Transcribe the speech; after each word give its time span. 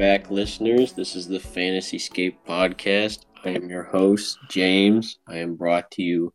back, 0.00 0.30
listeners. 0.30 0.94
This 0.94 1.14
is 1.14 1.28
the 1.28 1.36
Fantasyscape 1.38 2.36
podcast. 2.48 3.26
I 3.44 3.50
am 3.50 3.68
your 3.68 3.82
host, 3.82 4.38
James. 4.48 5.18
I 5.28 5.36
am 5.36 5.56
brought 5.56 5.90
to 5.90 6.02
you 6.02 6.32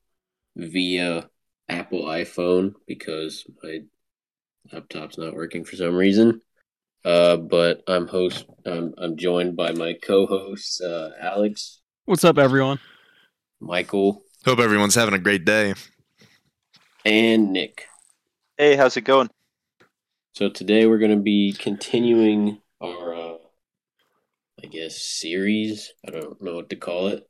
via 0.55 1.27
Apple 1.67 2.03
iPhone 2.03 2.75
because 2.85 3.43
my 3.63 3.79
laptop's 4.71 5.17
not 5.17 5.33
working 5.33 5.65
for 5.65 5.77
some 5.77 5.95
reason. 5.95 6.41
Uh, 7.03 7.37
but 7.37 7.81
I'm 7.87 8.05
host. 8.05 8.45
I'm, 8.67 8.93
I'm 8.99 9.17
joined 9.17 9.55
by 9.55 9.71
my 9.71 9.93
co-host, 9.93 10.83
uh, 10.83 11.09
Alex, 11.19 11.81
What's 12.05 12.23
up, 12.23 12.37
everyone? 12.37 12.77
Michael, 13.59 14.21
Hope 14.45 14.59
everyone's 14.59 14.93
having 14.93 15.15
a 15.15 15.19
great 15.19 15.43
day. 15.43 15.73
and 17.03 17.51
Nick. 17.51 17.87
Hey, 18.59 18.75
how's 18.75 18.95
it 18.95 19.05
going? 19.05 19.31
So 20.35 20.49
today 20.49 20.85
we're 20.85 20.99
going 20.99 21.17
to 21.17 21.23
be 21.23 21.51
continuing 21.51 22.49
our, 22.49 22.64
I 24.63 24.67
guess, 24.67 25.01
series. 25.01 25.93
I 26.07 26.11
don't 26.11 26.41
know 26.41 26.55
what 26.55 26.69
to 26.69 26.75
call 26.75 27.07
it. 27.07 27.27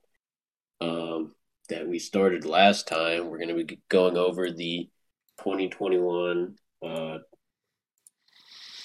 Um, 0.81 1.33
that 1.69 1.87
we 1.87 1.99
started 1.99 2.45
last 2.45 2.87
time. 2.87 3.29
We're 3.29 3.39
going 3.39 3.55
to 3.55 3.63
be 3.63 3.79
going 3.89 4.17
over 4.17 4.51
the 4.51 4.89
2021 5.39 6.55
uh, 6.83 7.17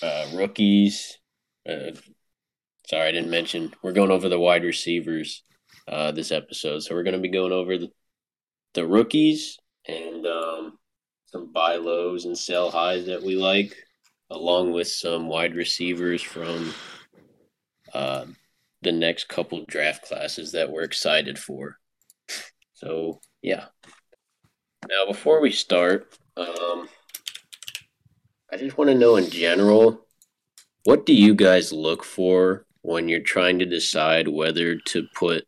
uh, 0.03 0.27
rookies. 0.35 1.19
Uh, 1.69 1.93
sorry, 2.87 3.09
I 3.09 3.13
didn't 3.13 3.31
mention. 3.31 3.73
We're 3.83 3.93
going 3.93 4.11
over 4.11 4.29
the 4.29 4.41
wide 4.41 4.65
receivers 4.65 5.43
uh, 5.87 6.13
this 6.13 6.33
episode. 6.33 6.81
So 6.81 6.95
we're 6.95 7.03
going 7.03 7.15
to 7.15 7.21
be 7.21 7.29
going 7.29 7.53
over 7.53 7.77
the, 7.77 7.89
the 8.75 8.87
rookies 8.87 9.59
and 9.87 10.27
um, 10.27 10.79
some 11.27 11.53
buy 11.53 11.77
lows 11.77 12.25
and 12.25 12.37
sell 12.37 12.71
highs 12.71 13.07
that 13.07 13.23
we 13.23 13.37
like 13.37 13.77
along 14.31 14.73
with 14.73 14.89
some 14.89 15.27
wide 15.27 15.55
receivers 15.55 16.23
from 16.23 16.73
uh, 17.95 18.27
the 18.83 18.93
next 18.93 19.29
couple 19.29 19.65
draft 19.67 20.05
classes 20.07 20.53
that 20.53 20.71
we're 20.71 20.83
excited 20.83 21.39
for. 21.39 21.79
So, 22.73 23.21
yeah. 23.43 23.67
Now, 24.89 25.07
before 25.07 25.41
we 25.41 25.51
start, 25.51 26.17
um, 26.37 26.89
I 28.51 28.57
just 28.57 28.79
want 28.79 28.91
to 28.91 28.97
know 28.97 29.17
in 29.17 29.29
general 29.29 30.07
what 30.85 31.05
do 31.05 31.15
you 31.15 31.35
guys 31.35 31.73
look 31.73 32.03
for 32.03 32.65
when 32.83 33.09
you're 33.09 33.21
trying 33.21 33.59
to 33.59 33.67
decide 33.67 34.29
whether 34.29 34.77
to 34.77 35.07
put 35.15 35.45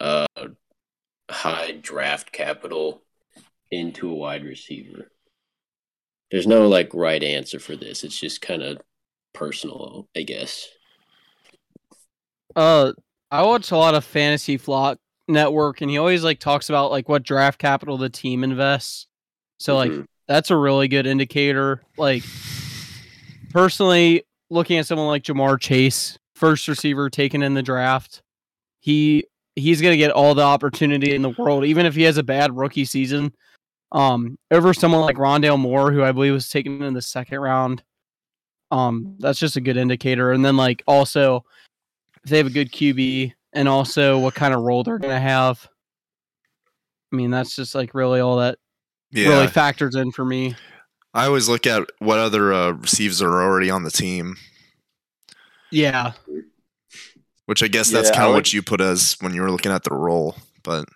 uh, 0.00 0.26
high 1.30 1.72
draft 1.80 2.32
capital 2.32 3.02
into 3.70 4.10
a 4.10 4.14
wide 4.14 4.44
receiver? 4.44 5.10
There's 6.30 6.46
no 6.48 6.66
like 6.66 6.92
right 6.92 7.22
answer 7.22 7.60
for 7.60 7.76
this. 7.76 8.02
It's 8.02 8.18
just 8.18 8.40
kind 8.40 8.62
of 8.62 8.80
personal, 9.32 10.08
I 10.16 10.22
guess. 10.22 10.68
Uh, 12.56 12.92
I 13.30 13.42
watch 13.42 13.70
a 13.70 13.76
lot 13.76 13.94
of 13.94 14.04
Fantasy 14.04 14.56
Flock 14.56 14.98
Network, 15.28 15.80
and 15.80 15.90
he 15.90 15.98
always 15.98 16.22
like 16.22 16.38
talks 16.38 16.68
about 16.68 16.90
like 16.90 17.08
what 17.08 17.22
draft 17.22 17.58
capital 17.58 17.96
the 17.96 18.08
team 18.10 18.44
invests. 18.44 19.06
So 19.58 19.76
like 19.76 19.90
Mhm. 19.90 20.06
that's 20.28 20.50
a 20.50 20.56
really 20.56 20.88
good 20.88 21.06
indicator. 21.06 21.82
Like 21.96 22.22
personally, 23.50 24.22
looking 24.50 24.78
at 24.78 24.86
someone 24.86 25.06
like 25.06 25.22
Ja'Marr 25.24 25.58
Chase, 25.60 26.18
first 26.34 26.68
receiver 26.68 27.08
taken 27.10 27.42
in 27.42 27.54
the 27.54 27.62
draft, 27.62 28.22
he 28.80 29.24
he's 29.56 29.80
gonna 29.80 29.96
get 29.96 30.10
all 30.10 30.34
the 30.34 30.42
opportunity 30.42 31.14
in 31.14 31.22
the 31.22 31.30
world, 31.30 31.64
even 31.64 31.86
if 31.86 31.94
he 31.94 32.02
has 32.02 32.16
a 32.18 32.22
bad 32.22 32.56
rookie 32.56 32.84
season. 32.84 33.32
Um, 33.92 34.36
over 34.50 34.74
someone 34.74 35.02
like 35.02 35.16
Rondale 35.16 35.58
Moore, 35.58 35.92
who 35.92 36.02
I 36.02 36.10
believe 36.10 36.32
was 36.32 36.48
taken 36.50 36.82
in 36.82 36.94
the 36.94 37.02
second 37.02 37.38
round. 37.38 37.84
Um, 38.72 39.14
that's 39.20 39.38
just 39.38 39.56
a 39.56 39.60
good 39.60 39.76
indicator. 39.76 40.32
And 40.32 40.44
then 40.44 40.56
like 40.56 40.82
also 40.88 41.44
if 42.24 42.30
they 42.30 42.38
have 42.38 42.46
a 42.46 42.50
good 42.50 42.72
QB 42.72 43.34
and 43.52 43.68
also 43.68 44.18
what 44.18 44.34
kind 44.34 44.54
of 44.54 44.62
role 44.62 44.82
they're 44.84 44.98
gonna 44.98 45.20
have. 45.20 45.68
I 47.12 47.16
mean, 47.16 47.30
that's 47.30 47.54
just 47.54 47.74
like 47.74 47.94
really 47.94 48.20
all 48.20 48.38
that 48.38 48.58
Yeah, 49.10 49.24
really 49.24 49.48
factors 49.48 49.96
in 49.96 50.12
for 50.12 50.24
me. 50.24 50.58
I 51.14 51.26
always 51.26 51.48
look 51.48 51.66
at 51.66 51.88
what 51.98 52.18
other 52.18 52.52
uh, 52.52 52.72
receivers 52.72 53.22
are 53.22 53.42
already 53.42 53.70
on 53.70 53.84
the 53.84 53.90
team, 53.90 54.36
Yeah. 55.70 56.14
which 57.46 57.62
I 57.62 57.68
guess 57.68 57.90
that's 57.90 58.10
Yeah, 58.10 58.20
I 58.20 58.26
kind 58.26 58.28
of 58.28 58.34
what 58.34 58.52
you 58.52 58.62
put 58.62 58.80
as 58.80 59.16
when 59.20 59.34
you 59.34 59.42
were 59.42 59.50
looking 59.50 59.72
at 59.72 59.84
the 59.84 59.94
role. 59.94 60.36
But 60.62 60.86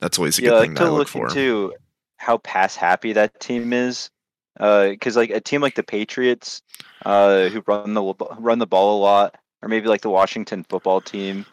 that's 0.00 0.18
always 0.18 0.38
a 0.38 0.42
yeah, 0.42 0.52
good 0.52 0.56
I 0.56 0.58
thing 0.58 0.74
like 0.74 0.74
to 0.76 0.86
to 0.86 0.90
look 0.90 1.08
look 1.08 1.08
for. 1.08 1.38
into 1.38 1.74
how 2.16 2.38
pass 2.38 2.76
happy 2.76 3.12
that 3.14 3.38
team 3.40 3.72
is, 3.72 4.10
because 4.56 5.16
like 5.16 5.30
a 5.30 5.40
team 5.40 5.60
like 5.60 5.74
the 5.74 5.82
Patriots, 5.82 6.62
uh, 7.04 7.48
who 7.48 7.62
run 7.66 7.94
the 7.94 8.02
run 8.38 8.58
the 8.58 8.66
ball 8.66 8.98
a 8.98 9.00
lot, 9.00 9.36
or 9.62 9.68
maybe 9.68 9.88
like 9.88 10.02
the 10.02 10.10
Washington 10.10 10.64
football 10.64 11.00
team, 11.00 11.46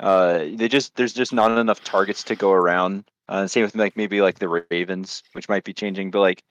uh, 0.00 0.38
they 0.54 0.68
just 0.68 0.94
there's 0.96 1.12
just 1.12 1.32
not 1.32 1.56
enough 1.56 1.82
targets 1.84 2.22
to 2.24 2.36
go 2.36 2.52
around. 2.52 3.04
Uh, 3.28 3.46
same 3.46 3.64
with 3.64 3.74
like 3.74 3.96
maybe 3.96 4.20
like 4.20 4.38
the 4.38 4.64
Ravens, 4.70 5.22
which 5.32 5.48
might 5.48 5.64
be 5.64 5.72
changing, 5.72 6.10
but 6.10 6.20
like 6.20 6.42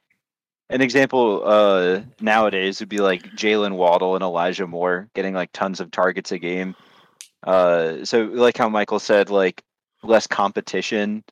an 0.69 0.81
example 0.81 1.43
uh 1.45 2.01
nowadays 2.19 2.81
would 2.81 2.89
be 2.89 2.99
like 2.99 3.23
Jaylen 3.35 3.77
Waddle 3.77 4.15
and 4.15 4.23
Elijah 4.23 4.67
Moore 4.67 5.09
getting 5.15 5.33
like 5.33 5.51
tons 5.53 5.79
of 5.79 5.91
targets 5.91 6.31
a 6.31 6.37
game. 6.37 6.75
Uh, 7.43 8.03
so 8.03 8.23
like 8.25 8.57
how 8.57 8.69
Michael 8.69 8.99
said, 8.99 9.29
like 9.29 9.63
less 10.03 10.27
competition 10.27 11.23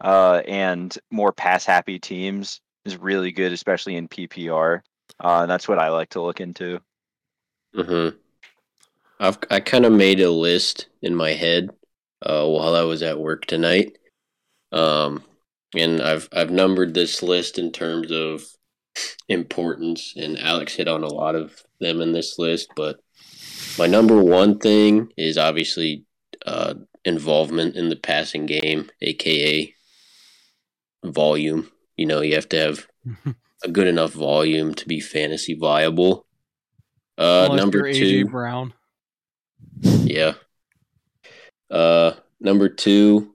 uh, 0.00 0.42
and 0.46 0.96
more 1.10 1.32
pass 1.32 1.64
happy 1.64 1.98
teams 1.98 2.60
is 2.84 2.96
really 2.96 3.32
good, 3.32 3.52
especially 3.52 3.96
in 3.96 4.08
PPR. 4.08 4.82
Uh, 5.20 5.46
that's 5.46 5.68
what 5.68 5.78
I 5.78 5.88
like 5.88 6.10
to 6.10 6.22
look 6.22 6.40
into. 6.40 6.80
Mm-hmm. 7.74 8.16
I've 9.20 9.38
I 9.50 9.60
kind 9.60 9.84
of 9.84 9.92
made 9.92 10.20
a 10.20 10.30
list 10.30 10.88
in 11.02 11.14
my 11.14 11.30
head 11.30 11.70
uh, 12.22 12.46
while 12.46 12.74
I 12.74 12.82
was 12.82 13.02
at 13.02 13.18
work 13.18 13.46
tonight, 13.46 13.98
um, 14.72 15.24
and 15.74 16.02
I've 16.02 16.28
I've 16.32 16.50
numbered 16.50 16.94
this 16.94 17.22
list 17.22 17.58
in 17.58 17.72
terms 17.72 18.10
of 18.10 18.44
importance, 19.28 20.14
and 20.16 20.38
Alex 20.38 20.74
hit 20.74 20.88
on 20.88 21.02
a 21.02 21.12
lot 21.12 21.34
of 21.34 21.62
them 21.80 22.00
in 22.00 22.12
this 22.12 22.38
list. 22.38 22.70
But 22.76 23.00
my 23.78 23.86
number 23.86 24.22
one 24.22 24.58
thing 24.58 25.12
is 25.16 25.38
obviously 25.38 26.04
uh, 26.46 26.74
involvement 27.04 27.76
in 27.76 27.88
the 27.88 27.96
passing 27.96 28.46
game, 28.46 28.90
aka 29.00 29.74
volume. 31.04 31.70
You 31.96 32.06
know, 32.06 32.20
you 32.20 32.34
have 32.34 32.48
to 32.50 32.58
have 32.58 32.86
a 33.64 33.68
good 33.68 33.86
enough 33.86 34.12
volume 34.12 34.74
to 34.74 34.88
be 34.88 35.00
fantasy 35.00 35.54
viable. 35.54 36.26
Uh, 37.16 37.46
Unless 37.50 37.60
number 37.60 37.92
two, 37.92 38.24
AJ 38.24 38.30
Brown. 38.30 38.74
Yeah. 39.84 40.34
Uh, 41.70 42.12
number 42.40 42.68
two 42.68 43.34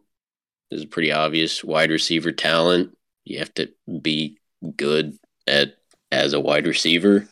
is 0.71 0.85
pretty 0.85 1.11
obvious. 1.11 1.63
Wide 1.63 1.91
receiver 1.91 2.31
talent. 2.31 2.97
You 3.25 3.39
have 3.39 3.53
to 3.55 3.69
be 4.01 4.39
good 4.75 5.17
at 5.47 5.75
as 6.11 6.33
a 6.33 6.39
wide 6.39 6.67
receiver. 6.67 7.27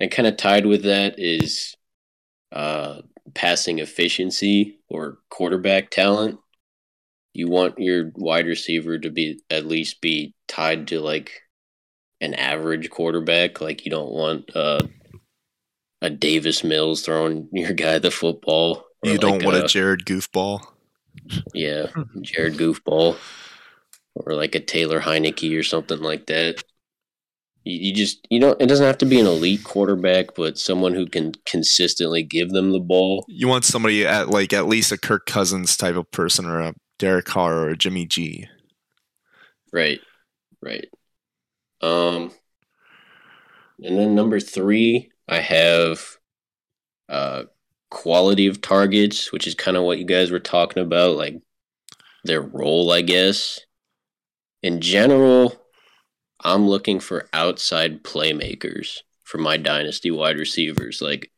And 0.00 0.10
kind 0.10 0.26
of 0.26 0.36
tied 0.36 0.66
with 0.66 0.82
that 0.84 1.18
is 1.18 1.76
uh, 2.52 3.02
passing 3.34 3.78
efficiency 3.78 4.80
or 4.88 5.18
quarterback 5.30 5.90
talent. 5.90 6.38
You 7.32 7.48
want 7.48 7.78
your 7.78 8.12
wide 8.14 8.46
receiver 8.46 8.98
to 8.98 9.10
be 9.10 9.40
at 9.50 9.66
least 9.66 10.00
be 10.00 10.34
tied 10.46 10.88
to 10.88 11.00
like 11.00 11.42
an 12.20 12.34
average 12.34 12.90
quarterback. 12.90 13.60
Like 13.60 13.84
you 13.84 13.90
don't 13.90 14.12
want 14.12 14.50
uh, 14.54 14.80
a 16.04 16.10
Davis 16.10 16.62
Mills 16.62 17.02
throwing 17.02 17.48
your 17.52 17.72
guy 17.72 17.98
the 17.98 18.10
football. 18.10 18.84
or 19.02 19.10
You 19.10 19.18
don't 19.18 19.38
like 19.38 19.44
want 19.44 19.56
a- 19.56 19.64
a 19.64 19.68
Jared 19.68 20.04
goofball. 20.04 20.60
yeah, 21.54 21.86
Jared 22.20 22.54
Goofball, 22.54 23.16
or 24.16 24.34
like 24.34 24.54
a 24.54 24.60
Taylor 24.60 25.00
Heinicke 25.00 25.56
or 25.58 25.62
something 25.62 26.00
like 26.00 26.26
that. 26.26 26.62
You, 27.62 27.88
you 27.88 27.94
just 27.94 28.26
you 28.30 28.40
know 28.40 28.50
it 28.60 28.66
doesn't 28.66 28.84
have 28.84 28.98
to 28.98 29.06
be 29.06 29.20
an 29.20 29.26
elite 29.26 29.62
quarterback, 29.64 30.34
but 30.34 30.58
someone 30.58 30.92
who 30.92 31.06
can 31.06 31.32
consistently 31.46 32.22
give 32.24 32.50
them 32.50 32.72
the 32.72 32.80
ball. 32.80 33.24
You 33.28 33.46
want 33.48 33.64
somebody 33.64 34.04
at 34.06 34.28
like 34.28 34.52
at 34.52 34.66
least 34.66 34.90
a 34.92 34.98
Kirk 34.98 35.24
Cousins 35.26 35.76
type 35.76 35.94
of 35.96 36.10
person, 36.10 36.46
or 36.46 36.60
a 36.60 36.74
Derek 36.98 37.24
Carr, 37.26 37.54
or 37.58 37.68
a 37.70 37.76
Jimmy 37.76 38.06
G. 38.06 38.48
Right, 39.72 40.00
right. 40.62 40.88
Um, 41.80 42.32
and 43.82 43.96
then 43.98 44.14
number 44.14 44.40
three, 44.40 45.10
I 45.28 45.40
have 45.40 46.18
uh 47.08 47.44
quality 47.90 48.46
of 48.48 48.60
targets, 48.60 49.32
which 49.32 49.46
is 49.46 49.54
kind 49.54 49.76
of 49.76 49.84
what 49.84 49.98
you 49.98 50.04
guys 50.04 50.30
were 50.30 50.40
talking 50.40 50.82
about, 50.82 51.16
like 51.16 51.40
their 52.24 52.42
role, 52.42 52.92
I 52.92 53.02
guess. 53.02 53.60
In 54.62 54.80
general, 54.80 55.54
I'm 56.40 56.68
looking 56.68 57.00
for 57.00 57.28
outside 57.32 58.04
playmakers 58.04 59.00
for 59.24 59.38
my 59.38 59.56
dynasty 59.56 60.10
wide 60.10 60.38
receivers. 60.38 61.02
Like, 61.02 61.32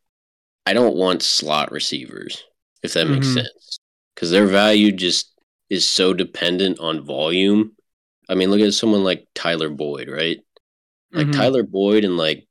I 0.66 0.74
don't 0.74 0.96
want 0.96 1.22
slot 1.22 1.72
receivers, 1.72 2.44
if 2.82 2.94
that 2.94 3.06
makes 3.08 3.28
Mhm. 3.28 3.32
sense, 3.32 3.78
because 4.14 4.30
their 4.30 4.46
value 4.46 4.92
just 4.92 5.32
is 5.70 5.88
so 5.88 6.14
dependent 6.14 6.80
on 6.80 7.04
volume. 7.06 7.76
I 8.28 8.34
mean, 8.36 8.50
look 8.50 8.60
at 8.60 8.74
someone 8.74 9.04
like 9.04 9.28
Tyler 9.34 9.70
Boyd, 9.70 10.08
right? 10.08 10.40
Like 11.14 11.30
Mhm. 11.30 11.32
Tyler 11.32 11.62
Boyd 11.64 12.04
and 12.04 12.16
like 12.16 12.45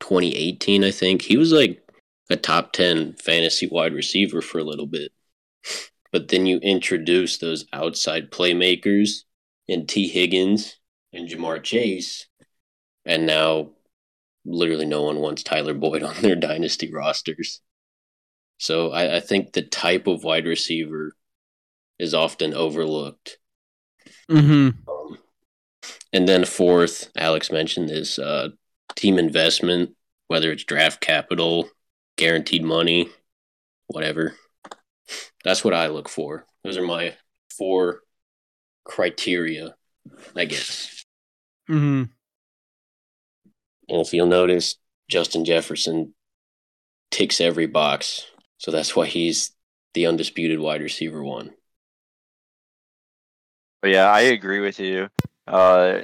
2018, 0.00 0.84
I 0.84 0.90
think. 0.90 1.22
He 1.22 1.36
was 1.36 1.52
like 1.52 1.82
a 2.30 2.36
top 2.36 2.72
10 2.72 3.14
fantasy 3.14 3.66
wide 3.66 3.94
receiver 3.94 4.42
for 4.42 4.58
a 4.58 4.64
little 4.64 4.86
bit. 4.86 5.12
But 6.12 6.28
then 6.28 6.46
you 6.46 6.58
introduce 6.58 7.38
those 7.38 7.66
outside 7.72 8.30
playmakers 8.30 9.24
and 9.68 9.88
Tee 9.88 10.08
Higgins 10.08 10.78
and 11.12 11.28
Ja'Marr 11.28 11.62
Chase, 11.62 12.26
and 13.04 13.26
now 13.26 13.70
literally 14.44 14.86
no 14.86 15.02
one 15.02 15.18
wants 15.18 15.42
Tyler 15.42 15.74
Boyd 15.74 16.02
on 16.04 16.14
their 16.22 16.36
dynasty 16.36 16.90
rosters. 16.92 17.60
So 18.58 18.90
I, 18.90 19.16
I 19.16 19.20
think 19.20 19.52
the 19.52 19.62
type 19.62 20.06
of 20.06 20.24
wide 20.24 20.46
receiver 20.46 21.12
is 21.98 22.14
often 22.14 22.54
overlooked. 22.54 23.38
Mm-hmm. 24.30 24.90
Um, 24.90 25.18
and 26.12 26.28
then 26.28 26.44
fourth, 26.44 27.10
Alex 27.16 27.52
mentioned 27.52 27.88
this 27.88 28.18
uh, 28.18 28.48
team 28.98 29.18
investment, 29.18 29.94
whether 30.26 30.50
it's 30.50 30.64
draft 30.64 31.00
capital, 31.00 31.70
guaranteed 32.16 32.64
money, 32.64 33.08
whatever. 33.86 34.34
That's 35.44 35.64
what 35.64 35.72
I 35.72 35.86
look 35.86 36.08
for. 36.08 36.44
Those 36.64 36.76
are 36.76 36.82
my 36.82 37.14
four 37.56 38.00
criteria, 38.84 39.74
I 40.34 40.44
guess. 40.46 41.04
Mm-hmm. 41.70 42.04
And 43.90 44.00
if 44.00 44.12
you'll 44.12 44.26
notice, 44.26 44.76
Justin 45.08 45.44
Jefferson 45.44 46.12
ticks 47.10 47.40
every 47.40 47.66
box. 47.66 48.26
So 48.58 48.70
that's 48.70 48.96
why 48.96 49.06
he's 49.06 49.52
the 49.94 50.06
undisputed 50.06 50.58
wide 50.58 50.82
receiver 50.82 51.22
one. 51.22 51.52
But 53.80 53.92
yeah, 53.92 54.10
I 54.10 54.22
agree 54.22 54.60
with 54.60 54.80
you. 54.80 55.08
Uh, 55.46 56.00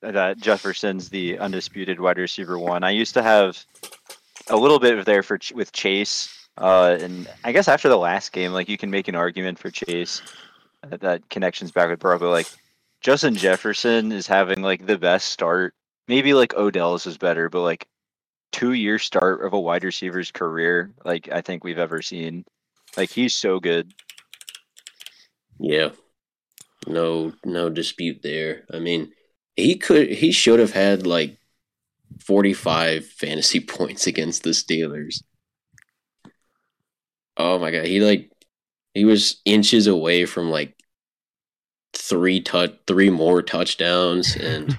that 0.00 0.38
Jefferson's 0.38 1.08
the 1.08 1.38
undisputed 1.38 2.00
wide 2.00 2.18
receiver 2.18 2.58
one. 2.58 2.84
I 2.84 2.90
used 2.90 3.14
to 3.14 3.22
have 3.22 3.64
a 4.48 4.56
little 4.56 4.78
bit 4.78 4.98
of 4.98 5.04
there 5.04 5.22
for 5.22 5.38
with 5.54 5.72
Chase, 5.72 6.48
uh, 6.56 6.96
and 7.00 7.28
I 7.44 7.52
guess 7.52 7.68
after 7.68 7.88
the 7.88 7.98
last 7.98 8.32
game, 8.32 8.52
like 8.52 8.68
you 8.68 8.78
can 8.78 8.90
make 8.90 9.08
an 9.08 9.14
argument 9.14 9.58
for 9.58 9.70
Chase 9.70 10.22
uh, 10.82 10.96
that 10.96 11.28
connections 11.30 11.72
back 11.72 11.88
with 11.88 11.98
Burrow, 11.98 12.18
but 12.18 12.30
like 12.30 12.48
Justin 13.00 13.34
Jefferson 13.34 14.12
is 14.12 14.26
having 14.26 14.62
like 14.62 14.86
the 14.86 14.98
best 14.98 15.28
start. 15.28 15.74
Maybe 16.06 16.34
like 16.34 16.54
Odell's 16.54 17.06
is 17.06 17.18
better, 17.18 17.48
but 17.48 17.62
like 17.62 17.86
two 18.52 18.72
year 18.72 18.98
start 18.98 19.44
of 19.44 19.52
a 19.52 19.60
wide 19.60 19.84
receiver's 19.84 20.30
career, 20.30 20.92
like 21.04 21.28
I 21.30 21.40
think 21.40 21.64
we've 21.64 21.78
ever 21.78 22.02
seen. 22.02 22.44
Like 22.96 23.10
he's 23.10 23.34
so 23.34 23.60
good. 23.60 23.92
Yeah. 25.58 25.90
No 26.86 27.32
no 27.44 27.68
dispute 27.68 28.22
there. 28.22 28.64
I 28.72 28.78
mean, 28.78 29.12
he 29.58 29.76
could 29.76 30.08
he 30.10 30.30
should 30.32 30.58
have 30.60 30.72
had 30.72 31.06
like 31.06 31.36
45 32.20 33.06
fantasy 33.06 33.60
points 33.76 34.06
against 34.06 34.42
the 34.44 34.50
Steelers. 34.50 35.22
Oh 37.36 37.58
my 37.58 37.70
god, 37.70 37.86
he 37.86 38.00
like 38.00 38.30
he 38.94 39.04
was 39.04 39.40
inches 39.44 39.86
away 39.86 40.24
from 40.26 40.50
like 40.50 40.74
three 41.94 42.40
touch 42.40 42.74
three 42.86 43.10
more 43.10 43.42
touchdowns 43.42 44.36
and 44.36 44.76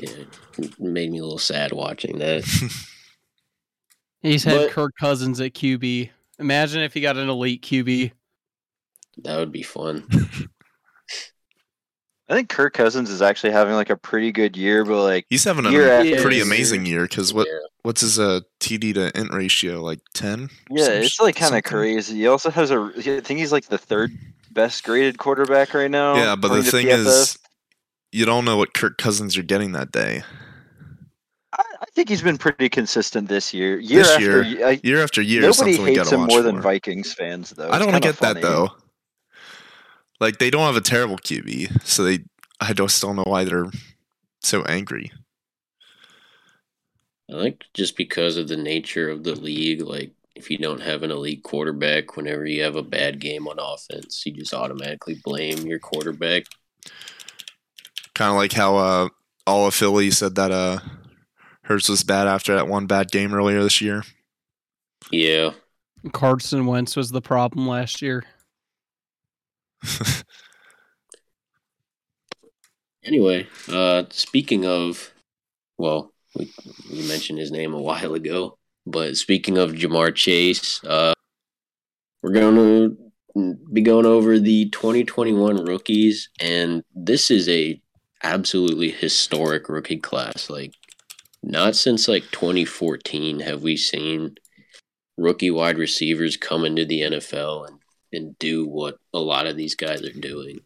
yeah, 0.00 0.10
it 0.58 0.80
made 0.80 1.10
me 1.10 1.18
a 1.18 1.22
little 1.22 1.38
sad 1.38 1.72
watching 1.72 2.18
that. 2.18 2.44
He's 4.22 4.44
had 4.44 4.56
But- 4.56 4.70
Kirk 4.70 4.92
Cousins 5.00 5.40
at 5.40 5.52
QB. 5.54 6.10
Imagine 6.38 6.82
if 6.82 6.94
he 6.94 7.00
got 7.00 7.16
an 7.16 7.28
elite 7.28 7.62
QB. 7.62 8.12
That 9.18 9.38
would 9.38 9.52
be 9.52 9.62
fun. 9.62 10.04
I 12.32 12.34
think 12.36 12.48
Kirk 12.48 12.72
Cousins 12.72 13.10
is 13.10 13.20
actually 13.20 13.52
having 13.52 13.74
like 13.74 13.90
a 13.90 13.96
pretty 13.96 14.32
good 14.32 14.56
year, 14.56 14.86
but 14.86 15.02
like 15.02 15.26
He's 15.28 15.44
having 15.44 15.66
a 15.66 15.70
Year 15.70 15.90
after 15.92 16.22
pretty 16.22 16.36
year. 16.36 16.46
amazing 16.46 16.86
year 16.86 17.02
because 17.02 17.34
what 17.34 17.46
Yeah. 17.46 17.58
what's 17.82 18.00
his 18.00 18.18
uh, 18.18 18.40
TD 18.58 18.94
to 18.94 19.12
int 19.20 19.34
ratio 19.34 19.82
like 19.82 20.00
ten? 20.14 20.48
yeah, 20.70 20.84
Some 20.84 20.92
it's 20.94 21.20
like 21.20 21.36
kind 21.36 21.54
of 21.54 21.62
crazy. 21.62 22.16
He 22.16 22.26
also 22.26 22.50
has 22.50 22.70
a 22.70 22.90
I 22.96 23.20
think 23.20 23.38
he's 23.38 23.52
like 23.52 23.66
the 23.66 23.76
third 23.76 24.12
best 24.50 24.82
graded 24.82 25.18
quarterback 25.18 25.74
right 25.74 25.90
now. 25.90 26.14
Yeah, 26.16 26.34
but 26.34 26.54
the 26.54 26.62
thing 26.62 26.86
PFF. 26.86 27.06
is, 27.06 27.38
you 28.12 28.24
don't 28.24 28.46
know 28.46 28.56
what 28.56 28.72
Kirk 28.72 28.96
Cousins 28.96 29.36
you're 29.36 29.44
getting 29.44 29.72
that 29.72 29.92
day. 29.92 30.22
I, 31.52 31.62
I 31.82 31.84
think 31.94 32.08
he's 32.08 32.22
been 32.22 32.38
pretty 32.38 32.70
consistent 32.70 33.28
this 33.28 33.52
year. 33.52 33.78
Year 33.78 34.04
This 34.04 34.10
after 34.12 34.22
year, 34.22 34.42
year, 34.42 34.66
I, 34.66 34.80
Year 34.82 35.02
after 35.02 35.20
year, 35.20 35.42
nobody 35.42 35.76
hates 35.76 36.10
him 36.10 36.20
watch 36.22 36.30
more 36.30 36.40
than 36.42 36.56
for. 36.56 36.62
Vikings 36.62 37.12
fans, 37.12 37.50
though. 37.50 37.70
I 37.70 37.78
don't 37.78 37.92
want 37.92 38.02
to 38.02 38.08
kinda 38.08 38.20
get 38.20 38.34
that 38.34 38.40
though. 38.40 38.70
Like 40.22 40.38
they 40.38 40.50
don't 40.50 40.66
have 40.66 40.76
a 40.76 40.80
terrible 40.80 41.16
QB, 41.16 41.84
so 41.84 42.04
they. 42.04 42.20
I 42.60 42.74
just 42.74 43.02
don't 43.02 43.16
know 43.16 43.24
why 43.26 43.42
they're 43.42 43.72
so 44.40 44.62
angry. 44.62 45.10
I 47.28 47.42
think 47.42 47.64
just 47.74 47.96
because 47.96 48.36
of 48.36 48.46
the 48.46 48.56
nature 48.56 49.10
of 49.10 49.24
the 49.24 49.34
league, 49.34 49.80
like 49.80 50.12
if 50.36 50.48
you 50.48 50.58
don't 50.58 50.80
have 50.80 51.02
an 51.02 51.10
elite 51.10 51.42
quarterback, 51.42 52.16
whenever 52.16 52.46
you 52.46 52.62
have 52.62 52.76
a 52.76 52.84
bad 52.84 53.18
game 53.18 53.48
on 53.48 53.58
offense, 53.58 54.24
you 54.24 54.32
just 54.32 54.54
automatically 54.54 55.20
blame 55.24 55.66
your 55.66 55.80
quarterback. 55.80 56.44
Kind 58.14 58.30
of 58.30 58.36
like 58.36 58.52
how 58.52 58.76
uh, 58.76 59.08
all 59.44 59.66
of 59.66 59.74
Philly 59.74 60.12
said 60.12 60.36
that 60.36 60.52
uh, 60.52 60.78
Hurts 61.64 61.88
was 61.88 62.04
bad 62.04 62.28
after 62.28 62.54
that 62.54 62.68
one 62.68 62.86
bad 62.86 63.10
game 63.10 63.34
earlier 63.34 63.60
this 63.60 63.80
year. 63.80 64.04
Yeah. 65.10 65.50
Carson 66.12 66.66
Wentz 66.66 66.94
was 66.94 67.10
the 67.10 67.20
problem 67.20 67.66
last 67.66 68.00
year. 68.00 68.22
Anyway, 73.04 73.48
uh, 73.68 74.04
speaking 74.10 74.64
of, 74.64 75.12
well, 75.76 76.12
we, 76.36 76.52
we 76.90 77.06
mentioned 77.08 77.38
his 77.38 77.50
name 77.50 77.74
a 77.74 77.82
while 77.82 78.14
ago, 78.14 78.58
but 78.86 79.16
speaking 79.16 79.58
of 79.58 79.72
Ja'Marr 79.72 80.14
Chase, 80.14 80.82
uh, 80.84 81.12
we're 82.22 82.32
going 82.32 82.54
to 83.34 83.58
be 83.72 83.80
going 83.80 84.06
over 84.06 84.38
the 84.38 84.68
2021 84.70 85.64
rookies, 85.64 86.30
and 86.40 86.84
this 86.94 87.28
is 87.28 87.48
a 87.48 87.80
absolutely 88.22 88.90
historic 88.90 89.68
rookie 89.68 89.98
class. 89.98 90.48
Like, 90.48 90.74
not 91.42 91.74
since 91.74 92.06
like 92.06 92.30
2014 92.30 93.40
have 93.40 93.64
we 93.64 93.76
seen 93.76 94.36
rookie 95.18 95.50
wide 95.50 95.76
receivers 95.76 96.36
come 96.36 96.64
into 96.64 96.84
the 96.84 97.00
NFL 97.00 97.66
and, 97.66 97.81
and 98.12 98.38
do 98.38 98.66
what 98.66 98.96
a 99.12 99.18
lot 99.18 99.46
of 99.46 99.56
these 99.56 99.74
guys 99.74 100.02
are 100.02 100.12
doing. 100.12 100.60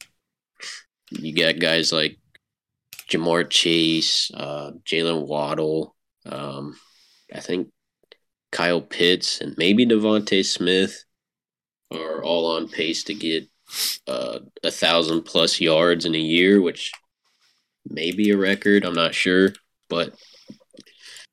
You 1.10 1.34
got 1.34 1.60
guys 1.60 1.92
like 1.92 2.18
Ja'Marr 3.08 3.48
Chase, 3.48 4.30
uh, 4.34 4.72
Jaylen 4.84 5.26
Waddle, 5.26 5.94
um, 6.24 6.76
I 7.32 7.40
think 7.40 7.68
Kyle 8.50 8.80
Pitts, 8.80 9.40
and 9.40 9.56
maybe 9.56 9.86
DeVonta 9.86 10.44
Smith 10.44 11.04
are 11.92 12.22
all 12.24 12.56
on 12.56 12.68
pace 12.68 13.04
to 13.04 13.14
get 13.14 13.48
uh, 14.06 14.40
a 14.62 14.70
thousand 14.70 15.22
plus 15.22 15.60
yards 15.60 16.04
in 16.04 16.14
a 16.14 16.18
year, 16.18 16.60
which 16.60 16.92
may 17.88 18.12
be 18.12 18.30
a 18.30 18.36
record. 18.36 18.84
I'm 18.84 18.94
not 18.94 19.14
sure, 19.14 19.52
but 19.88 20.14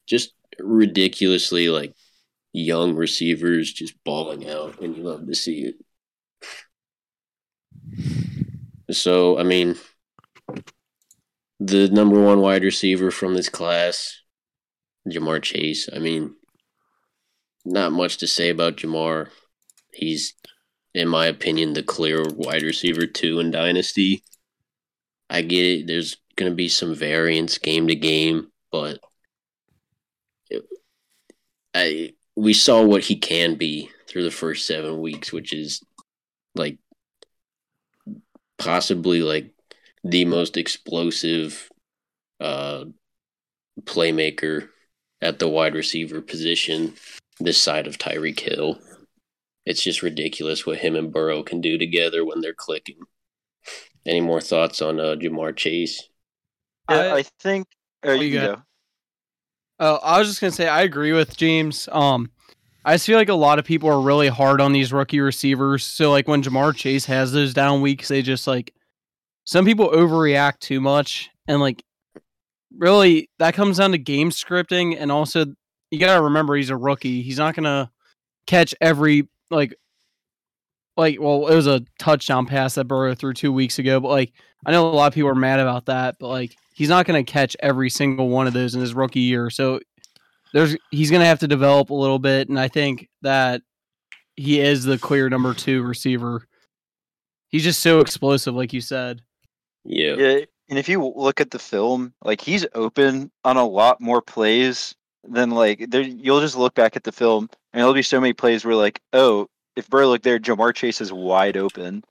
just 0.06 0.34
ridiculously 0.60 1.70
like 1.70 1.94
young 2.52 2.96
receivers 2.96 3.74
just 3.74 3.96
balling 4.04 4.50
out, 4.50 4.80
and 4.82 4.96
you 4.96 5.04
love 5.04 5.26
to 5.26 5.36
see 5.36 5.62
it. 5.62 5.76
So, 8.92 9.40
I 9.40 9.44
mean, 9.44 9.76
the 11.60 11.88
number 11.90 12.22
one 12.22 12.42
wide 12.42 12.64
receiver 12.64 13.12
from 13.12 13.34
this 13.34 13.50
class, 13.50 14.22
Ja'Marr 15.08 15.42
Chase. 15.42 15.90
I 15.94 16.00
mean, 16.00 16.36
not 17.66 17.92
much 17.92 18.18
to 18.18 18.28
say 18.28 18.50
about 18.50 18.78
Ja'Marr. 18.78 19.30
He's, 19.92 20.34
in 20.94 21.08
my 21.08 21.28
opinion, 21.28 21.74
the 21.74 21.84
clear 21.84 22.24
wide 22.36 22.64
receiver 22.64 23.06
two 23.06 23.40
in 23.40 23.52
Dynasty. 23.52 24.24
I 25.30 25.42
get 25.42 25.66
it. 25.66 25.88
There's 25.88 26.18
going 26.36 26.52
to 26.52 26.56
be 26.56 26.70
some 26.70 26.94
variance 26.96 27.58
game 27.58 27.88
to 27.88 27.96
game, 27.96 28.52
but 28.72 29.00
it, 30.50 30.64
I 31.74 32.14
we 32.36 32.54
saw 32.54 32.84
what 32.84 33.04
he 33.04 33.16
can 33.16 33.56
be 33.56 33.90
through 34.08 34.24
the 34.24 34.32
first 34.32 34.66
seven 34.66 35.02
weeks, 35.02 35.32
which 35.32 35.54
is 35.54 35.82
like 36.56 36.78
possibly 38.58 39.22
like 39.22 39.54
the 40.04 40.26
most 40.26 40.58
explosive 40.58 41.70
uh, 42.40 42.86
playmaker 43.82 44.70
at 45.22 45.40
the 45.40 45.48
wide 45.48 45.76
receiver 45.76 46.22
position 46.22 46.94
this 47.40 47.58
side 47.58 47.88
of 47.88 47.98
Tyreek 47.98 48.40
Hill. 48.40 48.80
It's 49.66 49.82
just 49.82 50.02
ridiculous 50.04 50.66
what 50.66 50.80
him 50.80 50.96
and 50.96 51.12
Burrow 51.12 51.42
can 51.44 51.62
do 51.62 51.78
together 51.78 52.26
when 52.26 52.42
they're 52.42 52.54
clicking. 52.54 52.98
Any 54.06 54.20
more 54.22 54.42
thoughts 54.42 54.82
on 54.82 55.00
uh, 55.00 55.16
Ja'Marr 55.16 55.56
Chase? 55.56 56.10
Yeah, 56.90 56.98
I- 56.98 57.16
I 57.20 57.24
think. 57.40 57.68
Or 58.04 58.12
Oh, 58.12 58.16
you 58.16 58.24
you 58.28 58.40
can 58.40 58.56
go. 58.56 58.62
Oh, 59.80 59.96
I 60.04 60.20
was 60.20 60.28
just 60.28 60.42
gonna 60.42 60.52
say 60.52 60.68
I 60.68 60.82
agree 60.82 61.14
with 61.14 61.38
James. 61.38 61.88
Um, 61.92 62.30
I 62.86 62.96
just 62.96 63.06
feel 63.06 63.18
like 63.18 63.30
a 63.30 63.34
lot 63.34 63.60
of 63.60 63.66
people 63.66 63.90
are 63.90 64.02
really 64.02 64.28
hard 64.28 64.60
on 64.60 64.74
these 64.74 64.92
rookie 64.92 65.22
receivers. 65.22 65.86
So 65.86 66.12
like 66.12 66.28
when 66.28 66.44
Ja'Marr 66.44 66.76
Chase 66.76 67.06
has 67.06 67.32
those 67.32 67.54
down 67.54 67.82
weeks, 67.82 68.10
they 68.10 68.22
just 68.22 68.46
like 68.48 68.74
some 69.46 69.66
people 69.66 69.90
overreact 69.90 70.60
too 70.60 70.82
much, 70.82 71.30
and 71.48 71.62
like 71.62 71.84
really 72.78 73.30
that 73.40 73.54
comes 73.54 73.78
down 73.78 73.92
to 73.92 73.98
game 73.98 74.32
scripting 74.32 74.96
and 75.00 75.12
also 75.12 75.46
you 75.92 76.00
got 76.00 76.16
to 76.16 76.24
remember 76.24 76.56
he's 76.56 76.72
a 76.72 76.78
rookie. 76.78 77.22
He's 77.22 77.38
not 77.38 77.56
going 77.56 77.66
to 77.66 77.90
catch 78.48 78.74
every 78.82 79.30
like 79.52 79.76
like 80.98 81.22
well, 81.22 81.48
it 81.48 81.56
was 81.56 81.68
a 81.68 81.82
touchdown 82.00 82.46
pass 82.46 82.76
that 82.76 82.86
Burrow 82.86 83.16
threw 83.16 83.34
2 83.34 83.52
weeks 83.52 83.80
ago, 83.80 84.00
but 84.00 84.10
like 84.10 84.34
I 84.66 84.72
know 84.72 84.88
a 84.88 84.92
lot 84.92 85.08
of 85.08 85.14
people 85.14 85.30
are 85.30 85.36
mad 85.36 85.60
about 85.60 85.86
that, 85.86 86.18
but 86.20 86.30
like 86.30 86.56
he's 86.74 86.90
not 86.90 87.06
going 87.06 87.24
to 87.24 87.32
catch 87.32 87.56
every 87.60 87.90
single 87.90 88.30
one 88.30 88.48
of 88.48 88.54
those 88.54 88.76
in 88.76 88.82
his 88.82 88.94
rookie 88.94 89.20
year. 89.20 89.50
So 89.50 89.80
there's 90.54 90.78
he's 90.92 91.10
going 91.10 91.20
to 91.20 91.28
have 91.28 91.40
to 91.40 91.48
develop 91.48 91.90
a 91.90 91.96
little 91.96 92.20
bit 92.20 92.50
and 92.50 92.60
I 92.60 92.68
think 92.68 93.10
that 93.22 93.62
he 94.36 94.60
is 94.60 94.84
the 94.84 94.98
clear 94.98 95.30
number 95.30 95.54
2 95.54 95.84
receiver. 95.84 96.48
He's 97.50 97.64
just 97.64 97.82
so 97.82 98.00
explosive 98.00 98.56
like 98.56 98.74
you 98.74 98.82
said. 98.82 99.22
Yeah. 99.84 100.16
Yeah, 100.16 100.40
and 100.70 100.80
if 100.80 100.90
you 100.90 101.06
look 101.06 101.42
at 101.42 101.52
the 101.52 101.60
film, 101.60 102.14
like 102.24 102.42
he's 102.42 102.66
open 102.74 103.32
on 103.44 103.58
a 103.58 103.68
lot 103.68 104.02
more 104.02 104.22
plays 104.22 104.96
than 105.24 105.52
like 105.52 105.90
there. 105.90 106.02
You'll 106.02 106.42
just 106.42 106.58
look 106.58 106.74
back 106.74 106.96
at 106.96 107.04
the 107.04 107.12
film, 107.12 107.50
and 107.72 107.80
there'll 107.80 107.94
be 107.94 108.02
so 108.02 108.20
many 108.20 108.34
plays 108.34 108.66
where 108.66 108.76
like, 108.76 109.00
oh, 109.14 109.48
if 109.76 109.90
Burrow 109.90 110.08
looked 110.08 110.24
there, 110.24 110.40
Ja'Marr 110.40 110.74
Chase 110.74 111.02
is 111.02 111.12
wide 111.12 111.58
open 111.58 112.04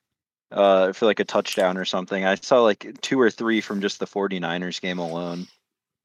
uh, 0.51 0.93
for 0.93 1.07
like 1.07 1.21
a 1.21 1.25
touchdown 1.25 1.77
or 1.77 1.85
something. 1.85 2.25
I 2.25 2.35
saw 2.37 2.61
like 2.61 2.97
two 3.01 3.21
or 3.21 3.31
three 3.31 3.61
from 3.61 3.81
just 3.81 3.99
the 3.99 4.07
49ers 4.07 4.81
game 4.81 4.99
alone. 4.99 5.47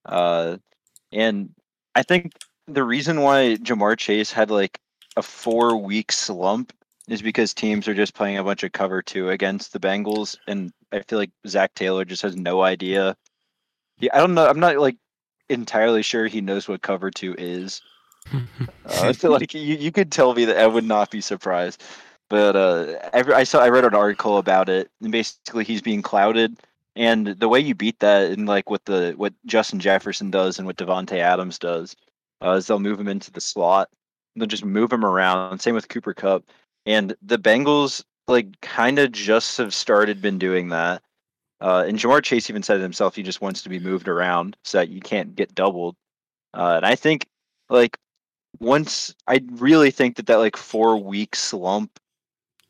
Uh, 0.06 0.58
and 1.12 1.50
I 1.98 2.04
think 2.04 2.34
the 2.68 2.84
reason 2.84 3.22
why 3.22 3.56
Ja'Marr 3.56 3.98
Chase 3.98 4.32
had 4.32 4.52
like 4.52 4.80
a 5.16 5.24
four 5.24 5.76
week 5.76 6.12
slump 6.12 6.72
is 7.10 7.24
because 7.24 7.56
teams 7.56 7.88
are 7.88 7.96
just 7.96 8.14
playing 8.14 8.38
a 8.38 8.44
bunch 8.44 8.62
of 8.62 8.72
cover 8.72 9.02
two 9.02 9.32
against 9.32 9.74
the 9.74 9.80
Bengals, 9.80 10.38
and 10.48 10.72
I 10.92 11.00
feel 11.00 11.18
like 11.18 11.32
Zac 11.48 11.74
Taylor 11.74 12.06
just 12.06 12.22
has 12.22 12.36
no 12.36 12.62
idea. 12.62 13.18
Yeah, 13.98 14.12
I 14.14 14.20
don't 14.20 14.36
know. 14.36 14.46
I'm 14.46 14.60
not 14.60 14.78
like 14.78 14.98
entirely 15.50 16.04
sure 16.04 16.28
he 16.28 16.40
knows 16.40 16.68
what 16.68 16.84
cover 16.84 17.10
two 17.10 17.36
is. 17.38 17.82
Uh, 18.86 19.02
I 19.02 19.12
feel 19.12 19.32
like 19.32 19.54
you, 19.54 19.76
you 19.76 19.92
could 19.92 20.14
tell 20.14 20.34
me 20.34 20.46
that 20.46 20.58
I 20.58 20.66
would 20.66 20.86
not 20.86 21.12
be 21.12 21.20
surprised. 21.20 21.84
But 22.30 22.56
uh, 22.56 22.96
every, 23.12 23.34
I 23.34 23.44
saw 23.44 23.60
I 23.60 23.68
read 23.68 23.84
an 23.84 23.94
article 23.94 24.38
about 24.38 24.70
it, 24.70 24.90
and 25.02 25.12
basically 25.12 25.66
he's 25.66 25.82
being 25.82 26.02
clouded. 26.02 26.58
And 26.98 27.28
the 27.28 27.48
way 27.48 27.60
you 27.60 27.76
beat 27.76 28.00
that, 28.00 28.32
and 28.32 28.48
like 28.48 28.72
what 28.72 28.86
the 28.86 29.14
what 29.18 29.34
Justin 29.46 29.80
Jefferson 29.80 30.32
does 30.32 30.58
and 30.58 30.66
what 30.66 30.78
Davante 30.78 31.20
Adams 31.20 31.60
does, 31.60 31.96
uh, 32.44 32.54
is 32.54 32.66
they'll 32.66 32.80
move 32.80 33.00
him 33.00 33.08
into 33.08 33.32
the 33.32 33.40
slot. 33.40 33.90
They'll 34.36 34.48
just 34.48 34.66
move 34.66 34.92
him 34.92 35.06
around. 35.06 35.60
Same 35.60 35.76
with 35.76 35.90
Cooper 35.90 36.16
Kupp. 36.16 36.46
And 36.88 37.16
the 37.22 37.38
Bengals 37.38 38.04
like 38.28 38.60
kind 38.62 38.98
of 38.98 39.12
just 39.12 39.58
have 39.58 39.76
started 39.76 40.24
been 40.24 40.40
doing 40.40 40.70
that. 40.70 41.04
Uh, 41.62 41.86
and 41.88 42.00
Ja'Marr 42.00 42.24
Chase 42.24 42.50
even 42.50 42.64
said 42.64 42.80
it 42.80 42.84
himself. 42.84 43.16
He 43.16 43.22
just 43.22 43.42
wants 43.42 43.62
to 43.62 43.70
be 43.70 43.80
moved 43.80 44.08
around 44.08 44.58
so 44.64 44.80
that 44.80 44.90
you 44.90 45.00
can't 45.00 45.36
get 45.36 45.54
doubled. 45.54 45.96
Uh, 46.56 46.74
and 46.78 46.86
I 46.86 46.96
think 46.96 47.28
like 47.70 47.96
once 48.60 49.14
I 49.28 49.42
really 49.52 49.92
think 49.92 50.16
that 50.16 50.26
that 50.26 50.38
like 50.38 50.58
four 50.58 50.98
week 50.98 51.36
slump 51.36 52.00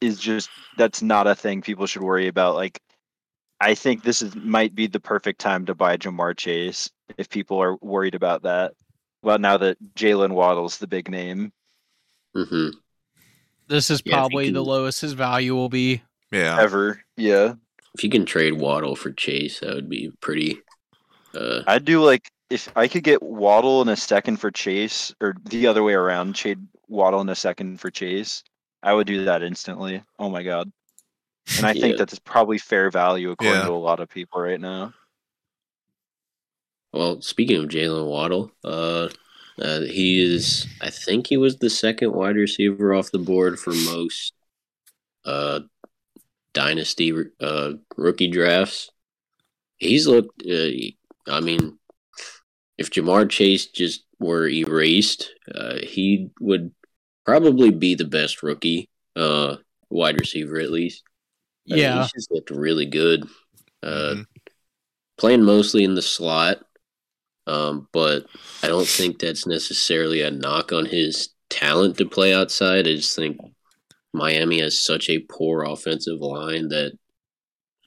is 0.01 0.19
just 0.19 0.49
that's 0.77 1.01
not 1.01 1.27
a 1.27 1.35
thing 1.35 1.61
people 1.61 1.87
should 1.87 2.03
worry 2.03 2.27
about. 2.27 2.55
Like 2.55 2.81
I 3.59 3.73
think 3.75 4.03
this 4.03 4.21
is 4.21 4.35
might 4.35 4.75
be 4.75 4.87
the 4.87 4.99
perfect 4.99 5.39
time 5.39 5.65
to 5.65 5.75
buy 5.75 5.97
Ja'Marr 5.97 6.37
Chase 6.37 6.89
if 7.17 7.29
people 7.29 7.61
are 7.61 7.75
worried 7.77 8.15
about 8.15 8.43
that. 8.43 8.73
Well, 9.23 9.39
now 9.39 9.57
that 9.57 9.77
Jaylen 9.95 10.33
Waddle's 10.33 10.77
the 10.77 10.87
big 10.87 11.09
name, 11.09 11.51
hmm 12.35 12.69
This 13.67 13.89
is 13.89 14.01
Yeah, 14.05 14.11
if 14.11 14.13
he 14.13 14.19
probably 14.19 14.49
the 14.51 14.63
lowest 14.63 15.01
his 15.01 15.13
value 15.13 15.55
will 15.55 15.69
be. 15.69 16.03
Yeah. 16.31 16.59
ever. 16.59 17.01
Yeah, 17.15 17.53
If 17.95 18.03
you 18.03 18.09
can 18.09 18.25
trade 18.25 18.53
Waddle 18.53 18.95
for 18.95 19.11
Chase, 19.11 19.61
that 19.61 19.73
would 19.73 19.89
be 19.89 20.11
pretty. 20.21 20.61
Uh, 21.33 21.61
I'd 21.67 21.85
do 21.85 22.03
like 22.03 22.29
if 22.49 22.69
I 22.75 22.87
could 22.87 23.03
get 23.03 23.23
Waddle 23.23 23.81
in 23.81 23.89
a 23.89 23.95
second 23.95 24.37
for 24.37 24.51
Chase, 24.51 25.13
or 25.19 25.35
the 25.45 25.67
other 25.67 25.83
way 25.83 25.93
around, 25.93 26.35
trade 26.35 26.59
Waddle 26.87 27.21
in 27.21 27.29
a 27.29 27.35
second 27.35 27.79
for 27.79 27.89
Chase. 27.89 28.43
I 28.83 28.93
would 28.93 29.07
do 29.07 29.25
that 29.25 29.41
instantly. 29.41 30.03
Oh 30.19 30.29
my 30.29 30.43
god! 30.43 30.71
And 31.55 31.65
I 31.65 31.73
think 31.73 31.93
Yeah. 31.93 31.95
that's 31.99 32.19
probably 32.19 32.57
fair 32.57 32.91
value 32.91 33.31
according 33.31 33.61
Yeah. 33.61 33.65
to 33.67 33.71
a 33.71 33.75
lot 33.89 33.99
of 33.99 34.09
people 34.09 34.41
right 34.41 34.59
now. 34.59 34.93
well, 36.93 37.21
speaking 37.21 37.57
of 37.63 37.69
Jaylen 37.69 38.07
Waddle, 38.07 38.51
uh, 38.63 39.09
uh, 39.61 39.81
he 39.81 40.19
is. 40.23 40.65
I 40.81 40.89
think 40.89 41.27
he 41.27 41.37
was 41.37 41.57
the 41.57 41.69
second 41.69 42.13
wide 42.13 42.35
receiver 42.37 42.93
off 42.93 43.11
the 43.11 43.19
board 43.19 43.59
for 43.59 43.71
most 43.71 44.33
uh, 45.25 45.59
dynasty 46.53 47.13
uh, 47.39 47.73
rookie 47.97 48.29
drafts. 48.31 48.89
He's 49.77 50.07
looked. 50.07 50.41
Uh, 50.43 50.69
I 51.27 51.39
mean, 51.41 51.77
if 52.77 52.89
Ja'Marr 52.89 53.29
Chase 53.29 53.67
just 53.67 54.05
were 54.19 54.47
erased, 54.47 55.31
uh, 55.53 55.79
he 55.83 56.29
would 56.39 56.71
probably 57.25 57.69
be 57.69 57.93
the 57.93 58.05
best 58.05 58.41
rookie 58.41 58.89
uh, 59.15 59.57
wide 59.89 60.19
receiver 60.19 60.59
at 60.59 60.71
least. 60.71 61.03
I 61.69 61.73
mean, 61.75 61.79
Yeah. 61.83 62.01
he's 62.01 62.11
just 62.13 62.31
looked 62.31 62.49
really 62.49 62.85
good. 62.85 63.27
Uh, 63.83 64.15
Mhm. 64.15 64.27
Playing 65.17 65.43
mostly 65.43 65.83
in 65.83 65.95
the 65.95 66.01
slot, 66.01 66.63
um, 67.47 67.87
but 67.91 68.27
I 68.61 68.67
don't 68.67 68.87
think 68.87 69.17
that's 69.19 69.47
necessarily 69.47 70.21
a 70.21 70.29
knock 70.29 70.71
on 70.71 70.85
his 70.85 71.29
talent 71.49 71.97
to 71.97 72.05
play 72.05 72.33
outside. 72.33 72.87
I 72.87 72.93
just 72.95 73.15
think 73.15 73.39
Miami 74.13 74.59
has 74.59 74.79
such 74.81 75.09
a 75.09 75.19
poor 75.19 75.63
offensive 75.63 76.19
line 76.19 76.67
that 76.69 76.97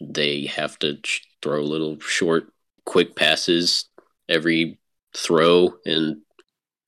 they 0.01 0.47
have 0.47 0.79
to 0.81 0.99
throw 1.43 1.63
little 1.63 2.01
short, 2.01 2.53
quick 2.85 3.15
passes 3.15 3.85
every 4.29 4.79
throw, 5.15 5.79
and 5.85 6.23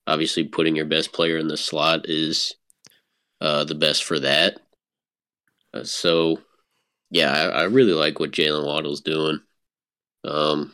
obviously 0.07 0.43
putting 0.43 0.75
your 0.75 0.85
best 0.85 1.13
player 1.13 1.37
in 1.37 1.47
the 1.47 1.57
slot 1.57 2.09
is 2.09 2.55
uh, 3.39 3.63
the 3.63 3.75
best 3.75 4.03
for 4.03 4.19
that. 4.19 4.59
Uh, 5.73 5.83
so, 5.83 6.41
yeah, 7.13 7.31
I, 7.31 7.43
I 7.43 7.63
really 7.65 7.93
like 7.93 8.19
what 8.19 8.31
Jaylen 8.31 8.65
Waddle's 8.65 9.01
doing. 9.01 9.39
Um, 10.25 10.73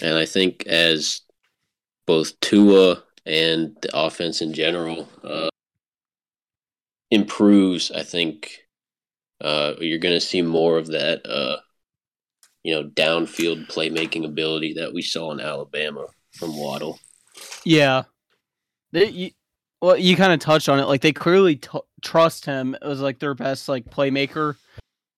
and 0.00 0.16
I 0.16 0.26
think 0.26 0.64
as 0.66 1.22
both 2.06 2.38
Tua 2.38 3.02
and 3.26 3.76
the 3.82 3.90
offense 3.92 4.42
in 4.42 4.52
general 4.52 5.08
uh, 5.24 5.48
improves, 7.10 7.90
I 7.90 8.04
think 8.04 8.60
uh, 9.40 9.74
you're 9.80 9.98
going 9.98 10.14
to 10.14 10.20
see 10.20 10.42
more 10.42 10.78
of 10.78 10.86
that, 10.88 11.26
uh, 11.26 11.56
you 12.62 12.74
know, 12.74 12.88
downfield 12.88 13.66
playmaking 13.66 14.24
ability 14.24 14.74
that 14.74 14.94
we 14.94 15.02
saw 15.02 15.32
in 15.32 15.40
Alabama 15.40 16.06
from 16.38 16.56
Waddle. 16.56 17.00
Yeah. 17.64 18.04
They, 18.92 19.34
well, 19.82 19.96
you 19.96 20.16
kind 20.16 20.32
of 20.32 20.40
touched 20.40 20.68
on 20.68 20.78
it. 20.80 20.86
Like 20.86 21.00
they 21.00 21.12
clearly 21.12 21.56
t- 21.56 21.78
trust 22.02 22.44
him 22.46 22.74
as 22.82 23.00
like 23.00 23.18
their 23.18 23.34
best 23.34 23.68
like 23.68 23.84
playmaker. 23.90 24.56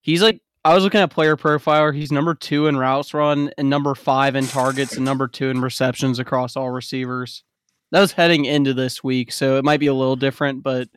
He's 0.02 0.22
like 0.22 0.40
I 0.64 0.74
was 0.74 0.84
looking 0.84 1.00
at 1.00 1.10
player 1.10 1.36
profiler. 1.36 1.94
He's 1.94 2.12
number 2.12 2.34
two 2.34 2.66
in 2.66 2.76
routes 2.76 3.14
run 3.14 3.50
and 3.56 3.70
number 3.70 3.94
five 3.94 4.36
in 4.36 4.46
targets 4.46 4.96
and 4.96 5.04
number 5.04 5.28
two 5.28 5.50
in 5.50 5.60
receptions 5.60 6.18
across 6.18 6.56
all 6.56 6.70
receivers. 6.70 7.44
That 7.92 8.00
was 8.00 8.12
heading 8.12 8.44
into 8.44 8.74
this 8.74 9.02
week, 9.02 9.32
so 9.32 9.56
it 9.56 9.64
might 9.64 9.80
be 9.80 9.86
a 9.86 9.94
little 9.94 10.16
different, 10.16 10.62
but 10.62 10.88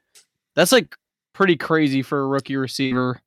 that's 0.55 0.71
like 0.73 0.95
pretty 1.33 1.55
crazy 1.55 2.01
for 2.01 2.21
a 2.21 2.27
rookie 2.27 2.57
receiver. 2.57 3.21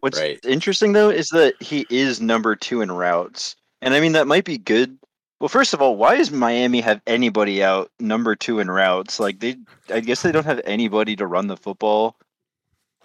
What's 0.00 0.18
Right. 0.18 0.38
interesting 0.44 0.92
though 0.92 1.10
is 1.10 1.28
that 1.30 1.60
he 1.60 1.84
is 1.90 2.20
number 2.20 2.54
two 2.54 2.80
in 2.80 2.90
routes, 2.92 3.56
and 3.82 3.92
I 3.94 4.00
mean 4.00 4.12
that 4.12 4.26
might 4.28 4.44
be 4.44 4.56
good. 4.58 4.96
Well, 5.40 5.48
first 5.48 5.72
of 5.72 5.80
all, 5.80 5.96
why 5.96 6.16
does 6.16 6.32
Miami 6.32 6.80
have 6.80 7.00
anybody 7.06 7.62
out 7.62 7.90
number 8.00 8.34
two 8.34 8.58
in 8.58 8.70
routes? 8.70 9.20
Like 9.20 9.38
they, 9.38 9.56
I 9.88 10.00
guess 10.00 10.22
they 10.22 10.32
don't 10.32 10.46
have 10.46 10.60
anybody 10.64 11.14
to 11.16 11.26
run 11.26 11.46
the 11.46 11.56
football. 11.56 12.16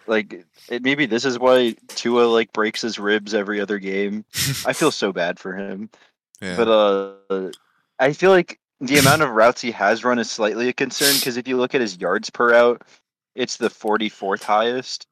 Like 0.07 0.45
it, 0.67 0.81
maybe 0.83 1.05
this 1.05 1.25
is 1.25 1.37
why 1.37 1.75
Tua 1.89 2.23
like 2.23 2.51
breaks 2.51 2.81
his 2.81 2.97
ribs 2.97 3.33
every 3.33 3.61
other 3.61 3.77
game. 3.77 4.25
I 4.65 4.73
feel 4.73 4.91
so 4.91 5.13
bad 5.13 5.39
for 5.39 5.55
him. 5.55 5.89
yeah. 6.41 6.57
But 6.57 6.67
uh, 7.29 7.51
I 7.99 8.13
feel 8.13 8.31
like 8.31 8.59
the 8.81 8.97
amount 8.97 9.21
of 9.21 9.29
routes 9.29 9.61
he 9.61 9.71
has 9.71 10.03
run 10.03 10.19
is 10.19 10.29
slightly 10.29 10.67
a 10.67 10.73
concern 10.73 11.15
because 11.15 11.37
if 11.37 11.47
you 11.47 11.57
look 11.57 11.75
at 11.75 11.81
his 11.81 11.97
yards 11.97 12.29
per 12.29 12.51
route, 12.51 12.81
it's 13.35 13.57
the 13.57 13.69
44th 13.69 14.43
highest. 14.43 15.07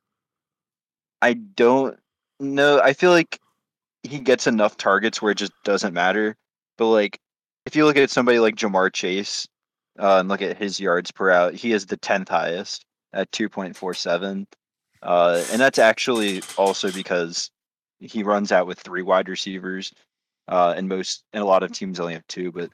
I 1.21 1.33
don't 1.33 1.97
know. 2.39 2.81
I 2.81 2.93
feel 2.93 3.11
like 3.11 3.39
he 4.03 4.19
gets 4.19 4.47
enough 4.47 4.75
targets 4.77 5.21
where 5.21 5.31
it 5.31 5.37
just 5.37 5.53
doesn't 5.63 5.93
matter. 5.93 6.35
But 6.77 6.87
like, 6.87 7.19
if 7.65 7.75
you 7.75 7.85
look 7.85 7.97
at 7.97 8.09
somebody 8.09 8.39
like 8.39 8.55
Ja'Marr 8.55 8.91
Chase 8.91 9.47
uh, 9.99 10.19
and 10.19 10.29
look 10.29 10.41
at 10.41 10.57
his 10.57 10.79
yards 10.79 11.11
per 11.11 11.27
route, 11.27 11.53
he 11.53 11.73
is 11.73 11.85
the 11.85 11.97
10th 11.97 12.29
highest 12.29 12.85
at 13.13 13.31
2.47. 13.31 14.45
Uh, 15.03 15.43
and 15.51 15.61
that's 15.61 15.79
actually 15.79 16.41
also 16.57 16.91
because 16.91 17.49
he 17.99 18.23
runs 18.23 18.51
out 18.51 18.67
with 18.67 18.79
three 18.79 19.01
wide 19.01 19.29
receivers 19.29 19.93
uh, 20.47 20.73
and 20.75 20.87
most 20.87 21.23
and 21.33 21.41
a 21.41 21.45
lot 21.45 21.63
of 21.63 21.71
teams 21.71 21.99
only 21.99 22.13
have 22.13 22.27
two. 22.27 22.51
But 22.51 22.69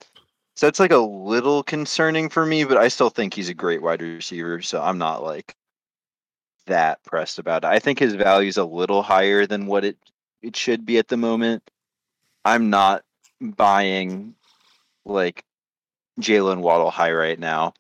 so 0.56 0.66
that's 0.66 0.80
like 0.80 0.92
a 0.92 0.98
little 0.98 1.63
concerning 1.63 2.30
for 2.30 2.46
me. 2.46 2.63
But 2.63 2.77
I 2.77 2.88
still 2.88 3.10
think 3.10 3.34
he's 3.34 3.50
a 3.50 3.54
great 3.54 3.82
wide 3.82 4.01
receiver, 4.01 4.62
so 4.62 4.82
I'm 4.82 4.98
not 4.98 5.24
like 5.24 5.56
that 6.66 7.01
pressed 7.04 7.39
about 7.39 7.63
it. 7.63 7.68
I 7.68 7.80
think 7.80 8.00
his 8.00 8.16
value 8.16 8.50
is 8.50 8.58
a 8.58 8.66
little 8.66 9.01
higher 9.04 9.46
than 9.46 9.68
what 9.68 9.86
it 9.86 9.98
it 10.42 10.56
should 10.56 10.86
be 10.86 10.98
at 10.98 11.08
the 11.08 11.18
moment. 11.18 11.63
I'm 12.46 12.70
not 12.70 13.04
buying 13.41 14.36
like 15.06 15.44
Jaylen 16.20 16.62
Waddle 16.62 16.91
high 16.91 17.12
right 17.12 17.39
now, 17.39 17.74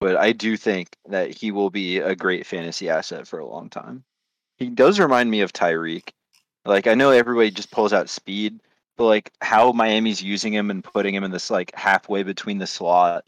but 0.00 0.16
I 0.16 0.32
do 0.32 0.56
think 0.56 0.96
that 1.08 1.30
he 1.30 1.52
will 1.52 1.70
be 1.70 1.98
a 1.98 2.14
great 2.14 2.46
fantasy 2.46 2.88
asset 2.88 3.26
for 3.26 3.38
a 3.38 3.46
long 3.46 3.70
time. 3.70 4.04
He 4.58 4.68
does 4.68 4.98
remind 4.98 5.30
me 5.30 5.40
of 5.40 5.52
Tyreek. 5.52 6.10
Like 6.64 6.86
I 6.86 6.94
know 6.94 7.10
everybody 7.10 7.50
just 7.50 7.70
pulls 7.70 7.92
out 7.92 8.08
speed, 8.08 8.60
but 8.96 9.04
like 9.06 9.32
how 9.40 9.72
Miami's 9.72 10.22
using 10.22 10.52
him 10.52 10.70
and 10.70 10.82
putting 10.82 11.14
him 11.14 11.24
in 11.24 11.30
this 11.30 11.50
like 11.50 11.74
halfway 11.74 12.22
between 12.22 12.58
the 12.58 12.66
slot, 12.66 13.24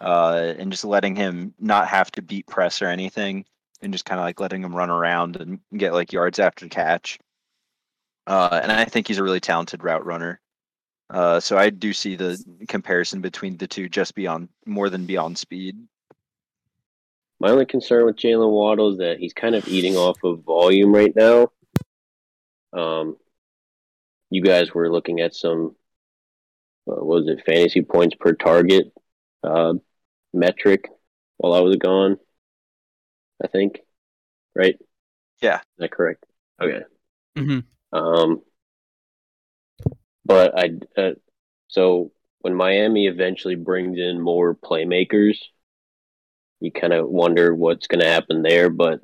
uh, 0.00 0.54
and 0.58 0.70
just 0.70 0.84
letting 0.84 1.16
him 1.16 1.54
not 1.58 1.88
have 1.88 2.10
to 2.12 2.22
beat 2.22 2.46
press 2.46 2.82
or 2.82 2.86
anything, 2.86 3.44
and 3.82 3.92
just 3.92 4.04
kind 4.04 4.20
of 4.20 4.24
like 4.24 4.40
letting 4.40 4.62
him 4.62 4.74
run 4.74 4.90
around 4.90 5.36
and 5.36 5.60
get 5.76 5.92
like 5.92 6.12
yards 6.12 6.38
after 6.38 6.68
catch. 6.68 7.18
Uh, 8.26 8.60
and 8.62 8.72
I 8.72 8.84
think 8.84 9.06
he's 9.06 9.18
a 9.18 9.22
really 9.22 9.40
talented 9.40 9.84
route 9.84 10.04
runner. 10.04 10.40
Uh, 11.08 11.38
so 11.40 11.56
I 11.56 11.70
do 11.70 11.92
see 11.92 12.16
the 12.16 12.42
comparison 12.68 13.20
between 13.20 13.56
the 13.56 13.66
two 13.66 13.88
just 13.88 14.14
beyond 14.14 14.48
more 14.64 14.90
than 14.90 15.06
beyond 15.06 15.38
speed. 15.38 15.76
My 17.38 17.50
only 17.50 17.66
concern 17.66 18.06
with 18.06 18.16
Jaylen 18.16 18.50
Waddle 18.50 18.92
is 18.92 18.98
that 18.98 19.18
he's 19.18 19.34
kind 19.34 19.54
of 19.54 19.68
eating 19.68 19.96
off 19.96 20.16
of 20.24 20.42
volume 20.42 20.94
right 20.94 21.14
now. 21.14 21.48
Um, 22.72 23.16
you 24.30 24.42
guys 24.42 24.72
were 24.74 24.90
looking 24.90 25.20
at 25.20 25.34
some, 25.34 25.76
uh, 26.88 26.94
what 26.94 27.24
was 27.24 27.28
it, 27.28 27.44
fantasy 27.44 27.82
points 27.82 28.16
per 28.18 28.32
target 28.32 28.92
uh, 29.44 29.74
metric 30.32 30.88
while 31.36 31.52
I 31.52 31.60
was 31.60 31.76
gone. 31.76 32.16
I 33.42 33.48
think, 33.48 33.80
right? 34.54 34.76
Yeah. 35.42 35.56
Is 35.58 35.62
that 35.78 35.90
correct? 35.92 36.24
Okay. 36.60 36.82
Mhm. 37.36 37.64
Um, 37.92 38.42
but 40.26 40.58
I, 40.58 40.70
uh, 41.00 41.12
so 41.68 42.12
when 42.40 42.54
Miami 42.54 43.06
eventually 43.06 43.54
brings 43.54 43.98
in 43.98 44.20
more 44.20 44.54
playmakers, 44.54 45.38
you 46.60 46.72
kind 46.72 46.92
of 46.92 47.08
wonder 47.08 47.54
what's 47.54 47.86
going 47.86 48.00
to 48.00 48.08
happen 48.08 48.42
there. 48.42 48.70
But 48.70 49.00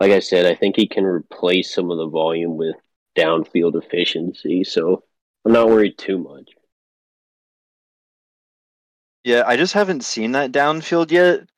like 0.00 0.12
I 0.12 0.20
said, 0.20 0.46
I 0.46 0.54
think 0.54 0.76
he 0.76 0.88
can 0.88 1.04
replace 1.04 1.74
some 1.74 1.90
of 1.90 1.98
the 1.98 2.08
volume 2.08 2.56
with 2.56 2.76
downfield 3.16 3.82
efficiency. 3.82 4.64
So 4.64 5.02
I'm 5.44 5.52
not 5.52 5.68
worried 5.68 5.98
too 5.98 6.18
much. 6.18 6.50
Yeah, 9.24 9.42
I 9.46 9.56
just 9.56 9.72
haven't 9.72 10.04
seen 10.04 10.32
that 10.32 10.52
downfield 10.52 11.10
yet. 11.10 11.48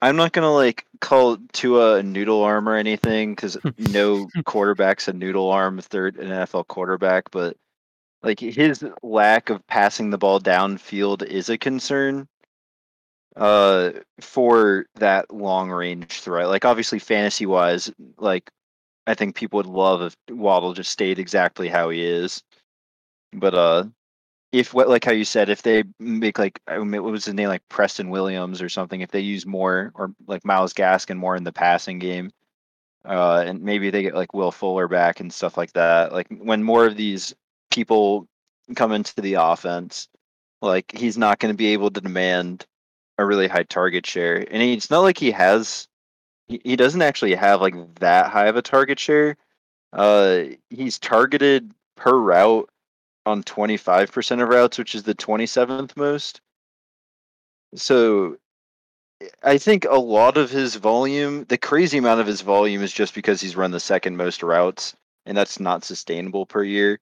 I'm 0.00 0.16
not 0.16 0.32
gonna 0.32 0.52
like 0.52 0.84
call 1.00 1.38
Tua 1.52 1.96
a 1.96 2.02
noodle 2.02 2.42
arm 2.42 2.68
or 2.68 2.76
anything 2.76 3.34
because 3.34 3.56
no 3.78 4.28
quarterback's 4.44 5.08
a 5.08 5.12
noodle 5.12 5.50
arm 5.50 5.80
third 5.80 6.16
an 6.16 6.28
NFL 6.28 6.68
quarterback, 6.68 7.30
but 7.30 7.56
like 8.26 8.40
his 8.40 8.84
lack 9.04 9.50
of 9.50 9.64
passing 9.68 10.10
the 10.10 10.18
ball 10.18 10.40
downfield 10.40 11.22
is 11.22 11.48
a 11.48 11.56
concern 11.56 12.26
uh 13.36 13.92
for 14.20 14.86
that 14.96 15.32
long 15.32 15.70
range 15.70 16.20
threat. 16.20 16.48
Like 16.48 16.64
obviously 16.64 16.98
fantasy 16.98 17.46
wise, 17.46 17.90
like 18.18 18.50
I 19.06 19.14
think 19.14 19.36
people 19.36 19.58
would 19.58 19.66
love 19.66 20.02
if 20.02 20.16
Waddle 20.28 20.72
just 20.74 20.90
stayed 20.90 21.18
exactly 21.20 21.68
how 21.68 21.90
he 21.90 22.04
is. 22.04 22.42
But 23.32 23.54
uh 23.54 23.84
if 24.52 24.74
what 24.74 24.88
like 24.88 25.04
how 25.04 25.12
you 25.12 25.24
said, 25.24 25.48
if 25.48 25.62
they 25.62 25.84
make 26.00 26.38
like 26.38 26.60
what 26.66 27.04
was 27.04 27.26
his 27.26 27.34
name, 27.34 27.48
like 27.48 27.62
Preston 27.68 28.10
Williams 28.10 28.60
or 28.60 28.68
something, 28.68 29.02
if 29.02 29.10
they 29.12 29.20
use 29.20 29.46
more 29.46 29.92
or 29.94 30.12
like 30.26 30.44
Myles 30.44 30.72
Gaskin 30.74 31.16
more 31.16 31.36
in 31.36 31.44
the 31.44 31.52
passing 31.52 32.00
game, 32.00 32.32
uh, 33.04 33.44
and 33.46 33.62
maybe 33.62 33.90
they 33.90 34.02
get 34.02 34.14
like 34.14 34.34
Will 34.34 34.50
Fuller 34.50 34.88
back 34.88 35.20
and 35.20 35.32
stuff 35.32 35.56
like 35.56 35.72
that. 35.74 36.12
Like 36.12 36.26
when 36.30 36.62
more 36.62 36.86
of 36.86 36.96
these 36.96 37.34
people 37.76 38.26
come 38.74 38.90
into 38.90 39.20
the 39.20 39.34
offense, 39.34 40.08
like 40.62 40.90
he's 40.96 41.18
not 41.18 41.38
going 41.38 41.52
to 41.52 41.56
be 41.56 41.74
able 41.74 41.90
to 41.90 42.00
demand 42.00 42.66
a 43.18 43.24
really 43.24 43.48
high 43.48 43.64
target 43.64 44.06
share, 44.06 44.36
and 44.36 44.62
it's 44.62 44.90
not 44.90 45.00
like 45.00 45.18
he 45.18 45.30
has. 45.30 45.86
He, 46.48 46.60
he 46.64 46.76
doesn't 46.76 47.02
actually 47.02 47.34
have 47.34 47.60
like 47.60 47.74
that 47.96 48.30
high 48.30 48.46
of 48.46 48.56
a 48.56 48.62
target 48.62 48.98
share. 48.98 49.36
Uh, 49.92 50.44
he's 50.70 50.98
targeted 50.98 51.70
per 51.96 52.16
route 52.16 52.68
on 53.26 53.42
25% 53.42 54.42
of 54.42 54.48
routes, 54.48 54.78
which 54.78 54.94
is 54.94 55.02
the 55.02 55.14
27th 55.14 55.96
most. 55.96 56.40
So 57.74 58.36
I 59.42 59.58
think 59.58 59.84
a 59.84 59.96
lot 59.96 60.36
of 60.36 60.50
his 60.50 60.76
volume, 60.76 61.44
the 61.48 61.58
crazy 61.58 61.98
amount 61.98 62.20
of 62.20 62.26
his 62.26 62.42
volume 62.42 62.82
is 62.82 62.92
just 62.92 63.14
because 63.14 63.40
he's 63.40 63.56
run 63.56 63.70
the 63.70 63.80
second 63.80 64.16
most 64.16 64.42
routes, 64.42 64.94
and 65.24 65.36
that's 65.36 65.58
not 65.58 65.84
sustainable 65.84 66.46
per 66.46 66.62
year. 66.62 67.00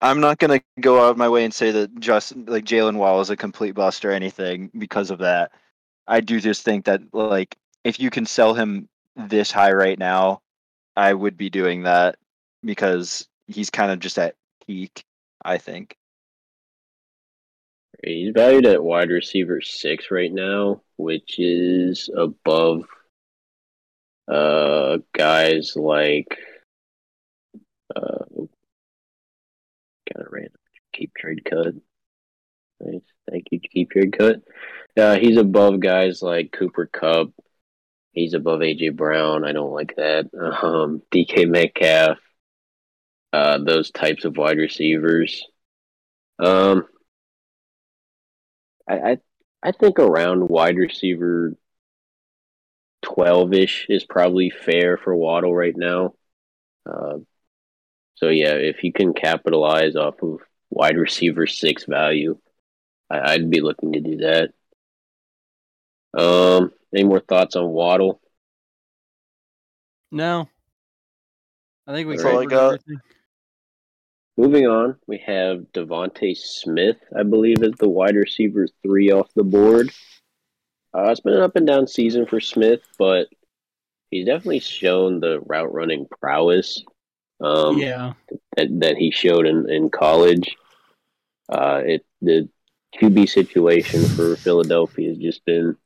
I'm 0.00 0.20
not 0.20 0.38
gonna 0.38 0.60
go 0.80 1.04
out 1.04 1.10
of 1.10 1.16
my 1.16 1.28
way 1.28 1.44
and 1.44 1.52
say 1.52 1.72
that 1.72 1.98
just 1.98 2.36
like 2.36 2.64
Jaylen 2.64 2.96
Wall 2.96 3.20
is 3.20 3.30
a 3.30 3.36
complete 3.36 3.72
bust 3.74 4.04
or 4.04 4.12
anything 4.12 4.70
because 4.78 5.10
of 5.10 5.18
that. 5.18 5.52
I 6.06 6.20
do 6.20 6.40
just 6.40 6.62
think 6.62 6.84
that 6.84 7.02
like 7.12 7.56
if 7.84 7.98
you 7.98 8.10
can 8.10 8.26
sell 8.26 8.54
him 8.54 8.88
this 9.16 9.50
high 9.50 9.72
right 9.72 9.98
now, 9.98 10.40
I 10.96 11.12
would 11.12 11.36
be 11.36 11.50
doing 11.50 11.82
that 11.82 12.16
because 12.64 13.26
he's 13.46 13.70
kind 13.70 13.90
of 13.90 13.98
just 13.98 14.18
at 14.18 14.36
peak, 14.66 15.04
I 15.44 15.58
think. 15.58 15.96
He's 18.04 18.32
valued 18.32 18.66
at 18.66 18.82
wide 18.82 19.10
receiver 19.10 19.60
six 19.60 20.10
right 20.12 20.32
now, 20.32 20.82
which 20.96 21.38
is 21.38 22.08
above 22.16 22.84
uh 24.28 24.98
guys 25.12 25.72
like 25.74 26.38
uh 27.96 28.24
kind 30.12 30.26
of 30.26 30.32
random 30.32 30.52
keep 30.92 31.14
trade 31.14 31.44
cut. 31.44 31.74
Nice, 32.80 33.00
thank 33.30 33.44
you, 33.50 33.60
keep 33.60 33.90
trade 33.90 34.16
cut. 34.16 34.42
Uh, 34.96 35.16
he's 35.16 35.36
above 35.36 35.80
guys 35.80 36.22
like 36.22 36.52
Cooper 36.52 36.86
Kupp. 36.86 37.30
He's 38.12 38.34
above 38.34 38.60
AJ 38.60 38.96
Brown. 38.96 39.44
I 39.44 39.52
don't 39.52 39.72
like 39.72 39.94
that. 39.96 40.28
Um, 40.34 41.02
DK 41.12 41.48
Metcalf. 41.48 42.18
Uh, 43.32 43.58
those 43.58 43.90
types 43.90 44.24
of 44.24 44.36
wide 44.36 44.56
receivers. 44.58 45.44
Um, 46.38 46.86
I, 48.88 48.94
I 48.94 49.18
I 49.62 49.72
think 49.72 49.98
around 49.98 50.48
wide 50.48 50.76
receiver 50.76 51.54
twelve 53.02 53.52
ish 53.52 53.86
is 53.88 54.04
probably 54.04 54.50
fair 54.50 54.96
for 54.96 55.14
Waddle 55.14 55.54
right 55.54 55.76
now. 55.76 56.14
Uh, 56.86 57.18
so 58.18 58.30
yeah, 58.30 58.54
if 58.54 58.82
you 58.82 58.92
can 58.92 59.14
capitalize 59.14 59.94
off 59.94 60.20
of 60.22 60.40
wide 60.70 60.96
receiver 60.96 61.46
six 61.46 61.84
value, 61.84 62.36
I, 63.08 63.34
I'd 63.34 63.48
be 63.48 63.60
looking 63.60 63.92
to 63.92 64.00
do 64.00 64.16
that. 64.16 64.52
Um, 66.20 66.72
any 66.92 67.04
more 67.04 67.20
thoughts 67.20 67.54
on 67.54 67.68
Waddle? 67.68 68.20
No. 70.10 70.48
I 71.86 71.92
think 71.92 72.08
we 72.08 72.16
That's 72.16 72.26
all 72.26 72.42
I 72.42 72.46
got. 72.46 72.66
everything. 72.66 73.00
Moving 74.36 74.66
on, 74.66 74.96
we 75.06 75.18
have 75.18 75.66
DeVonta 75.72 76.36
Smith, 76.36 76.96
I 77.16 77.22
believe, 77.22 77.62
is 77.62 77.74
the 77.78 77.88
wide 77.88 78.16
receiver 78.16 78.66
three 78.82 79.12
off 79.12 79.32
the 79.34 79.44
board. 79.44 79.90
Uh, 80.92 81.10
it's 81.10 81.20
been 81.20 81.34
an 81.34 81.42
up 81.42 81.54
and 81.54 81.66
down 81.66 81.86
season 81.86 82.26
for 82.26 82.40
Smith, 82.40 82.80
but 82.98 83.28
he's 84.10 84.26
definitely 84.26 84.60
shown 84.60 85.20
the 85.20 85.40
route 85.40 85.72
running 85.72 86.06
prowess 86.20 86.82
um, 87.40 87.78
yeah. 87.78 88.14
that, 88.56 88.68
that 88.80 88.96
he 88.96 89.10
showed 89.10 89.46
in, 89.46 89.70
in 89.70 89.90
college. 89.90 90.56
Uh, 91.48 91.82
it 91.84 92.06
the 92.20 92.48
QB 93.00 93.28
situation 93.28 94.04
for 94.04 94.36
Philadelphia 94.36 95.08
has 95.08 95.18
just 95.18 95.44
been 95.44 95.76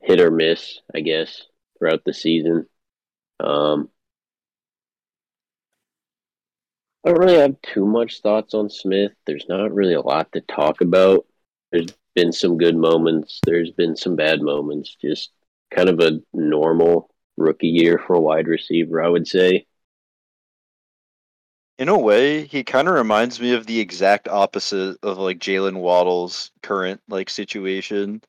hit 0.00 0.20
or 0.20 0.30
miss, 0.30 0.80
I 0.94 1.00
guess, 1.00 1.42
throughout 1.78 2.04
the 2.04 2.14
season. 2.14 2.66
Um, 3.40 3.90
I 7.04 7.10
don't 7.10 7.18
really 7.18 7.38
have 7.38 7.60
too 7.62 7.86
much 7.86 8.20
thoughts 8.20 8.54
on 8.54 8.70
Smith. 8.70 9.12
There's 9.26 9.46
not 9.48 9.72
really 9.72 9.94
a 9.94 10.00
lot 10.00 10.32
to 10.32 10.40
talk 10.40 10.80
about. 10.80 11.26
There's 11.70 11.94
been 12.14 12.32
some 12.32 12.58
good 12.58 12.76
moments. 12.76 13.40
There's 13.44 13.70
been 13.70 13.96
some 13.96 14.16
bad 14.16 14.42
moments. 14.42 14.96
Just 15.00 15.30
kind 15.70 15.88
of 15.88 16.00
a 16.00 16.20
normal 16.32 17.10
rookie 17.36 17.68
year 17.68 18.02
for 18.04 18.14
a 18.14 18.20
wide 18.20 18.48
receiver, 18.48 19.02
I 19.02 19.08
would 19.08 19.26
say. 19.26 19.66
In 21.78 21.88
a 21.88 21.98
way, 21.98 22.44
he 22.44 22.64
kind 22.64 22.88
of 22.88 22.94
reminds 22.94 23.40
me 23.40 23.52
of 23.54 23.66
the 23.66 23.78
exact 23.78 24.26
opposite 24.28 24.98
of 25.02 25.18
like 25.18 25.38
Jaylen 25.38 25.76
Waddle's 25.76 26.50
current 26.62 27.00
like 27.08 27.30
situation. 27.30 28.20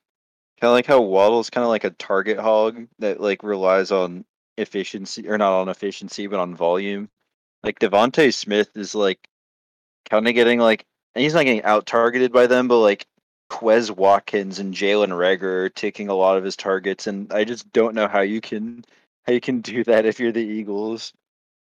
Kind 0.60 0.70
of 0.70 0.72
like 0.72 0.86
how 0.86 1.00
Waddle's 1.00 1.50
kind 1.50 1.64
of 1.64 1.70
like 1.70 1.84
a 1.84 1.90
target 1.90 2.38
hog 2.38 2.86
that 3.00 3.20
like 3.20 3.42
relies 3.42 3.90
on 3.90 4.24
efficiency 4.56 5.28
or 5.28 5.38
not 5.38 5.60
on 5.60 5.68
efficiency 5.68 6.26
but 6.26 6.38
on 6.38 6.54
volume. 6.54 7.08
Like 7.64 7.78
DeVonta 7.80 8.32
Smith 8.32 8.70
is 8.76 8.94
like 8.94 9.18
kind 10.08 10.28
of 10.28 10.34
getting 10.34 10.60
like 10.60 10.84
and 11.14 11.22
he's 11.22 11.34
not 11.34 11.44
getting 11.44 11.64
out 11.64 11.86
targeted 11.86 12.32
by 12.32 12.46
them, 12.46 12.68
but 12.68 12.78
like 12.78 13.06
Quez 13.50 13.90
Watkins 13.90 14.60
and 14.60 14.72
Jalen 14.72 15.10
Reagor 15.10 15.64
are 15.64 15.68
taking 15.68 16.08
a 16.08 16.14
lot 16.14 16.38
of 16.38 16.44
his 16.44 16.56
targets, 16.56 17.06
and 17.08 17.32
I 17.32 17.44
just 17.44 17.70
don't 17.72 17.94
know 17.94 18.06
how 18.06 18.20
you 18.20 18.40
can 18.40 18.84
how 19.26 19.32
you 19.32 19.40
can 19.40 19.60
do 19.60 19.82
that 19.84 20.06
if 20.06 20.20
you're 20.20 20.32
the 20.32 20.40
Eagles. 20.40 21.12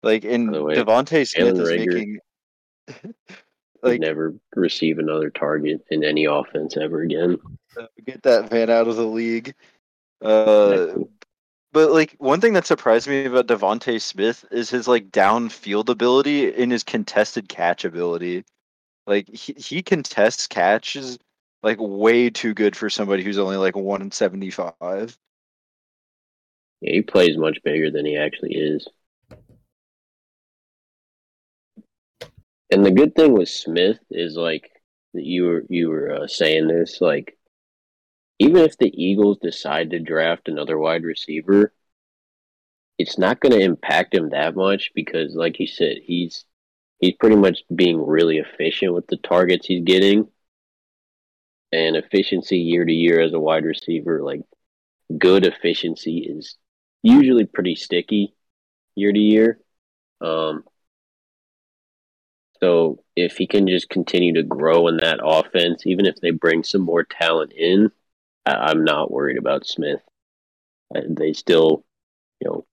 Like 0.04 0.26
and 0.26 0.52
By 0.52 0.58
the 0.58 0.64
way, 0.64 0.76
DeVonta 0.76 1.28
Smith 1.28 1.60
is 1.60 1.70
Reagor- 1.70 1.78
making 1.78 2.20
Like 3.84 4.00
never 4.00 4.34
receive 4.56 4.98
another 4.98 5.30
target 5.30 5.82
in 5.90 6.06
any 6.06 6.24
offense 6.24 6.78
ever 6.78 7.02
again. 7.02 7.38
get 8.06 8.24
that 8.24 8.50
man 8.52 8.70
out 8.70 8.88
of 8.88 8.96
the 8.96 9.06
league. 9.06 9.56
Uh, 10.22 11.00
but 11.74 11.92
like 11.92 12.16
one 12.18 12.40
thing 12.40 12.54
that 12.54 12.66
surprised 12.66 13.10
me 13.10 13.26
about 13.26 13.48
DeVonta 13.48 14.02
Smith 14.02 14.46
is 14.52 14.70
his 14.70 14.88
like 14.88 15.10
downfield 15.10 15.90
ability 15.90 16.54
and 16.54 16.72
his 16.72 16.84
contested 16.84 17.50
catch 17.50 17.84
ability. 17.84 18.46
Like 19.06 19.28
he, 19.28 19.52
he 19.54 19.82
contests 19.84 20.48
catches 20.48 21.20
like 21.62 21.78
way 21.80 22.30
too 22.30 22.54
good 22.54 22.78
for 22.78 22.90
somebody 22.90 23.22
who's 23.22 23.40
only 23.40 23.58
like 23.58 23.76
one 23.76 24.02
in 24.02 24.12
seventy 24.12 24.50
five. 24.50 25.18
Yeah, 26.80 26.94
he 26.94 27.02
plays 27.02 27.38
much 27.38 27.60
bigger 27.64 27.92
than 27.92 28.06
he 28.06 28.16
actually 28.16 28.56
is. 28.56 28.88
And 32.74 32.84
the 32.84 32.90
good 32.90 33.14
thing 33.14 33.34
with 33.34 33.50
Smith 33.50 34.00
is 34.10 34.36
like 34.36 34.68
you 35.14 35.44
were 35.44 35.64
you 35.70 35.90
were 35.90 36.24
uh, 36.24 36.28
saying 36.28 36.68
this 36.68 37.02
like 37.02 37.38
even 38.40 38.64
if 38.64 38.80
the 38.80 38.92
Eagles 38.92 39.38
decide 39.38 39.92
to 39.92 40.00
draft 40.00 40.48
another 40.48 40.80
wide 40.80 41.04
receiver, 41.04 41.72
it's 42.98 43.20
not 43.20 43.40
going 43.40 43.52
to 43.52 43.64
impact 43.64 44.16
him 44.16 44.32
that 44.32 44.56
much 44.56 44.90
because 44.96 45.36
like 45.36 45.60
you 45.60 45.68
said, 45.68 45.98
he's 46.04 46.46
he's 46.98 47.14
pretty 47.20 47.36
much 47.36 47.60
being 47.76 48.04
really 48.04 48.40
efficient 48.40 48.96
with 48.96 49.06
the 49.06 49.18
targets 49.18 49.68
he's 49.68 49.84
getting. 49.84 50.28
And 51.72 51.96
efficiency 51.96 52.58
year 52.58 52.86
to 52.86 52.92
year 52.92 53.22
as 53.22 53.34
a 53.34 53.40
wide 53.40 53.66
receiver, 53.66 54.24
like 54.24 54.42
good 55.16 55.46
efficiency 55.46 56.22
is 56.28 56.58
usually 57.04 57.46
pretty 57.46 57.76
sticky 57.76 58.34
year 58.96 59.14
to 59.14 59.20
year. 59.20 59.60
Um, 60.22 60.64
so 62.64 62.98
if 63.18 63.36
he 63.36 63.46
can 63.46 63.68
just 63.68 63.90
continue 63.90 64.34
to 64.36 64.42
grow 64.44 64.88
in 64.88 64.96
that 64.98 65.20
offense, 65.22 65.86
even 65.86 66.06
if 66.06 66.16
they 66.22 66.32
bring 66.32 66.64
some 66.64 66.82
more 66.82 67.04
talent 67.04 67.52
in, 67.52 67.92
I, 68.46 68.54
I'm 68.54 68.86
not 68.86 69.12
worried 69.12 69.38
about 69.38 69.68
Smith. 69.68 70.00
Uh, 70.96 71.02
they 71.10 71.34
still, 71.34 71.84
you 72.40 72.48
know, 72.48 72.66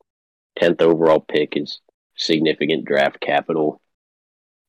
tenth 0.57 0.81
overall 0.81 1.19
pick 1.19 1.57
is 1.57 1.81
significant 2.15 2.85
draft 2.85 3.21
capital, 3.21 3.81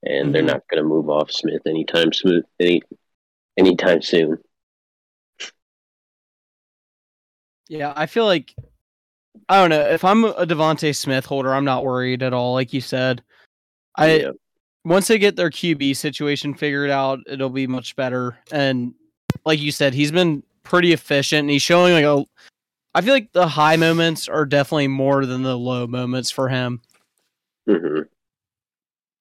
and 0.01 0.34
they're 0.34 0.41
Mhm. 0.41 0.47
not 0.47 0.67
going 0.69 0.81
to 0.81 0.89
move 0.89 1.07
off 1.07 1.29
Smith 1.29 1.62
anytime 1.67 2.12
smooth 2.13 2.43
any 2.60 2.81
anytime 3.57 4.01
soon. 4.01 4.39
Yeah, 7.67 7.93
I 7.95 8.07
feel 8.07 8.25
like 8.25 8.55
I 9.47 9.62
don't 9.62 9.69
know 9.69 9.88
if 9.88 10.03
I'm 10.03 10.25
a 10.25 10.47
DeVonta 10.47 10.95
Smith 10.95 11.27
holder, 11.27 11.53
I'm 11.53 11.65
not 11.65 11.86
worried 11.86 12.23
at 12.23 12.34
all. 12.34 12.53
Like 12.53 12.73
you 12.73 12.81
said, 12.81 13.21
I 13.95 14.15
Yeah. 14.21 14.31
Once 14.84 15.08
they 15.08 15.20
get 15.20 15.36
their 15.36 15.50
QB 15.50 15.96
situation 15.96 16.54
figured 16.54 16.89
out, 16.89 17.20
it'll 17.28 17.50
be 17.50 17.67
much 17.67 17.96
better. 17.96 18.38
And 18.52 18.94
like 19.46 19.60
you 19.60 19.72
said, 19.72 19.94
he's 19.94 20.12
been 20.12 20.44
pretty 20.63 20.94
efficient, 20.94 21.41
and 21.41 21.50
he's 21.50 21.62
showing 21.62 21.94
like 21.94 22.06
a. 22.06 22.26
I 22.94 23.02
feel 23.02 23.13
like 23.13 23.32
the 23.32 23.48
high 23.48 23.78
moments 23.78 24.28
are 24.28 24.46
definitely 24.46 24.89
more 24.89 25.26
than 25.26 25.44
the 25.44 25.58
low 25.58 25.88
moments 25.88 26.30
for 26.32 26.50
him. 26.50 26.82
hmm 27.67 28.02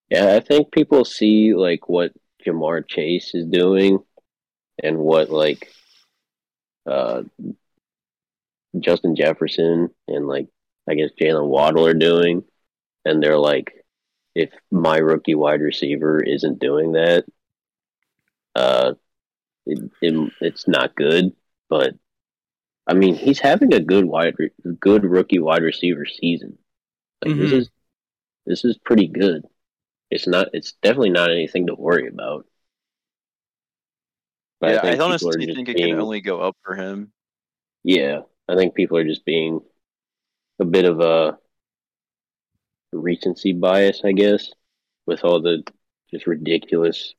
Yeah, 0.09 0.35
I 0.35 0.41
think 0.41 0.73
people 0.73 1.05
see 1.05 1.55
like 1.55 1.89
what 1.89 2.13
Ja'Marr 2.45 2.89
Chase 2.89 3.35
is 3.35 3.47
doing 3.47 4.01
and 4.83 4.99
what 4.99 5.31
like 5.31 5.71
uh 6.87 7.23
Justin 8.79 9.15
Jefferson 9.15 9.91
and 10.09 10.27
like 10.27 10.49
I 10.89 10.95
guess 10.95 11.11
Jaylen 11.21 11.47
Waddle 11.49 11.87
are 11.87 11.95
doing, 11.95 12.43
and 13.05 13.23
they're 13.23 13.39
like, 13.39 13.80
if 14.41 14.51
my 14.71 14.99
rookie 14.99 15.35
wide 15.35 15.61
receiver 15.61 16.23
isn't 16.23 16.59
doing 16.59 16.93
that, 16.93 17.25
uh, 18.55 18.95
it, 19.67 19.91
it 20.01 20.33
it's 20.41 20.67
not 20.67 20.95
good. 20.97 21.33
But 21.69 21.95
I 22.87 22.95
mean, 22.95 23.15
he's 23.15 23.39
having 23.39 23.73
a 23.75 23.81
good 23.81 24.05
wide, 24.05 24.35
re- 24.39 24.75
good 24.81 25.05
rookie 25.05 25.39
wide 25.39 25.63
receiver 25.63 26.07
season. 26.07 26.59
Like 27.25 27.37
this 27.37 27.53
Mhm. 27.53 27.59
is 27.59 27.71
this 28.47 28.65
is 28.65 28.79
pretty 28.79 29.07
good. 29.07 29.45
It's 30.11 30.27
not. 30.27 30.49
It's 30.53 30.73
definitely 30.83 31.11
not 31.11 31.31
anything 31.31 31.67
to 31.67 31.75
worry 31.75 32.09
about. 32.09 32.47
But 34.61 34.73
yeah, 34.73 34.79
I, 34.79 34.81
think 34.83 34.93
people 34.93 35.05
are 35.05 35.09
honestly 35.09 35.47
think 35.55 35.69
it 35.69 35.77
being- 35.77 35.95
can 35.95 36.01
only 36.01 36.21
go 36.21 36.41
up 36.41 36.57
for 36.63 36.75
him. 36.75 37.13
Yeah, 37.85 38.23
I 38.49 38.57
think 38.57 38.75
people 38.75 38.97
are 38.99 39.05
just 39.05 39.25
being 39.25 39.61
a 40.59 40.65
bit 40.65 40.85
of 40.85 41.01
a 41.01 41.39
recency 42.99 43.53
bias, 43.53 44.03
I 44.05 44.13
guess, 44.13 44.51
with 45.07 45.25
all 45.25 45.41
the 45.41 45.63
just 46.11 46.27
ridiculous 46.27 47.15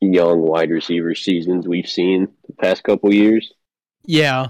young 0.00 0.40
wide 0.40 0.70
receiver 0.70 1.14
seasons 1.14 1.66
we've 1.66 1.88
seen 1.88 2.28
the 2.46 2.54
past 2.54 2.84
couple 2.84 3.12
years. 3.12 3.52
Yeah. 4.04 4.48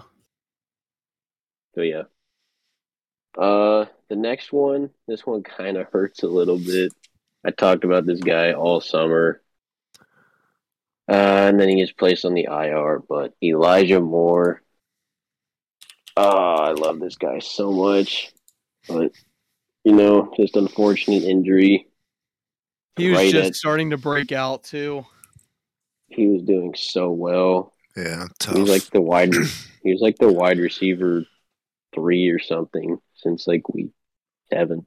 So 1.75 1.83
yeah. 1.83 2.03
Uh, 3.37 3.87
the 4.09 4.17
next 4.17 4.53
one, 4.53 4.91
this 5.07 5.25
one 5.25 5.43
kind 5.43 5.77
of 5.77 5.87
hurts 5.93 6.23
a 6.23 6.29
little 6.29 6.59
bit. 6.59 6.93
I 7.45 7.51
talked 7.51 7.85
about 7.85 8.05
this 8.05 8.21
guy 8.21 8.53
all 8.53 8.81
summer, 8.81 9.41
uh, 11.09 11.13
and 11.49 11.61
then 11.61 11.69
he 11.69 11.77
gets 11.77 11.93
placed 11.93 12.25
on 12.25 12.35
the 12.35 12.49
IR. 12.51 13.01
But 13.09 13.35
Elijah 13.43 14.01
Moore, 14.01 14.63
oh, 16.17 16.57
I 16.57 16.73
love 16.73 16.99
this 16.99 17.17
guy 17.17 17.39
so 17.39 17.71
much, 17.71 18.33
but 18.89 19.13
you 19.89 19.95
know, 19.95 20.31
just 20.37 20.55
unfortunate 20.55 21.23
injury. 21.23 21.87
He 22.97 23.09
was 23.09 23.17
Right 23.17 23.33
just 23.33 23.49
at- 23.49 23.55
starting 23.57 23.89
to 23.91 23.97
break 23.97 24.33
out 24.33 24.63
too. 24.63 25.07
He 26.09 26.27
was 26.27 26.43
doing 26.43 26.75
so 26.77 27.11
well. 27.11 27.73
Yeah, 27.97 28.27
He 28.53 28.61
was 28.61 28.69
like 28.69 28.83
the 28.91 29.01
wide. 29.01 29.33
he 29.83 29.91
was 29.93 30.03
like 30.03 30.19
the 30.19 30.31
wide 30.31 30.59
receiver 30.59 31.25
three 31.95 32.29
or 32.29 32.39
something 32.39 32.99
since 33.17 33.47
like 33.47 33.67
week 33.71 33.91
seven. 34.53 34.85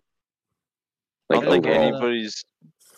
I 1.32 1.36
don't 1.36 1.46
think 1.46 1.66
overall. 1.66 1.82
anybody's. 1.88 2.46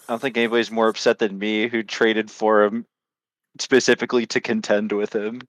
I 0.09 0.13
don't 0.13 0.19
think 0.21 0.35
anybody's 0.35 0.71
more 0.71 0.89
upset 0.89 1.19
than 1.19 1.37
me 1.39 1.69
who 1.69 1.83
traded 1.83 2.29
for 2.29 2.63
him 2.63 2.85
specifically 3.59 4.25
to 4.27 4.41
contend 4.41 4.91
with 4.91 5.15
him. 5.15 5.39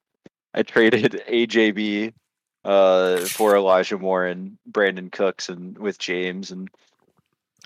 I 0.54 0.62
traded 0.62 1.20
AJB 1.28 2.12
uh, 2.64 3.20
for 3.20 3.56
Elijah 3.56 3.98
Moore 3.98 4.26
and 4.26 4.56
Brandin 4.70 5.10
Cooks 5.12 5.48
and 5.48 5.76
with 5.78 5.98
James 5.98 6.50
and 6.50 6.68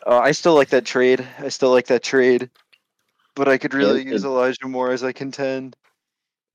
uh, 0.07 0.19
I 0.19 0.33
still 0.33 0.55
like 0.55 0.69
that 0.71 0.85
trade. 0.85 1.27
I 1.39 1.49
still 1.49 1.71
like 1.71 1.87
that 1.89 2.03
trade, 2.03 2.51
but 3.35 3.49
I 3.49 3.59
could 3.59 3.75
really 3.75 4.03
it- 4.03 4.07
use 4.07 4.25
Elijah 4.25 4.67
Moore 4.67 4.91
as 4.91 5.03
I 5.03 5.13
contend. 5.13 5.77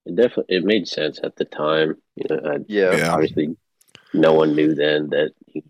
It 0.05 0.15
definitely 0.15 0.57
it 0.57 0.63
made 0.65 0.87
sense 0.87 1.19
at 1.23 1.35
the 1.35 1.45
time. 1.45 1.95
You 2.15 2.25
know, 2.29 2.41
I, 2.51 2.57
Yeah, 2.67 2.97
Yeah. 2.97 3.11
obviously, 3.13 3.55
no 4.13 4.33
one 4.33 4.55
knew 4.55 4.75
then 4.75 5.09
that 5.09 5.31
he, 5.47 5.63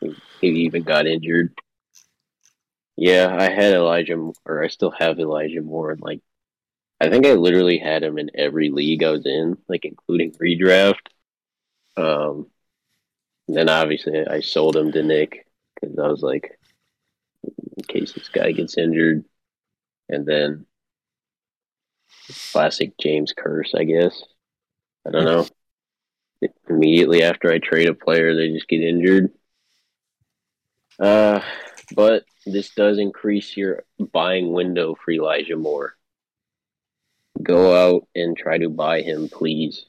he, 0.00 0.14
he 0.40 0.48
even 0.48 0.82
got 0.82 1.06
injured. 1.06 1.54
Yeah, 2.96 3.34
I 3.36 3.50
had 3.50 3.74
Elijah, 3.74 4.12
M- 4.14 4.32
or 4.44 4.62
I 4.62 4.68
still 4.68 4.92
have 4.92 5.18
Elijah 5.18 5.60
Moore. 5.60 5.92
And 5.92 6.00
like, 6.00 6.20
I 7.00 7.08
think 7.10 7.26
I 7.26 7.32
literally 7.32 7.78
had 7.78 8.02
him 8.02 8.18
in 8.18 8.30
every 8.34 8.70
league 8.70 9.02
I 9.02 9.10
was 9.10 9.26
in, 9.26 9.56
like 9.68 9.84
including 9.84 10.32
redraft. 10.32 11.08
Um, 11.96 12.48
then 13.48 13.68
obviously 13.68 14.26
I 14.26 14.40
sold 14.40 14.76
him 14.76 14.92
to 14.92 15.02
Nick 15.02 15.46
because 15.74 15.98
I 15.98 16.08
was 16.08 16.22
like, 16.22 16.58
in 17.42 17.84
case 17.84 18.12
this 18.12 18.28
guy 18.28 18.52
gets 18.52 18.78
injured, 18.78 19.24
and 20.08 20.26
then 20.26 20.66
classic 22.52 22.96
James 22.98 23.32
curse, 23.36 23.74
I 23.74 23.84
guess. 23.84 24.22
I 25.06 25.10
don't 25.10 25.24
know. 25.24 25.46
Immediately 26.68 27.22
after 27.22 27.52
I 27.52 27.58
trade 27.58 27.88
a 27.88 27.94
player, 27.94 28.34
they 28.34 28.48
just 28.48 28.68
get 28.68 28.80
injured. 28.80 29.32
Uh, 30.98 31.40
but 31.94 32.24
this 32.46 32.70
does 32.70 32.98
increase 32.98 33.56
your 33.56 33.84
buying 33.98 34.52
window 34.52 34.94
for 34.94 35.10
Elijah 35.10 35.56
Moore. 35.56 35.96
Go 37.42 37.74
out 37.74 38.06
and 38.14 38.36
try 38.36 38.58
to 38.58 38.68
buy 38.68 39.02
him, 39.02 39.28
please. 39.28 39.86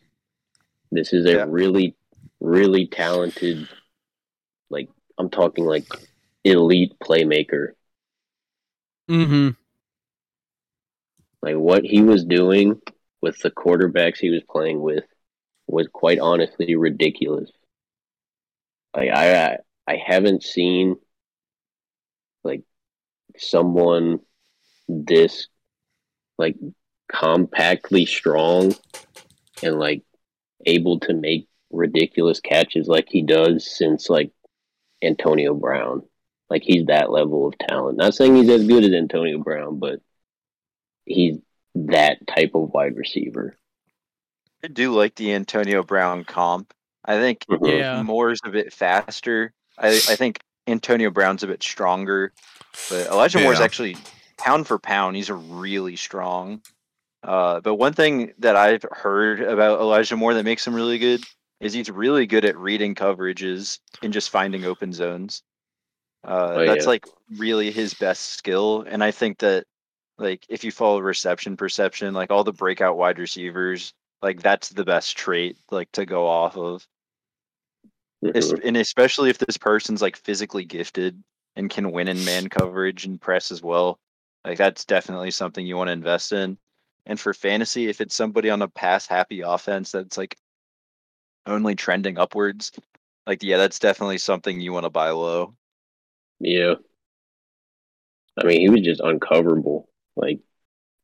This 0.95 1.13
is 1.13 1.25
a 1.25 1.33
Yeah. 1.33 1.45
really, 1.47 1.95
really 2.39 2.87
talented, 2.87 3.67
like, 4.69 4.89
I'm 5.17 5.29
talking 5.29 5.65
like 5.65 5.85
elite 6.43 6.93
playmaker. 7.03 7.73
Mm-hmm. 9.09 9.49
Like, 11.41 11.55
what 11.55 11.83
he 11.83 12.01
was 12.01 12.25
doing 12.25 12.81
with 13.21 13.37
the 13.39 13.51
quarterbacks 13.51 14.17
he 14.17 14.29
was 14.29 14.43
playing 14.49 14.81
with 14.81 15.03
was 15.67 15.87
quite 15.91 16.19
honestly 16.19 16.75
ridiculous. 16.75 17.51
Like, 18.95 19.09
I, 19.09 19.57
I 19.87 19.95
haven't 19.97 20.43
seen 20.43 20.95
like 22.43 22.63
someone 23.37 24.19
this 24.87 25.47
like 26.37 26.55
compactly 27.11 28.05
strong 28.05 28.73
and 29.63 29.79
like 29.79 30.03
able 30.65 30.99
to 31.01 31.13
make 31.13 31.47
ridiculous 31.71 32.39
catches 32.39 32.87
like 32.87 33.07
he 33.09 33.21
does 33.21 33.69
since 33.77 34.09
like 34.09 34.31
Antonio 35.01 35.53
Brown. 35.53 36.03
Like 36.49 36.63
he's 36.63 36.85
that 36.85 37.09
level 37.11 37.47
of 37.47 37.57
talent. 37.57 37.97
Not 37.97 38.13
saying 38.13 38.35
he's 38.35 38.49
as 38.49 38.67
good 38.67 38.83
as 38.83 38.91
Antonio 38.93 39.39
Brown, 39.39 39.79
but 39.79 39.99
he's 41.05 41.37
that 41.75 42.25
type 42.27 42.51
of 42.53 42.69
wide 42.73 42.95
receiver. 42.95 43.55
I 44.63 44.67
do 44.67 44.93
like 44.93 45.15
the 45.15 45.33
Antonio 45.33 45.83
Brown 45.83 46.23
comp. 46.23 46.73
I 47.03 47.17
think 47.17 47.45
Mhm. 47.49 47.79
Yeah. 47.79 48.01
Moore's 48.03 48.39
a 48.45 48.49
bit 48.49 48.73
faster. 48.73 49.53
I, 49.77 49.89
I 49.89 50.15
think 50.15 50.39
Antonio 50.67 51.09
Brown's 51.11 51.43
a 51.43 51.47
bit 51.47 51.61
stronger, 51.61 52.31
but 52.89 53.07
Elijah 53.07 53.39
Moore's 53.39 53.59
Yeah. 53.59 53.65
actually 53.65 53.97
pound 54.37 54.67
for 54.67 54.79
pound, 54.79 55.15
he's 55.15 55.29
a 55.29 55.33
really 55.35 55.95
strong. 55.95 56.61
Uh, 57.25 57.59
but 57.59 57.75
one 57.75 57.93
thing 57.93 58.33
that 58.37 58.55
I've 58.55 58.85
heard 58.91 59.41
about 59.41 59.79
Elijah 59.79 60.15
Moore 60.15 60.35
that 60.35 60.45
makes 60.45 60.65
him 60.65 60.75
really 60.75 60.99
good 60.99 61.23
is 61.59 61.73
he's 61.73 61.89
really 61.89 62.27
good 62.27 62.45
at 62.45 62.55
reading 62.55 62.93
coverages 62.93 63.79
and 64.03 64.13
just 64.13 64.29
finding 64.29 64.63
open 64.65 64.93
zones. 64.93 65.41
Uh, 66.23 66.53
Oh, 66.57 66.65
that's 66.65 66.83
yeah. 66.85 66.89
like 66.89 67.07
really 67.37 67.71
his 67.71 67.95
best 67.95 68.33
skill, 68.33 68.83
and 68.87 69.03
I 69.03 69.09
think 69.11 69.39
that 69.39 69.65
like 70.19 70.45
if 70.49 70.63
you 70.63 70.71
follow 70.71 70.99
reception 70.99 71.57
perception, 71.57 72.13
like 72.13 72.29
all 72.31 72.43
the 72.43 72.53
breakout 72.53 72.95
wide 72.95 73.17
receivers, 73.17 73.91
like 74.21 74.41
that's 74.41 74.69
the 74.69 74.85
best 74.85 75.17
trait 75.17 75.57
like 75.71 75.91
to 75.93 76.05
go 76.05 76.27
off 76.27 76.57
of. 76.57 76.85
Mhm. 78.23 78.65
and 78.65 78.77
especially 78.77 79.29
if 79.29 79.37
this 79.37 79.57
person's 79.57 80.01
like 80.01 80.15
physically 80.15 80.65
gifted 80.65 81.21
and 81.55 81.69
can 81.69 81.91
win 81.91 82.07
in 82.07 82.23
man 82.25 82.47
coverage 82.49 83.05
and 83.05 83.21
press 83.21 83.51
as 83.51 83.61
well 83.61 83.99
like 84.43 84.57
that's 84.57 84.85
definitely 84.85 85.29
something 85.29 85.65
you 85.65 85.77
want 85.77 85.89
to 85.89 85.91
invest 85.93 86.31
in 86.31 86.57
and 87.05 87.19
for 87.19 87.33
fantasy 87.33 87.87
if 87.87 88.01
it's 88.01 88.15
somebody 88.15 88.49
on 88.49 88.61
a 88.61 88.67
pass 88.67 89.07
happy 89.07 89.41
offense 89.41 89.91
that's 89.91 90.17
like 90.17 90.37
only 91.47 91.75
trending 91.75 92.17
upwards 92.17 92.71
like 93.27 93.43
yeah 93.43 93.57
that's 93.57 93.79
definitely 93.79 94.17
something 94.17 94.59
you 94.59 94.73
want 94.73 94.85
to 94.85 94.89
buy 94.89 95.09
low 95.11 95.55
Yeah. 96.39 96.75
I 98.41 98.45
mean, 98.45 98.61
he 98.61 98.69
was 98.69 98.81
just 98.81 99.01
uncoverable. 99.01 99.87
Like 100.15 100.39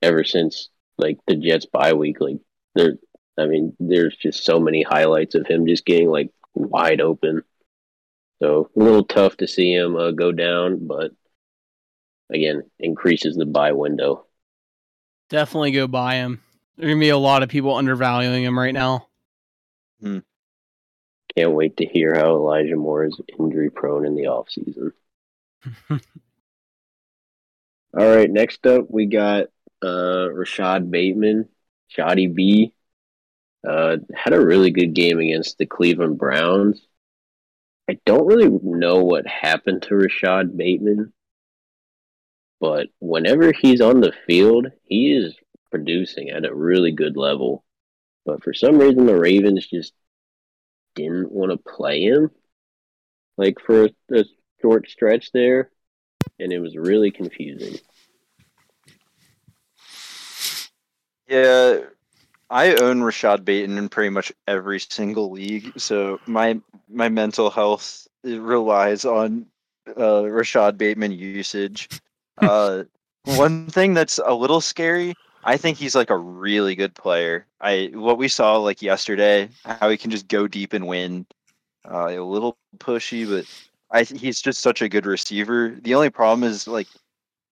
ever 0.02 0.24
since 0.24 0.70
like 0.98 1.20
the 1.28 1.36
Jets 1.36 1.66
bye 1.66 1.94
week, 1.94 2.18
like 2.22 2.38
there. 2.76 2.98
I 3.38 3.46
mean, 3.48 3.76
there's 3.80 4.16
just 4.18 4.46
so 4.46 4.60
many 4.60 4.84
highlights 4.84 5.36
of 5.36 5.48
him 5.48 5.66
just 5.66 5.86
getting 5.86 6.10
like 6.10 6.30
wide 6.54 7.02
open. 7.02 7.44
So 8.42 8.70
a 8.76 8.80
little 8.80 9.06
tough 9.06 9.38
to 9.38 9.48
see 9.48 9.74
him 9.74 9.96
uh, 9.96 10.12
go 10.12 10.32
down, 10.32 10.86
but 10.88 11.12
again, 12.32 12.64
increases 12.80 13.36
the 13.36 13.46
buy 13.46 13.72
window. 13.72 14.26
Definitely 15.32 15.72
go 15.72 15.88
buy 15.88 16.16
him. 16.16 16.42
There 16.76 16.90
are 16.90 16.92
gonna 16.92 17.00
be 17.00 17.08
a 17.08 17.18
lot 17.18 17.42
of 17.42 17.48
people 17.48 17.74
undervaluing 17.74 18.44
him 18.44 18.60
right 18.60 18.74
now. 18.74 19.08
Can't 21.38 21.54
wait 21.54 21.78
to 21.78 21.86
hear 21.86 22.14
how 22.14 22.36
Elijah 22.36 22.76
Moore 22.76 23.06
is 23.06 23.18
injury 23.40 23.70
prone 23.70 24.06
in 24.06 24.16
the 24.16 24.24
offseason. 24.24 24.92
All 27.98 28.16
right, 28.16 28.30
next 28.30 28.68
up 28.68 28.88
we 28.90 29.06
got 29.06 29.46
uh 29.82 30.28
Rashad 30.34 30.92
Bateman, 30.92 31.48
Shoddy 31.88 32.28
B. 32.28 32.74
Uh 33.66 33.98
had 34.14 34.34
a 34.34 34.46
really 34.46 34.72
good 34.72 34.94
game 34.94 35.20
against 35.20 35.58
the 35.58 35.66
Cleveland 35.66 36.18
Browns. 36.18 36.86
I 37.90 38.00
don't 38.06 38.28
really 38.28 38.50
know 38.50 39.06
what 39.06 39.26
happened 39.26 39.84
to 39.84 39.96
Rashad 39.96 40.58
Bateman, 40.58 41.14
but 42.62 42.88
whenever 43.00 43.52
he's 43.52 43.82
on 43.82 44.00
the 44.00 44.14
field, 44.28 44.68
he 44.86 45.12
is 45.12 45.36
producing 45.72 46.30
at 46.30 46.46
a 46.46 46.54
really 46.54 46.92
good 46.92 47.18
level. 47.18 47.66
But 48.26 48.44
for 48.44 48.54
some 48.54 48.78
reason 48.78 49.08
the 49.08 49.20
Ravens 49.20 49.66
just 49.68 49.94
didn't 50.96 51.32
want 51.32 51.52
to 51.52 51.58
play 51.58 52.04
him 52.04 52.30
like 53.38 53.60
for 53.60 53.90
a, 54.14 54.26
short 54.62 54.88
stretch 54.88 55.32
there 55.32 55.72
and 56.40 56.54
it 56.54 56.60
was 56.60 56.78
really 56.78 57.10
confusing. 57.10 57.80
yeah 61.28 61.80
i 62.48 62.76
own 62.76 63.00
rashad 63.00 63.44
bateman 63.44 63.80
in 63.80 63.90
pretty 63.90 64.12
much 64.12 64.32
every 64.48 64.80
single 64.80 65.32
league 65.32 65.72
so 65.78 66.20
my 66.28 66.60
my 66.88 67.10
mental 67.10 67.50
health 67.50 68.08
relies 68.24 69.04
on 69.04 69.48
uh, 69.98 70.22
rashad 70.38 70.78
bateman 70.78 71.12
usage 71.12 71.90
uh, 72.40 72.84
one 73.26 73.68
thing 73.68 73.94
that's 73.94 74.20
a 74.26 74.34
little 74.34 74.62
scary 74.62 75.14
i 75.44 75.58
think 75.58 75.78
he's 75.78 75.96
like 75.96 76.10
a 76.10 76.18
really 76.18 76.76
good 76.76 76.94
player. 76.96 77.46
I 77.60 77.92
what 77.94 78.18
we 78.18 78.28
saw 78.28 78.58
like 78.58 78.82
yesterday 78.82 79.50
how 79.66 79.90
he 79.90 79.98
can 79.98 80.12
just 80.12 80.28
go 80.28 80.48
deep 80.48 80.74
and 80.74 80.88
win 80.88 81.26
uh, 81.90 82.08
a 82.10 82.20
little 82.20 82.58
pushy 82.78 83.28
but 83.28 83.46
i 83.92 84.04
he's 84.04 84.42
just 84.42 84.62
such 84.62 84.82
a 84.82 84.90
good 84.90 85.06
receiver. 85.06 85.76
The 85.82 85.96
only 85.96 86.10
problem 86.10 86.48
is 86.48 86.68
like 86.68 86.88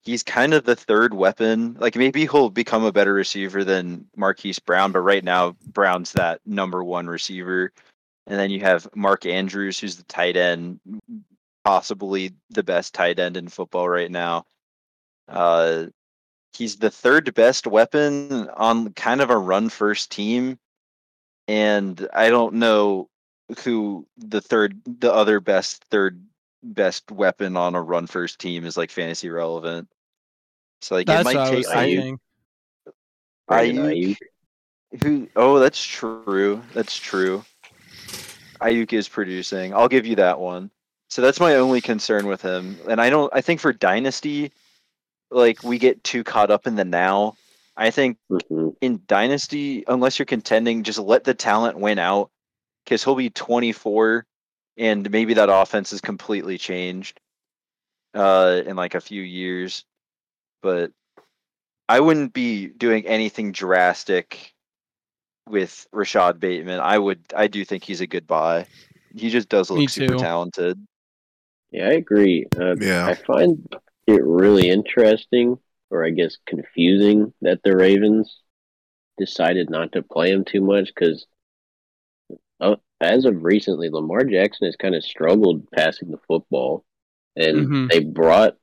he's 0.03 0.23
kind 0.23 0.53
of 0.53 0.63
the 0.65 0.75
third 0.75 1.13
weapon. 1.13 1.75
Like 1.79 1.95
maybe 1.95 2.21
he'll 2.21 2.49
become 2.49 2.83
a 2.83 2.91
better 2.91 3.13
receiver 3.13 3.63
than 3.63 4.05
marquise 4.15 4.59
brown 4.59 4.91
but 4.91 5.01
right 5.01 5.23
now 5.23 5.55
brown's 5.67 6.13
that 6.13 6.41
number 6.45 6.83
one 6.83 7.07
receiver. 7.07 7.71
And 8.27 8.39
then 8.39 8.51
you 8.51 8.59
have 8.61 8.87
mark 8.95 9.25
andrews 9.25 9.79
who's 9.79 9.95
the 9.95 10.03
tight 10.03 10.37
end 10.37 10.79
possibly 11.65 12.31
the 12.49 12.63
best 12.63 12.93
tight 12.93 13.19
end 13.19 13.37
in 13.37 13.47
football 13.47 13.89
right 13.89 14.09
now 14.11 14.45
uh, 15.29 15.85
he's 16.53 16.77
the 16.77 16.89
third 16.89 17.33
best 17.33 17.67
weapon 17.67 18.49
on 18.49 18.93
kind 18.93 19.21
of 19.21 19.29
a 19.29 19.37
run 19.37 19.69
first 19.69 20.11
team, 20.11 20.59
and 21.47 22.07
I 22.13 22.29
don't 22.29 22.55
know 22.55 23.09
who 23.63 24.05
the 24.17 24.41
third, 24.41 24.79
the 24.85 25.13
other 25.13 25.39
best 25.39 25.83
third 25.85 26.23
best 26.61 27.11
weapon 27.11 27.55
on 27.57 27.75
a 27.75 27.81
run 27.81 28.07
first 28.07 28.39
team 28.39 28.65
is 28.65 28.77
like 28.77 28.91
fantasy 28.91 29.29
relevant. 29.29 29.87
So 30.81 30.95
like 30.95 31.07
That's 31.07 31.29
it 31.29 31.35
what 31.35 31.35
might 31.35 31.49
take 31.49 31.67
Ayuk. 31.67 32.17
Ayuk. 33.49 33.85
Ayuk. 33.85 34.17
Who? 35.03 35.27
Oh, 35.35 35.59
that's 35.59 35.83
true. 35.83 36.61
That's 36.73 36.97
true. 36.97 37.43
Ayuk 38.61 38.93
is 38.93 39.07
producing. 39.07 39.73
I'll 39.73 39.87
give 39.87 40.05
you 40.05 40.15
that 40.17 40.39
one. 40.39 40.71
So 41.09 41.21
that's 41.21 41.39
my 41.39 41.55
only 41.55 41.81
concern 41.81 42.27
with 42.27 42.41
him. 42.41 42.77
And 42.87 42.99
I 42.99 43.09
don't. 43.09 43.31
I 43.33 43.41
think 43.41 43.59
for 43.59 43.73
dynasty, 43.73 44.51
like 45.31 45.63
we 45.63 45.77
get 45.77 46.03
too 46.03 46.23
caught 46.23 46.51
up 46.51 46.67
in 46.67 46.75
the 46.75 46.85
now. 46.85 47.35
I 47.77 47.91
think 47.91 48.17
Mhm. 48.29 48.75
in 48.81 49.01
dynasty, 49.07 49.83
unless 49.87 50.19
you're 50.19 50.25
contending, 50.25 50.83
just 50.83 50.99
let 50.99 51.23
the 51.23 51.33
talent 51.33 51.77
win 51.77 51.99
out 51.99 52.29
because 52.83 53.03
he'll 53.03 53.15
be 53.15 53.29
24, 53.29 54.25
and 54.77 55.09
maybe 55.09 55.35
that 55.35 55.49
offense 55.49 55.93
is 55.93 56.01
completely 56.01 56.57
changed 56.57 57.19
uh, 58.13 58.61
in 58.65 58.75
like 58.75 58.95
a 58.95 59.01
few 59.01 59.21
years. 59.21 59.85
But 60.61 60.91
I 61.87 61.99
wouldn't 61.99 62.33
be 62.33 62.67
doing 62.67 63.07
anything 63.07 63.51
drastic 63.51 64.53
with 65.47 65.87
Rashad 65.93 66.39
Bateman. 66.39 66.79
I 66.79 66.97
would. 66.97 67.23
I 67.35 67.47
do 67.47 67.63
think 67.65 67.83
he's 67.83 68.01
a 68.01 68.07
good 68.07 68.27
buy. 68.27 68.67
He 69.15 69.29
just 69.29 69.49
does 69.49 69.69
look 69.69 69.89
super 69.89 70.15
talented. 70.15 70.85
Yeah, 71.71 71.87
I 71.87 71.93
agree. 71.93 72.45
Uh, 72.59 72.75
Yeah. 72.75 73.07
I 73.07 73.15
find 73.15 73.67
it 74.15 74.23
really 74.23 74.69
interesting, 74.69 75.57
or 75.89 76.05
I 76.05 76.09
guess 76.09 76.37
confusing, 76.45 77.33
that 77.41 77.61
the 77.63 77.75
Ravens 77.75 78.41
decided 79.17 79.69
not 79.69 79.91
to 79.93 80.01
play 80.01 80.31
him 80.31 80.45
too 80.45 80.61
much 80.61 80.87
because, 80.87 81.25
uh, 82.59 82.75
as 83.01 83.25
of 83.25 83.43
recently, 83.43 83.89
Lamar 83.89 84.23
Jackson 84.23 84.65
has 84.65 84.75
kind 84.75 84.95
of 84.95 85.03
struggled 85.03 85.69
passing 85.71 86.11
the 86.11 86.19
football, 86.27 86.85
and 87.35 87.67
Mhm. 87.67 87.89
they 87.91 87.99
brought 87.99 88.57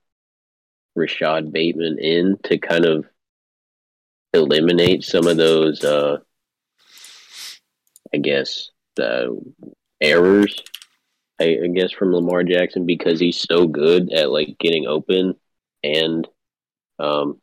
Rashad 0.96 1.52
Bateman 1.52 1.98
in 1.98 2.38
to 2.44 2.59
kind 2.59 2.85
of 2.85 3.06
eliminate 4.32 5.04
some 5.04 5.26
of 5.26 5.37
those, 5.37 5.85
uh, 5.85 6.18
I 8.12 8.18
guess, 8.18 8.70
uh, 8.98 9.28
errors 10.00 10.62
I, 11.40 11.59
I 11.64 11.66
guess 11.68 11.92
from 11.92 12.12
Lamar 12.12 12.42
Jackson 12.44 12.87
because 12.87 13.20
he's 13.20 13.38
so 13.38 13.66
good 13.66 14.12
at 14.12 14.31
like 14.31 14.57
getting 14.59 14.87
open 14.87 15.35
and 15.85 16.27
um, 16.99 17.40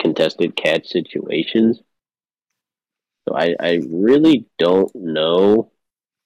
contested 0.00 0.56
catch 0.56 0.88
situations. 0.88 1.80
So 3.28 3.36
I, 3.36 3.54
I 3.58 3.80
really 3.88 4.46
don't 4.58 4.92
know 4.94 5.70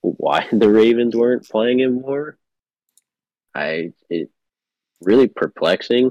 why 0.01 0.47
the 0.53 0.69
Ravens 0.69 1.15
weren't 1.17 1.49
playing 1.49 1.81
him 1.81 2.01
more. 2.01 2.39
I 3.55 3.93
it 4.11 4.31
really 5.01 5.29
perplexing. 5.29 6.11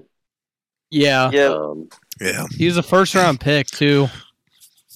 Yeah. 0.89 1.30
Yeah, 1.32 1.48
Um, 1.48 1.89
Yeah. 2.20 2.46
He 2.56 2.65
was 2.65 2.78
a 2.78 2.84
first 2.84 3.13
round 3.15 3.39
pick 3.39 3.68
too. 3.68 4.08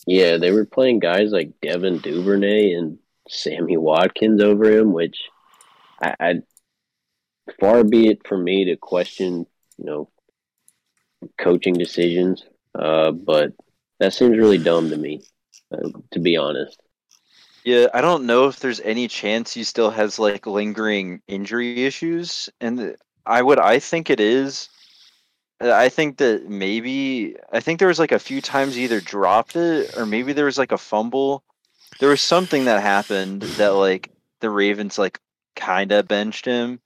yeah, 0.08 0.38
they 0.38 0.52
were 0.52 0.65
playing 0.65 1.00
guys 1.00 1.32
like 1.32 1.52
Devin 1.62 2.00
Duvernay 2.00 2.74
and 2.74 2.98
Sammy 3.28 3.78
Watkins 3.78 4.41
over 4.41 4.72
him, 4.72 4.93
which 4.93 5.17
I, 6.01 6.15
I 6.19 6.33
far 7.59 7.83
be 7.83 8.07
it 8.07 8.27
from 8.27 8.43
me 8.43 8.65
to 8.65 8.75
question, 8.77 9.45
you 9.77 9.85
know, 9.85 10.09
coaching 11.38 11.73
decisions. 11.73 12.43
Uh, 12.77 13.12
but 13.12 13.53
that 13.99 14.13
seems 14.13 14.38
really 14.38 14.57
dumb 14.57 14.89
to 14.89 14.97
me, 14.97 15.21
uh, 15.71 15.89
to 16.12 16.19
be 16.19 16.38
honest. 16.38 16.79
Yeah, 17.65 17.88
I 17.93 18.01
don't 18.01 18.25
know 18.25 18.47
if 18.47 18.59
there's 18.59 18.79
any 18.79 19.07
chance 19.07 19.53
he 19.53 19.63
still 19.63 19.91
has 19.91 20.17
like 20.17 20.47
lingering 20.47 21.21
injury 21.27 21.85
issues, 21.85 22.49
and 22.62 22.95
I 23.25 23.41
would 23.41 23.59
I 23.59 23.79
think 23.79 24.09
it 24.09 24.19
is. 24.19 24.69
I 25.62 25.89
think 25.89 26.17
that 26.19 26.49
maybe 26.49 27.35
I 27.51 27.59
think 27.59 27.79
there 27.79 27.89
was 27.89 27.99
like 27.99 28.13
a 28.13 28.19
few 28.19 28.41
times 28.41 28.75
he 28.75 28.85
either 28.85 29.01
dropped 29.01 29.57
it 29.57 29.97
or 29.97 30.05
maybe 30.05 30.31
there 30.31 30.45
was 30.45 30.57
like 30.57 30.71
a 30.71 30.77
fumble. 30.77 31.43
There 31.99 32.09
was 32.09 32.21
something 32.21 32.65
that 32.65 32.81
happened 32.81 33.41
that 33.41 33.69
like 33.69 34.09
the 34.39 34.49
Ravens 34.49 34.97
like 34.97 35.19
kind 35.60 35.91
of 35.91 36.08
benched 36.08 36.45
him 36.45 36.80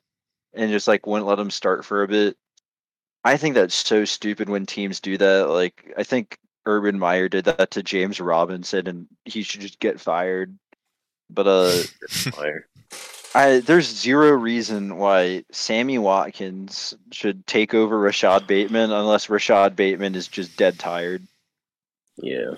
and 0.54 0.72
just 0.72 0.88
like 0.88 1.08
wouldn't 1.08 1.28
let 1.28 1.40
him 1.40 1.52
start 1.52 1.86
for 1.86 2.04
a 2.04 2.08
bit. 2.08 2.38
I 3.24 3.38
think 3.38 3.56
that's 3.56 3.76
so 3.76 4.06
stupid 4.06 4.50
when 4.50 4.66
teams 4.66 5.00
do 5.00 5.18
that. 5.18 5.50
Like 5.50 5.94
I 5.98 6.04
think 6.04 6.38
Urban 6.66 7.00
Meyer 7.00 7.30
did 7.30 7.46
that 7.46 7.72
to 7.72 7.84
James 7.84 8.20
Robinson 8.20 8.88
and 8.88 9.08
he 9.26 9.44
should 9.44 9.62
just 9.62 9.80
get 9.80 10.00
fired. 10.00 10.58
But 11.30 11.48
uh 11.48 11.84
I 13.36 13.60
there's 13.60 13.88
zero 13.88 14.32
reason 14.32 14.98
why 14.98 15.44
Sammy 15.52 15.98
Watkins 15.98 16.94
should 17.12 17.48
take 17.48 17.74
over 17.74 17.98
Rashod 18.00 18.46
Bateman 18.48 18.92
unless 18.92 19.30
Rashod 19.30 19.76
Bateman 19.76 20.16
is 20.16 20.28
just 20.28 20.56
dead 20.58 20.78
tired. 20.80 21.24
Yeah. 22.18 22.52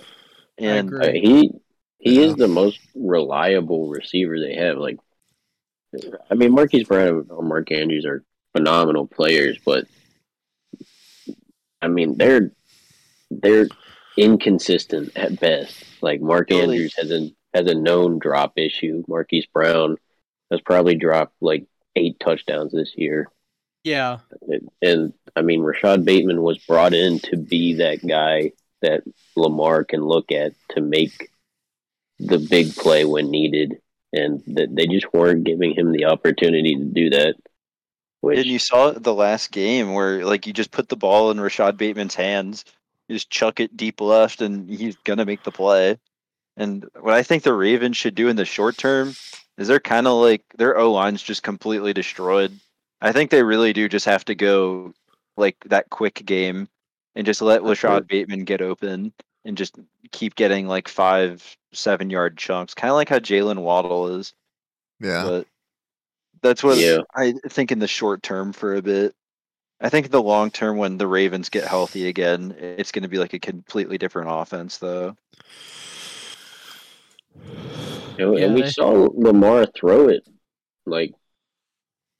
And 0.58 0.89
agree. 0.89 1.08
Uh, 1.08 1.12
he 1.12 1.51
he 1.99 2.21
Yeah. 2.21 2.25
is 2.25 2.36
the 2.36 2.47
most 2.47 2.80
reliable 2.93 3.88
receiver 3.89 4.39
they 4.39 4.56
have. 4.56 4.78
Like, 4.78 4.97
I 6.29 6.36
mean, 6.36 6.51
Marquise 6.51 6.88
Brown 6.88 7.27
and 7.29 7.47
Mark 7.47 7.71
Andrews 7.71 8.05
are 8.05 8.23
phenomenal 8.55 9.08
players, 9.08 9.58
but 9.65 9.86
I 11.81 11.88
mean, 11.88 12.17
they're 12.17 12.51
they're 13.29 13.67
inconsistent 14.17 15.15
at 15.15 15.39
best. 15.39 15.84
Like 16.01 16.21
Mark 16.21 16.49
Really? 16.49 16.62
Andrews 16.63 16.95
has 16.97 17.12
a 17.12 17.31
has 17.53 17.67
a 17.67 17.75
known 17.75 18.19
drop 18.19 18.53
issue. 18.58 19.03
Marquise 19.08 19.45
Brown 19.47 19.97
has 20.51 20.62
probably 20.62 20.95
dropped 20.95 21.36
like 21.41 21.65
eight 21.95 22.19
touchdowns 22.19 22.71
this 22.71 22.93
year. 22.95 23.29
Yeah. 23.84 24.19
And, 24.47 24.69
and 24.81 25.13
I 25.36 25.41
mean, 25.41 25.62
Rashod 25.62 26.05
Bateman 26.05 26.41
was 26.41 26.58
brought 26.58 26.93
in 26.93 27.19
to 27.19 27.38
be 27.38 27.75
that 27.75 28.05
guy 28.05 28.51
that 28.81 29.03
Lamar 29.36 29.84
can 29.84 30.01
look 30.01 30.31
at 30.31 30.53
to 30.71 30.81
make 30.81 31.29
the 32.19 32.39
big 32.39 32.75
play 32.75 33.05
when 33.05 33.29
needed, 33.29 33.77
and 34.15 34.41
that 34.56 34.75
they 34.75 34.88
just 34.88 35.13
weren't 35.13 35.43
giving 35.43 35.73
him 35.73 35.91
the 35.91 36.06
opportunity 36.06 36.75
to 36.75 36.86
do 36.86 37.10
that. 37.12 37.36
Which 38.21 38.39
and 38.39 38.47
you 38.47 38.60
saw 38.60 38.89
it 38.89 39.04
the 39.04 39.13
last 39.13 39.51
game 39.51 39.93
where 39.93 40.25
like 40.25 40.47
you 40.47 40.54
just 40.54 40.71
put 40.71 40.89
the 40.89 40.95
ball 40.95 41.32
in 41.32 41.39
Rashod 41.39 41.78
Bateman's 41.78 42.15
hands, 42.15 42.65
you 43.08 43.15
just 43.15 43.30
chuck 43.30 43.60
it 43.60 43.78
deep 43.78 44.01
left 44.01 44.41
and 44.41 44.69
he's 44.69 44.95
gonna 45.04 45.25
make 45.25 45.43
the 45.43 45.51
play. 45.51 45.97
And 46.58 46.86
what 46.99 47.13
I 47.13 47.23
think 47.23 47.43
the 47.43 47.54
Ravens 47.54 47.97
should 47.97 48.15
do 48.15 48.30
in 48.30 48.36
the 48.36 48.45
short 48.45 48.78
term 48.78 49.13
is 49.58 49.67
they're 49.67 49.80
kind 49.80 50.08
of 50.08 50.13
like 50.13 50.43
their 50.58 50.78
O 50.78 50.91
line's 50.91 51.21
just 51.21 51.43
completely 51.43 51.93
destroyed. 51.93 52.58
I 53.01 53.12
think 53.12 53.30
they 53.30 53.43
really 53.43 53.73
do 53.73 53.88
just 53.89 54.06
have 54.06 54.25
to 54.25 54.36
go 54.36 54.93
like 55.38 55.58
that 55.65 55.89
quick 55.89 56.25
game 56.25 56.67
and 57.15 57.25
just 57.25 57.41
let 57.41 57.63
Rashod. 57.63 58.08
Bateman 58.08 58.45
get 58.45 58.62
open 58.62 59.13
and 59.45 59.55
just 59.58 59.75
keep 60.12 60.36
getting 60.36 60.67
like 60.67 60.88
five, 60.88 61.43
seven 61.71 62.10
yard 62.10 62.38
chunks, 62.38 62.73
kind 62.73 62.89
of 62.91 62.95
like 62.95 63.10
how 63.10 63.19
Jaylen 63.19 63.60
Waddle 63.62 64.15
is. 64.17 64.34
Yeah. 64.99 65.23
But 65.23 65.47
that's 66.41 66.63
what 66.63 66.77
Yeah. 66.77 66.97
I 67.15 67.34
think 67.49 67.71
in 67.71 67.79
the 67.79 67.88
short 67.88 68.21
term 68.23 68.51
for 68.53 68.75
a 68.75 68.81
bit. 68.81 69.15
I 69.81 69.89
think 69.89 70.10
the 70.10 70.21
long 70.21 70.51
term 70.51 70.77
when 70.77 70.97
the 70.97 71.08
Ravens 71.08 71.49
get 71.49 71.65
healthy 71.65 72.08
again, 72.08 72.55
it's 72.60 72.91
going 72.91 73.03
to 73.03 73.10
be 73.10 73.17
like 73.19 73.34
a 73.34 73.39
completely 73.39 73.97
different 73.97 74.29
offense 74.31 74.77
though. 74.77 75.15
you 78.17 78.25
know, 78.25 78.38
Yeah, 78.38 78.45
and 78.45 78.55
we 78.55 78.62
they- 78.63 78.69
saw 78.69 79.10
Lamar 79.13 79.65
throw 79.65 80.08
it 80.10 80.27
like 80.86 81.13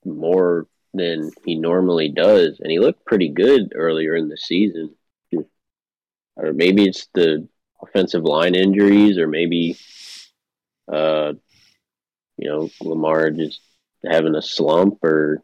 more 0.04 0.68
than 0.94 1.32
he 1.46 1.56
normally 1.56 2.10
does, 2.10 2.60
and 2.60 2.72
he 2.72 2.80
looked 2.80 3.06
pretty 3.06 3.30
good 3.30 3.72
earlier 3.76 4.16
in 4.16 4.30
the 4.30 4.38
season. 4.38 4.96
Or 6.38 6.54
maybe 6.54 6.86
it's 6.86 7.08
the 7.14 7.48
offensive 7.82 8.24
line 8.24 8.56
injuries, 8.56 9.18
or 9.18 9.28
maybe, 9.28 9.78
uh, 10.92 11.34
you 12.38 12.50
know, 12.50 12.70
Lamar 12.82 13.32
just 13.32 13.62
having 14.06 14.36
a 14.36 14.42
slump, 14.42 15.04
or 15.04 15.42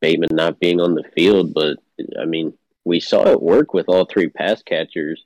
Bateman 0.00 0.30
not 0.32 0.60
being 0.60 0.80
on 0.80 0.94
the 0.94 1.04
field. 1.14 1.54
But 1.54 1.78
I 2.20 2.26
mean, 2.26 2.52
we 2.84 3.00
saw 3.00 3.26
it 3.28 3.42
work 3.42 3.74
with 3.74 3.88
all 3.88 4.04
three 4.04 4.28
pass 4.28 4.62
catchers. 4.62 5.24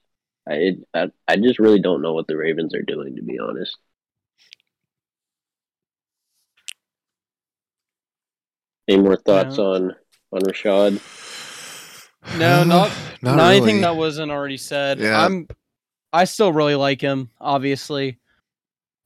I, 0.49 0.55
it, 0.55 0.77
I 0.95 1.11
I 1.29 1.37
just 1.37 1.59
really 1.59 1.81
don't 1.81 2.03
know 2.03 2.13
what 2.15 2.27
the 2.27 2.37
Ravens 2.37 2.75
are 2.75 2.83
doing, 2.83 3.17
to 3.17 3.23
be 3.23 3.39
honest. 3.39 3.77
Any 8.89 9.01
more 9.01 9.17
thoughts 9.17 9.59
on 9.59 9.95
on 10.33 10.41
Rashod? 10.45 11.01
No, 12.39 12.65
not 12.65 12.91
not, 13.23 13.37
not 13.37 13.55
anything 13.55 13.81
that 13.83 13.97
wasn't 13.97 14.31
already 14.31 14.57
said. 14.57 14.99
Yeah. 14.99 15.25
I'm 15.25 15.49
I 16.13 16.25
still 16.25 16.53
really 16.53 16.75
like 16.75 17.01
him, 17.01 17.31
obviously. 17.41 18.19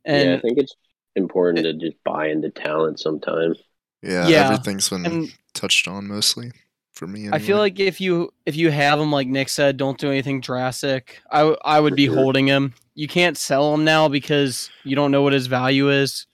And 0.05 0.31
yeah, 0.31 0.37
I 0.37 0.40
think 0.40 0.59
it's 0.59 0.74
important 1.14 1.64
to 1.64 1.72
just 1.74 1.96
buy 2.05 2.29
into 2.29 2.50
talent 2.50 3.00
sometimes. 3.00 3.59
yeah, 4.02 4.26
Yeah, 4.29 4.44
everything's 4.44 4.88
been 4.88 5.07
and 5.07 5.33
touched 5.55 5.88
on 5.88 6.07
mostly 6.07 6.52
for 6.92 7.07
me. 7.07 7.29
I 7.33 7.38
feel 7.38 7.59
like 7.59 7.79
if 7.81 8.00
you 8.00 8.33
if 8.44 8.57
you 8.57 8.70
have 8.70 9.00
him 9.00 9.12
like 9.12 9.29
Nick 9.29 9.48
said, 9.48 9.76
don't 9.76 9.98
do 9.98 10.11
anything 10.11 10.40
drastic. 10.40 11.20
I 11.31 11.57
I 11.64 11.81
would 11.81 11.92
For 11.92 11.96
be 11.96 12.07
sure. 12.07 12.14
holding 12.14 12.46
him. 12.46 12.74
You 12.94 13.09
can't 13.09 13.37
sell 13.37 13.74
him 13.74 13.85
now 13.85 14.09
because 14.09 14.70
you 14.85 14.96
don't 14.96 15.11
know 15.11 15.22
what 15.22 15.33
his 15.33 15.46
value 15.46 15.90
is. 15.90 16.26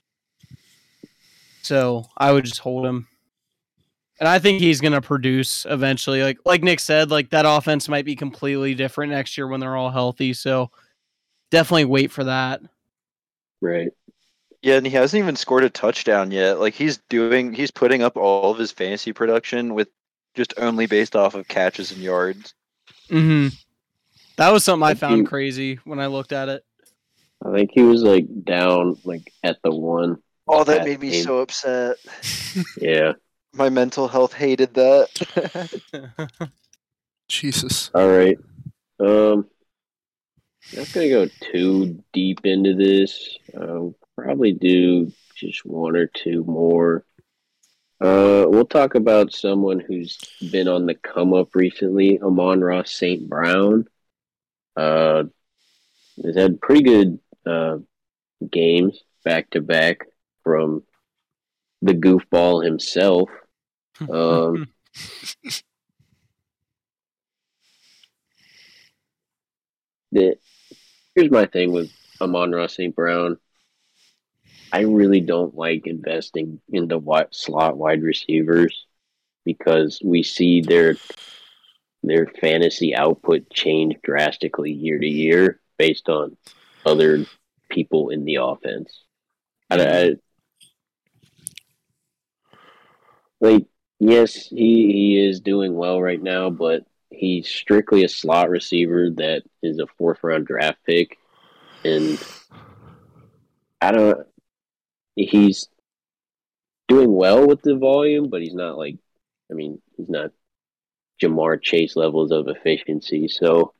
So 1.61 2.05
I 2.17 2.31
would 2.31 2.45
just 2.45 2.59
hold 2.59 2.85
him. 2.85 3.07
And 4.19 4.29
I 4.29 4.39
think 4.39 4.59
he's 4.61 4.79
gonna 4.79 5.01
produce 5.01 5.65
eventually. 5.69 6.21
Like 6.23 6.37
like 6.45 6.63
Nick 6.63 6.79
said, 6.79 7.09
like 7.11 7.29
that 7.31 7.45
offense 7.47 7.89
might 7.89 8.05
be 8.05 8.15
completely 8.15 8.73
different 8.75 9.11
next 9.11 9.37
year 9.37 9.47
when 9.47 9.59
they're 9.59 9.75
all 9.75 9.89
healthy. 9.91 10.33
So 10.33 10.69
definitely 11.51 11.85
wait 11.85 12.11
for 12.11 12.23
that. 12.25 12.61
Right. 13.61 13.89
Yeah, 14.61 14.75
and 14.77 14.85
he 14.85 14.93
hasn't 14.93 15.19
even 15.21 15.35
scored 15.35 15.63
a 15.65 15.69
touchdown 15.69 16.31
yet. 16.31 16.59
Like 16.59 16.73
he's 16.73 16.97
doing, 17.09 17.53
he's 17.53 17.71
putting 17.71 18.01
up 18.01 18.15
all 18.15 18.51
of 18.51 18.57
his 18.57 18.71
fantasy 18.71 19.11
production 19.11 19.73
with 19.73 19.89
just 20.35 20.53
only 20.57 20.85
based 20.85 21.15
off 21.17 21.35
of 21.35 21.47
catches 21.49 21.91
and 21.91 22.01
yards. 22.01 22.53
hmm 23.09 23.47
That 24.37 24.51
was 24.53 24.63
something 24.63 24.87
I 24.87 24.91
If 24.91 24.99
found 24.99 25.17
you- 25.17 25.27
crazy 25.27 25.79
when 25.83 25.99
I 25.99 26.07
looked 26.07 26.31
at 26.31 26.47
it. 26.49 26.63
I 27.45 27.51
think 27.51 27.71
he 27.73 27.81
was 27.81 28.03
like 28.03 28.25
down 28.45 28.97
like 29.03 29.33
at 29.43 29.57
the 29.63 29.71
one. 29.71 30.21
Oh, 30.47 30.63
that 30.63 30.77
That 30.79 30.85
made 30.85 31.01
me 31.01 31.09
game. 31.09 31.23
so 31.25 31.39
upset. 31.39 31.97
Yeah. 32.77 33.13
My 33.53 33.69
mental 33.69 34.07
health 34.07 34.33
hated 34.33 34.73
that. 34.73 36.39
Jesus. 37.27 37.91
All 37.93 38.07
right. 38.07 38.37
Um 38.99 39.47
not 40.75 40.91
gonna 40.93 41.09
go 41.09 41.27
too 41.51 42.03
deep 42.13 42.45
into 42.45 42.73
this. 42.73 43.37
I'll 43.55 43.95
probably 44.17 44.53
do 44.53 45.11
just 45.35 45.65
one 45.65 45.95
or 45.95 46.07
two 46.07 46.43
more. 46.45 47.05
Uh, 48.01 48.45
we'll 48.47 48.65
talk 48.65 48.95
about 48.95 49.33
someone 49.33 49.79
who's 49.79 50.17
been 50.51 50.67
on 50.67 50.85
the 50.85 50.95
come 50.95 51.33
up 51.33 51.55
recently, 51.55 52.19
Amon-Ra 52.21 52.83
St. 52.83 53.29
Brown. 53.29 53.85
Uh, 54.75 55.23
has 56.23 56.35
had 56.35 56.59
pretty 56.59 56.83
good 56.83 57.19
uh, 57.45 57.77
games 58.51 59.03
back 59.23 59.49
to 59.51 59.61
back 59.61 59.99
from 60.43 60.83
the 61.81 61.93
goofball 61.93 62.63
himself. 62.63 63.29
Um, 64.01 64.67
the, 70.11 70.35
here's 71.15 71.31
my 71.31 71.45
thing 71.45 71.71
with 71.71 71.91
Amon-Ra 72.21 72.67
St. 72.67 72.95
Brown. 72.95 73.37
I 74.71 74.81
really 74.81 75.21
don't 75.21 75.55
like 75.55 75.85
investing 75.87 76.59
into 76.71 76.95
wi- 76.95 77.27
slot 77.31 77.77
wide 77.77 78.01
receivers 78.01 78.85
because 79.45 80.01
we 80.03 80.23
see 80.23 80.61
their 80.61 80.97
their 82.03 82.27
fantasy 82.27 82.93
output 82.95 83.49
change 83.49 83.95
drastically 84.03 84.71
year 84.71 84.99
to 84.99 85.07
year 85.07 85.59
based 85.77 86.09
on 86.09 86.35
other 86.85 87.25
people 87.69 88.09
in 88.09 88.25
the 88.25 88.35
offense. 88.35 89.03
I, 89.69 89.81
I- 89.81 90.15
like 93.41 93.65
yes, 94.09 94.47
he 94.49 94.91
he 94.91 95.25
is 95.27 95.39
doing 95.41 95.75
well 95.75 96.01
right 96.01 96.21
now, 96.21 96.49
but 96.49 96.85
he's 97.09 97.47
strictly 97.47 98.03
a 98.03 98.09
slot 98.09 98.49
receiver 98.49 99.09
that 99.11 99.43
is 99.61 99.79
a 99.79 99.87
fourth 99.97 100.23
round 100.23 100.45
draft 100.47 100.79
pick, 100.85 101.17
and 101.83 102.19
I 103.81 103.91
don't. 103.91 104.27
He's 105.15 105.69
doing 106.87 107.13
well 107.13 107.47
with 107.47 107.61
the 107.61 107.75
volume, 107.75 108.29
but 108.29 108.41
he's 108.41 108.53
not 108.53 108.77
like. 108.77 108.97
I 109.51 109.55
mean, 109.55 109.81
he's 109.97 110.09
not 110.09 110.31
Ja'Marr 111.21 111.61
Chase 111.61 111.95
levels 111.95 112.31
of 112.31 112.47
efficiency. 112.47 113.27
So 113.27 113.73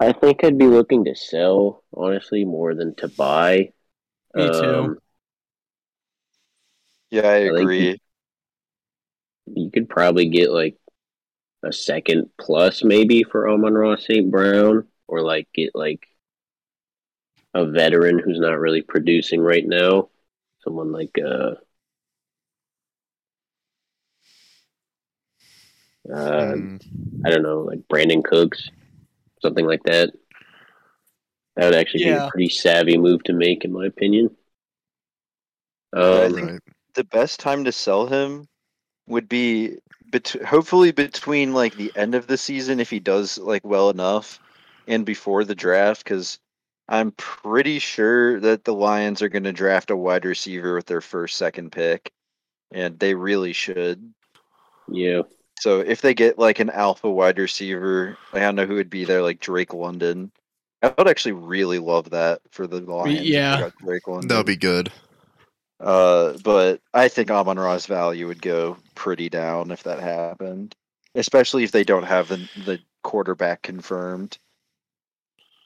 I 0.00 0.12
think 0.12 0.44
I'd 0.44 0.58
be 0.58 0.66
looking 0.66 1.04
to 1.04 1.14
sell, 1.14 1.82
honestly, 1.92 2.44
more 2.44 2.74
than 2.74 2.94
to 2.96 3.08
buy. 3.08 3.72
Me 4.34 4.50
too. 4.50 4.90
Um, 4.90 4.98
yeah, 7.10 7.22
I 7.28 7.36
I 7.46 7.52
think 7.52 7.56
agree. 7.62 8.00
You 9.54 9.70
could 9.70 9.88
probably 9.88 10.28
get 10.28 10.50
like 10.50 10.76
a 11.62 11.72
second 11.72 12.30
plus 12.40 12.84
maybe 12.84 13.22
for 13.24 13.48
Amon-Ra 13.48 13.96
St. 13.96 14.30
Brown, 14.30 14.86
or 15.06 15.22
like 15.22 15.48
get 15.54 15.70
like 15.74 16.06
a 17.54 17.66
veteran 17.66 18.18
who's 18.18 18.38
not 18.38 18.58
really 18.58 18.82
producing 18.82 19.40
right 19.40 19.66
now. 19.66 20.08
Someone 20.62 20.92
like 20.92 21.16
uh 21.18 21.54
uh, 26.12 26.14
Mm, 26.54 26.80
I 27.24 27.30
don't 27.30 27.42
know, 27.42 27.60
like 27.60 27.80
Brandin 27.88 28.24
Cooks, 28.24 28.70
something 29.42 29.66
like 29.66 29.82
that. 29.84 30.10
That 31.56 31.66
would 31.66 31.74
actually 31.74 32.04
be 32.04 32.10
a 32.10 32.30
pretty 32.30 32.48
savvy 32.48 32.96
move 32.96 33.22
to 33.24 33.32
make, 33.32 33.64
in 33.64 33.72
my 33.72 33.86
opinion. 33.86 34.34
I 35.92 36.00
Um, 36.00 36.34
think- 36.34 36.50
right. 36.50 36.60
the 36.94 37.04
best 37.04 37.40
time 37.40 37.64
to 37.64 37.72
sell 37.72 38.06
him 38.06 38.48
would 39.08 39.28
be 39.28 39.78
bet- 40.10 40.36
hopefully 40.46 40.92
between 40.92 41.52
like 41.52 41.74
the 41.74 41.92
end 41.96 42.14
of 42.14 42.26
the 42.26 42.38
season 42.38 42.80
if 42.80 42.90
he 42.90 43.00
does 43.00 43.38
like 43.38 43.64
well 43.64 43.90
enough 43.90 44.40
and 44.86 45.04
before 45.04 45.44
the 45.44 45.54
draft 45.54 46.04
because 46.04 46.38
i'm 46.88 47.12
pretty 47.12 47.78
sure 47.78 48.40
that 48.40 48.64
the 48.64 48.74
lions 48.74 49.22
are 49.22 49.28
going 49.28 49.44
to 49.44 49.52
draft 49.52 49.90
a 49.90 49.96
wide 49.96 50.24
receiver 50.24 50.74
with 50.74 50.86
their 50.86 51.00
first 51.00 51.36
second 51.36 51.72
pick 51.72 52.12
and 52.72 52.98
they 52.98 53.14
really 53.14 53.52
should 53.52 54.12
yeah, 54.90 55.20
so 55.60 55.80
if 55.80 56.00
they 56.00 56.14
get 56.14 56.38
like 56.38 56.60
an 56.60 56.70
alpha 56.70 57.10
wide 57.10 57.38
receiver 57.38 58.16
i 58.32 58.38
don't 58.38 58.54
know 58.54 58.66
who 58.66 58.76
would 58.76 58.90
be 58.90 59.04
there 59.04 59.22
like 59.22 59.40
drake 59.40 59.74
london 59.74 60.30
i 60.82 60.92
would 60.96 61.08
actually 61.08 61.32
really 61.32 61.78
love 61.78 62.10
that 62.10 62.40
for 62.50 62.66
the 62.66 62.80
lions 62.80 63.20
yeah. 63.20 63.68
drake 63.84 64.08
london 64.08 64.28
That'll 64.28 64.44
be 64.44 64.56
good. 64.56 64.90
Uh, 65.80 66.34
but 66.42 66.80
I 66.92 67.08
think 67.08 67.30
Amon-Ra's 67.30 67.86
value 67.86 68.26
would 68.26 68.42
go 68.42 68.76
pretty 68.94 69.28
down 69.28 69.70
if 69.70 69.84
that 69.84 70.00
happened, 70.00 70.74
especially 71.14 71.64
if 71.64 71.72
they 71.72 71.84
don't 71.84 72.04
have 72.04 72.28
the 72.28 72.48
the 72.64 72.80
quarterback 73.02 73.62
confirmed. 73.62 74.38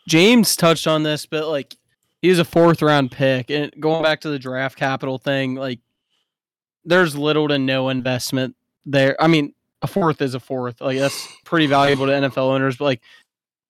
James 0.07 0.55
touched 0.55 0.87
on 0.87 1.03
this, 1.03 1.25
but 1.25 1.49
like 1.49 1.77
he's 2.21 2.39
a 2.39 2.45
fourth 2.45 2.83
round 2.83 3.11
pick, 3.11 3.51
and 3.51 3.73
going 3.81 4.03
back 4.03 4.21
to 4.23 4.29
the 4.29 4.39
draft 4.39 4.77
capital 4.77 5.19
thing, 5.19 5.55
like 5.55 5.81
there's 6.85 7.17
little 7.17 7.49
to 7.49 7.59
no 7.59 7.89
investment 7.89 8.55
there. 8.85 9.17
I 9.21 9.29
mean, 9.29 9.55
a 9.81 9.87
fourth 9.87 10.21
is 10.21 10.35
a 10.35 10.41
fourth. 10.41 10.81
Like 10.81 10.99
that's 10.99 11.27
pretty 11.45 11.67
valuable 11.67 12.07
to 12.07 12.13
NFL 12.13 12.53
owners, 12.53 12.77
but 12.77 12.85
like 12.85 13.01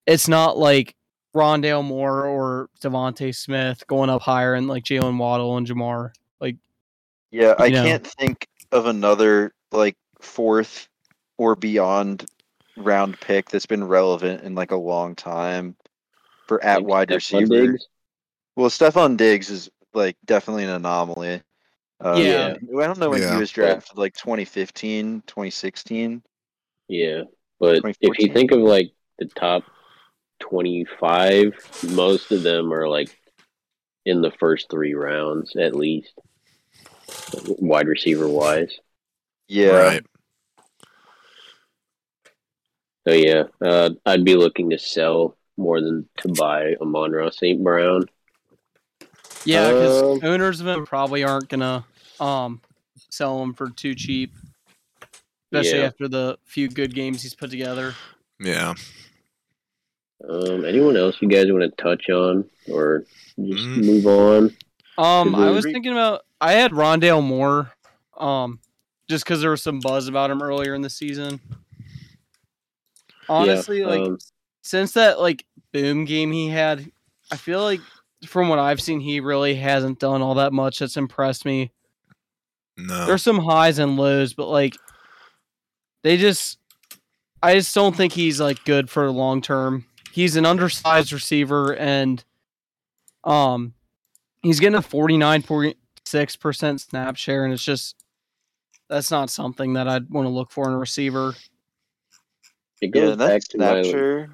it's 0.07 0.29
not 0.29 0.59
like 0.59 0.97
Rondale 1.35 1.85
Moore 1.85 2.27
or 2.27 2.69
DeVonta 2.81 3.35
Smith 3.35 3.87
going 3.87 4.11
up 4.11 4.23
higher 4.23 4.55
and 4.55 4.69
like 4.69 4.85
Jaylen 4.85 5.19
Waddle 5.19 5.57
and 5.57 5.67
Ja'Marr. 5.67 6.11
Like 7.33 7.41
Yeah, 7.41 7.55
I 7.59 7.71
know. 7.71 7.83
can't 7.83 8.07
think 8.07 8.47
of 8.73 8.87
another 8.87 9.53
like 9.73 9.97
fourth 10.21 10.89
or 11.39 11.57
beyond 11.57 12.27
round 12.77 13.21
pick 13.21 13.49
that's 13.51 13.67
been 13.67 13.85
relevant 13.85 14.43
in 14.45 14.55
like 14.55 14.71
a 14.71 14.77
long 14.77 15.15
time 15.15 15.77
for 16.47 16.63
at 16.65 16.85
like 16.85 16.87
wide 16.87 17.11
Stefon 17.11 17.17
receiver. 17.17 17.51
Diggs. 17.51 17.89
Well, 18.57 18.71
Stefon 18.71 19.17
Diggs 19.17 19.51
is 19.51 19.71
like 19.95 20.17
definitely 20.25 20.65
an 20.65 20.71
anomaly. 20.71 21.43
Uh, 22.01 22.19
Yeah. 22.19 22.55
I 22.79 22.87
don't 22.87 22.99
know 22.99 23.11
when 23.11 23.23
Yeah. 23.23 23.35
he 23.35 23.41
was 23.41 23.51
drafted, 23.51 23.99
like 23.99 24.15
2015, 24.15 25.23
2016. 25.27 26.23
Yeah, 26.89 27.23
but 27.59 27.83
if 28.01 28.19
you 28.19 28.33
think 28.33 28.51
of 28.53 28.61
like 28.61 28.93
the 29.19 29.27
top 29.27 29.65
twenty-five, 30.41 31.55
most 31.83 32.33
of 32.33 32.43
them 32.43 32.73
are 32.73 32.89
like 32.89 33.11
in 34.05 34.21
the 34.23 34.33
first 34.41 34.71
three 34.71 34.95
rounds 34.95 35.57
at 35.57 35.75
least, 35.75 36.13
wide 37.59 37.87
receiver 37.89 38.29
wise. 38.29 38.71
Yeah, 39.49 39.77
Right. 39.77 40.07
So 43.07 43.13
yeah, 43.15 43.45
uh, 43.61 43.91
I'd 44.07 44.25
be 44.25 44.37
looking 44.37 44.71
to 44.71 44.79
sell 44.79 45.37
more 45.57 45.81
than 45.81 46.09
to 46.19 46.29
buy 46.29 46.77
Amon-Ra 46.81 47.31
St. 47.31 47.63
Brown. 47.63 48.05
yeah, 49.45 49.73
because 49.73 50.03
Um, 50.03 50.21
owners 50.23 50.61
of 50.61 50.69
him 50.69 50.87
probably 50.87 51.25
aren't 51.25 51.49
gonna 51.49 51.85
um 52.21 52.61
sell 53.11 53.43
him 53.43 53.55
for 53.55 53.71
too 53.71 53.95
cheap, 53.97 54.33
especially 55.53 55.81
Yeah. 55.81 55.87
after 55.87 56.07
the 56.09 56.39
few 56.45 56.69
good 56.69 56.95
games 56.95 57.23
he's 57.23 57.35
put 57.35 57.51
together. 57.51 57.95
Yeah. 58.39 58.75
Um, 60.29 60.65
anyone 60.65 60.97
else 60.97 61.17
you 61.21 61.29
guys 61.29 61.51
want 61.51 61.63
to 61.65 61.83
touch 61.83 62.09
on 62.09 62.49
or 62.69 63.05
just 63.37 63.65
Mm. 63.69 63.85
move 63.85 64.07
on? 64.07 64.57
Um, 64.97 65.35
I 65.35 65.51
was 65.51 65.65
thinking 65.65 65.91
about 65.93 66.25
I 66.43 66.55
had 66.55 66.73
Rondale 66.73 67.23
Moore, 67.23 67.71
um, 68.19 68.59
just 69.09 69.25
because 69.25 69.41
there 69.41 69.51
was 69.51 69.63
some 69.63 69.79
buzz 69.79 70.09
about 70.09 70.29
him 70.29 70.43
earlier 70.43 70.75
in 70.75 70.83
the 70.83 70.91
season. 70.91 71.41
Honestly, 73.29 73.85
like 73.85 74.01
um, 74.01 74.19
since 74.61 74.93
that 74.95 75.21
like 75.21 75.47
boom 75.73 76.05
game 76.05 76.33
he 76.33 76.49
had, 76.49 76.91
I 77.31 77.37
feel 77.37 77.63
like 77.63 77.81
from 78.27 78.49
what 78.49 78.59
I've 78.59 78.81
seen, 78.81 78.99
he 78.99 79.21
really 79.21 79.55
hasn't 79.55 80.01
done 80.01 80.21
all 80.21 80.35
that 80.35 80.53
much 80.53 80.81
that's 80.81 80.97
impressed 80.97 81.45
me. 81.45 81.71
No. 82.77 83.07
There's 83.07 83.23
some 83.23 83.39
highs 83.39 83.79
and 83.79 83.97
lows, 83.97 84.35
but 84.35 84.49
like 84.49 84.77
they 86.03 86.17
just 86.17 86.59
I 87.41 87.55
just 87.55 87.73
don't 87.73 87.95
think 87.95 88.15
he's 88.15 88.41
like 88.41 88.65
good 88.65 88.91
for 88.91 89.09
long 89.13 89.43
term. 89.43 89.87
He's 90.11 90.35
an 90.35 90.45
undersized 90.45 91.13
receiver 91.13 91.77
and 91.77 92.25
um 93.23 93.75
he's 94.43 94.59
getting 94.59 94.77
a 94.77 94.83
49.6% 96.05 96.81
snap 96.81 97.17
share 97.17 97.45
and 97.45 97.53
it's 97.53 97.65
just 97.65 97.97
that's 98.89 99.11
not 99.11 99.31
something 99.31 99.73
that 99.75 99.89
I'd 99.89 100.11
want 100.11 100.27
to 100.27 100.31
look 100.31 100.51
for 100.51 100.67
in 100.69 100.75
a 100.75 100.79
receiver. 100.79 101.35
it 102.81 102.91
Yeah, 102.95 103.03
goes 103.03 103.13
and 103.13 103.21
that 103.21 103.29
back 103.29 103.43
to 103.49 103.59
my 103.59 103.83
snapshare. 103.83 104.31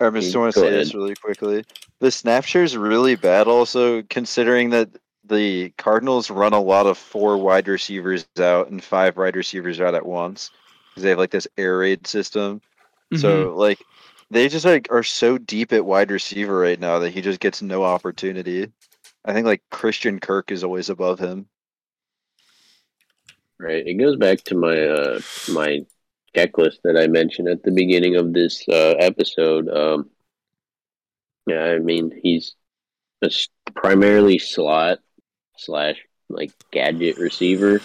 I 0.00 0.10
just 0.10 0.36
want 0.36 0.54
to 0.54 0.60
go 0.60 0.66
say 0.66 0.70
this 0.70 0.94
really 0.94 1.16
quickly. 1.16 1.64
The 1.98 2.10
snap 2.12 2.44
share 2.44 2.62
is 2.62 2.76
really 2.76 3.16
bad, 3.16 3.48
also 3.48 4.02
considering 4.02 4.70
that 4.70 4.90
the 5.24 5.70
Cardinals 5.76 6.30
run 6.30 6.52
a 6.52 6.60
lot 6.60 6.86
of 6.86 6.96
four 6.96 7.36
wide 7.36 7.66
receivers 7.66 8.26
out 8.38 8.70
and 8.70 8.82
five 8.82 9.16
wide 9.16 9.36
receivers 9.36 9.80
out 9.80 9.94
at 9.94 10.06
once 10.06 10.50
because 10.90 11.02
they 11.02 11.10
have 11.10 11.18
like 11.18 11.30
this 11.30 11.48
air 11.56 11.78
raid 11.78 12.06
system. 12.06 12.60
Mm-hmm. 13.12 13.20
So 13.20 13.54
like 13.56 13.82
they 14.30 14.48
just 14.48 14.64
like 14.64 14.88
are 14.90 15.02
so 15.02 15.38
deep 15.38 15.72
at 15.72 15.84
wide 15.84 16.10
receiver 16.10 16.58
right 16.58 16.78
now 16.78 16.98
that 17.00 17.10
he 17.10 17.20
just 17.20 17.40
gets 17.40 17.60
no 17.60 17.82
opportunity. 17.82 18.70
I 19.28 19.34
think 19.34 19.44
like 19.44 19.62
Christian 19.70 20.20
Kirk 20.20 20.50
is 20.50 20.64
always 20.64 20.88
above 20.88 21.18
him. 21.18 21.48
Right. 23.60 23.86
It 23.86 23.94
goes 23.94 24.16
back 24.16 24.38
to 24.44 24.54
my 24.54 24.80
uh 24.80 25.20
my 25.52 25.84
checklist 26.34 26.78
that 26.84 26.96
I 26.96 27.08
mentioned 27.08 27.46
at 27.48 27.62
the 27.62 27.70
beginning 27.70 28.16
of 28.16 28.32
this 28.32 28.66
uh, 28.68 28.94
episode. 28.98 29.68
Um, 29.68 30.08
yeah, 31.46 31.62
I 31.62 31.78
mean 31.78 32.18
he's 32.22 32.54
a 33.22 33.26
s- 33.26 33.48
primarily 33.74 34.38
slot 34.38 35.00
slash 35.58 35.96
like 36.30 36.52
gadget 36.70 37.18
receiver, 37.18 37.80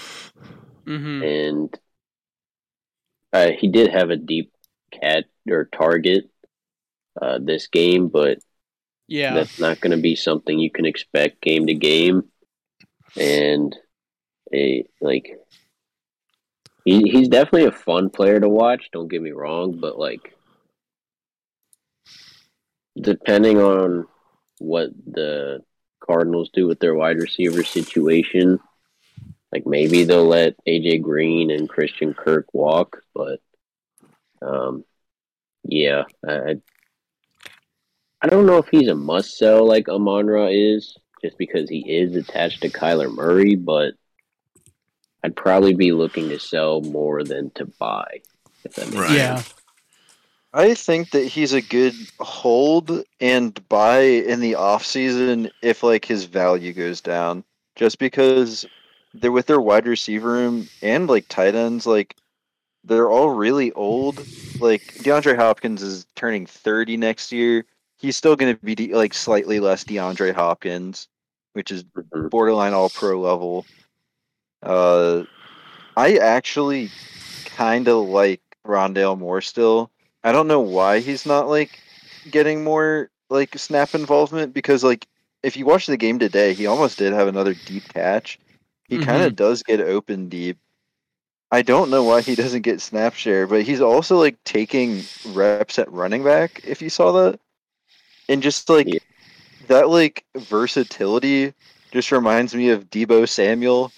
mm-hmm. 0.86 1.24
and 1.24 1.80
uh, 3.34 3.52
he 3.52 3.68
did 3.68 3.92
have 3.92 4.12
a 4.12 4.16
deep 4.16 4.54
cat 4.92 5.26
or 5.50 5.66
target 5.66 6.30
uh, 7.22 7.40
this 7.42 7.68
game, 7.68 8.08
but 8.08 8.40
Yeah. 9.08 9.34
that's 9.34 9.60
not 9.60 9.80
going 9.82 9.96
to 9.96 10.02
be 10.02 10.16
something 10.16 10.58
you 10.58 10.72
can 10.72 10.86
expect 10.86 11.42
game 11.42 11.68
to 11.68 11.74
game. 11.74 12.26
And 13.18 13.76
a 14.54 14.86
like 15.02 15.38
he 16.86 17.10
he's 17.10 17.28
definitely 17.28 17.68
a 17.68 17.72
fun 17.72 18.10
player 18.10 18.40
to 18.40 18.50
watch. 18.50 18.90
Don't 18.92 19.08
get 19.08 19.22
me 19.22 19.32
wrong, 19.32 19.80
but 19.80 19.98
like 20.00 20.36
depending 23.00 23.60
on 23.60 24.08
what 24.60 24.90
the 25.06 25.64
Cardinals 26.00 26.50
do 26.54 26.68
with 26.68 26.80
their 26.80 26.96
wide 26.96 27.18
receiver 27.18 27.64
situation, 27.64 28.60
like 29.52 29.66
maybe 29.66 30.04
they'll 30.04 30.28
let 30.28 30.56
AJ 30.68 31.02
Green 31.02 31.52
and 31.52 31.70
Christian 31.70 32.14
Kirk 32.14 32.48
walk, 32.54 33.02
but 33.14 33.40
um, 34.42 34.84
yeah, 35.64 36.04
I 36.28 36.60
I 38.24 38.28
don't 38.28 38.46
know 38.46 38.58
if 38.58 38.68
he's 38.70 38.88
a 38.88 38.96
must 38.96 39.38
sell 39.38 39.68
like 39.68 39.90
Amon-Ra 39.90 40.48
is, 40.50 40.98
just 41.22 41.38
because 41.38 41.70
he 41.70 41.80
is 41.80 42.16
attached 42.16 42.62
to 42.62 42.70
Kyler 42.70 43.14
Murray, 43.14 43.56
but 43.56 43.96
I'd 45.24 45.36
probably 45.36 45.74
be 45.76 45.92
looking 45.92 46.30
to 46.30 46.40
sell 46.40 46.80
more 46.80 47.24
than 47.24 47.52
to 47.56 47.66
buy. 47.66 48.22
If 48.64 48.76
that 48.76 48.86
makes 48.86 48.96
Right. 48.98 49.08
sense. 49.10 49.48
Yeah. 49.48 49.54
I 50.54 50.74
think 50.74 51.12
that 51.12 51.26
he's 51.26 51.54
a 51.54 51.62
good 51.62 51.96
hold 52.20 53.04
and 53.20 53.68
buy 53.70 54.02
in 54.02 54.40
the 54.40 54.56
off 54.56 54.86
season 54.86 55.52
if 55.62 55.84
like 55.84 56.06
his 56.06 56.26
value 56.26 56.72
goes 56.74 57.02
down. 57.02 57.44
Just 57.76 57.98
because 57.98 58.66
they're 59.16 59.32
with 59.32 59.48
their 59.48 59.60
wide 59.60 59.88
receiver 59.88 60.32
room 60.32 60.70
and 60.82 61.10
like 61.10 61.28
tight 61.28 61.56
ends, 61.56 61.88
like 61.88 62.16
they're 62.84 63.10
all 63.10 63.32
really 63.32 63.72
old. 63.74 64.26
Like 64.60 64.94
DeAndre 65.00 65.36
Hopkins 65.36 65.82
is 65.82 66.06
turning 66.16 66.46
thirty 66.46 66.98
next 66.98 67.32
year. 67.32 67.66
He's 68.04 68.18
still 68.18 68.36
going 68.36 68.54
to 68.54 68.62
be 68.66 68.76
de- 68.76 68.94
like 68.94 69.14
slightly 69.14 69.62
less 69.62 69.86
DeAndre 69.86 70.34
Hopkins, 70.36 71.08
which 71.54 71.72
is 71.72 71.86
Mhm. 71.86 72.30
borderline 72.30 72.74
all 72.74 72.90
pro 72.90 73.18
level. 73.18 73.66
Uh, 74.62 75.24
I 75.96 76.18
actually 76.18 76.92
kind 77.46 77.88
of 77.88 78.10
like 78.10 78.42
Rondale 78.68 79.18
Moore 79.18 79.40
still. 79.40 79.90
I 80.22 80.34
don't 80.34 80.48
know 80.48 80.60
why 80.60 81.00
he's 81.00 81.26
not 81.26 81.48
like 81.48 81.80
getting 82.30 82.62
more 82.62 83.10
like 83.30 83.58
snap 83.58 83.96
involvement 83.96 84.54
because 84.54 84.84
like 84.84 85.08
if 85.42 85.56
you 85.56 85.66
watch 85.66 85.86
the 85.86 85.96
game 85.96 86.20
today, 86.20 86.54
he 86.54 86.68
almost 86.68 86.98
did 86.98 87.14
have 87.14 87.30
another 87.30 87.54
deep 87.66 87.88
catch. 87.94 88.38
He 88.90 88.98
kind 89.00 89.24
of 89.24 89.36
does 89.38 89.64
get 89.64 89.80
open 89.80 90.28
deep. 90.28 90.58
I 91.52 91.62
don't 91.62 91.90
know 91.90 92.04
why 92.04 92.20
he 92.20 92.36
doesn't 92.36 92.64
get 92.64 92.82
snap 92.82 93.14
share, 93.14 93.48
but 93.48 93.64
he's 93.64 93.80
also 93.80 94.18
like 94.18 94.44
taking 94.44 95.04
reps 95.34 95.80
at 95.80 95.90
running 95.90 96.22
back. 96.22 96.60
If 96.66 96.82
you 96.82 96.90
saw 96.90 97.14
that, 97.14 97.40
and 98.34 98.44
just 98.44 98.70
like 98.70 98.88
Yeah. 98.88 99.00
that, 99.68 99.90
like 99.90 100.26
versatility 100.38 101.54
just 101.92 102.12
reminds 102.12 102.56
me 102.56 102.72
of 102.72 102.90
Deebo 102.92 103.30
Samuel. 103.30 103.94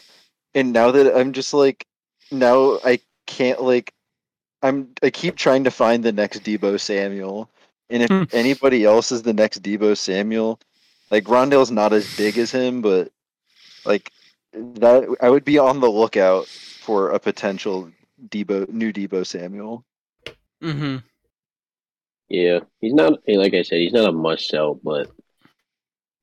And 0.55 0.73
now 0.73 0.91
that 0.91 1.15
I'm 1.17 1.33
just 1.33 1.53
like, 1.53 1.87
now 2.31 2.79
I 2.85 2.99
can't 3.27 3.61
like, 3.63 3.93
I'm 4.63 4.89
I 5.03 5.11
keep 5.11 5.37
trying 5.37 5.65
to 5.65 5.71
find 5.71 6.03
the 6.03 6.13
next 6.13 6.43
Deebo 6.43 6.79
Samuel, 6.79 7.49
and 7.89 8.03
if 8.03 8.11
Hmm. 8.11 8.23
anybody 8.31 8.85
else 8.85 9.11
is 9.11 9.23
the 9.23 9.33
next 9.33 9.63
Deebo 9.63 9.97
Samuel, 9.97 10.59
like 11.11 11.25
Rondale's 11.25 11.71
not 11.71 11.93
as 11.93 12.07
big 12.09 12.37
as 12.37 12.51
him, 12.51 12.81
but 12.81 13.11
like 13.85 14.11
that, 14.53 15.15
I 15.21 15.29
would 15.29 15.45
be 15.45 15.59
on 15.59 15.81
the 15.81 15.91
lookout 15.91 16.49
for 16.79 17.11
a 17.11 17.19
potential 17.19 17.91
Deebo 18.29 18.69
new 18.69 18.93
Deebo 18.93 19.25
Samuel. 19.25 19.85
Mm-hmm. 20.63 20.97
Yeah, 22.29 22.59
he's 22.81 22.93
not 22.93 23.19
eh, 23.27 23.37
like 23.37 23.53
I 23.53 23.61
said. 23.61 23.79
He's 23.79 23.93
not 23.93 24.09
a 24.09 24.11
must 24.11 24.47
sell, 24.47 24.73
but 24.75 25.11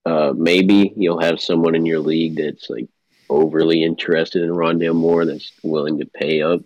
uh, 0.04 0.32
maybe 0.36 0.92
you'll 0.96 1.20
have 1.20 1.40
someone 1.40 1.74
in 1.74 1.86
your 1.86 2.00
league 2.00 2.36
that's 2.36 2.68
like 2.68 2.88
overly 3.30 3.82
interested 3.82 4.42
in 4.42 4.50
Rondale 4.50 4.94
Moore 4.96 5.24
that's 5.24 5.52
willing 5.62 5.98
to 6.00 6.06
pay 6.06 6.42
up. 6.42 6.60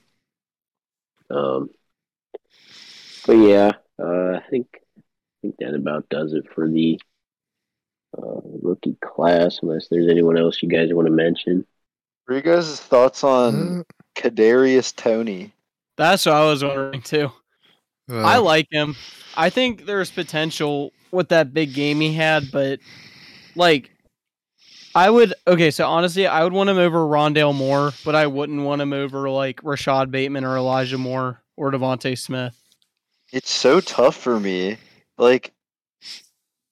Um, 1.29 1.71
but 3.27 3.35
yeah, 3.35 3.73
uh, 3.99 4.37
I 4.37 4.43
think 4.49 4.67
I 4.97 5.03
think 5.43 5.57
that 5.59 5.75
about 5.75 6.09
does 6.09 6.33
it 6.33 6.45
for 6.55 6.69
the 6.69 6.99
uh, 8.17 8.41
rookie 8.63 8.97
class. 9.05 9.59
Unless 9.63 9.89
there's 9.89 10.09
anyone 10.09 10.39
else 10.39 10.63
you 10.63 10.69
guys 10.69 10.93
want 10.93 11.07
to 11.07 11.13
mention. 11.13 11.67
What 12.25 12.35
are 12.35 12.37
you 12.39 12.43
guys' 12.43 12.81
thoughts 12.81 13.23
on 13.23 13.81
Uh, 13.81 13.83
Kadarius 14.17 14.95
Toney? 14.95 15.53
That's 15.97 16.27
what 16.27 16.35
I 16.35 16.45
was 16.45 16.65
wondering 16.65 17.03
too. 17.03 17.31
I 18.09 18.37
uh, 18.37 18.43
like 18.43 18.69
him. 18.71 18.95
I 19.37 19.51
think 19.51 19.85
there's 19.85 20.11
potential 20.11 20.93
with 21.11 21.29
that 21.31 21.53
big 21.53 21.75
game 21.75 22.01
he 22.01 22.13
had, 22.13 22.51
but 22.53 22.81
like 23.55 23.91
I 24.97 25.11
would 25.11 25.35
okay, 25.47 25.71
so 25.71 25.87
honestly, 25.87 26.27
I 26.27 26.43
would 26.43 26.55
want 26.55 26.71
him 26.71 26.79
over 26.79 27.01
Rondale 27.01 27.55
Moore, 27.55 27.93
but 28.03 28.15
I 28.15 28.27
wouldn't 28.27 28.63
want 28.63 28.81
him 28.81 28.95
over 28.95 29.29
like 29.29 29.61
Rashod 29.63 30.11
Bateman 30.11 30.43
or 30.43 30.57
Elijah 30.57 30.97
Moore 30.97 31.43
or 31.55 31.71
DeVonta 31.71 32.17
Smith. 32.17 32.59
It's 33.31 33.51
so 33.51 33.81
tough 33.81 34.17
for 34.17 34.41
me. 34.41 34.79
Like, 35.19 35.53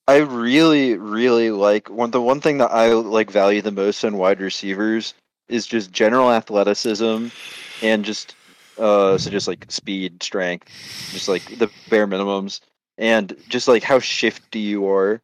I 0.09 0.19
really, 0.19 0.97
really 0.97 1.51
like 1.51 1.91
one. 1.91 2.13
The 2.13 2.21
one 2.23 2.41
thing 2.41 2.59
that 2.59 2.71
I 2.71 2.93
like 2.93 3.31
value 3.31 3.61
the 3.61 3.71
most 3.71 4.05
in 4.05 4.17
wide 4.17 4.41
receivers 4.41 5.13
is 5.49 5.67
just 5.67 5.93
general 5.93 6.33
athleticism, 6.33 7.27
and 7.83 8.05
just 8.07 8.35
uh, 8.79 9.19
so 9.19 9.31
just 9.31 9.49
like 9.49 9.65
speed, 9.71 10.23
strength, 10.23 10.69
just 11.13 11.29
like 11.29 11.43
the 11.59 11.71
bare 11.91 12.07
minimums, 12.07 12.61
and 12.99 13.37
just 13.49 13.69
like 13.69 13.83
how 13.83 13.99
shifty 13.99 14.61
you 14.61 14.89
are, 14.89 15.21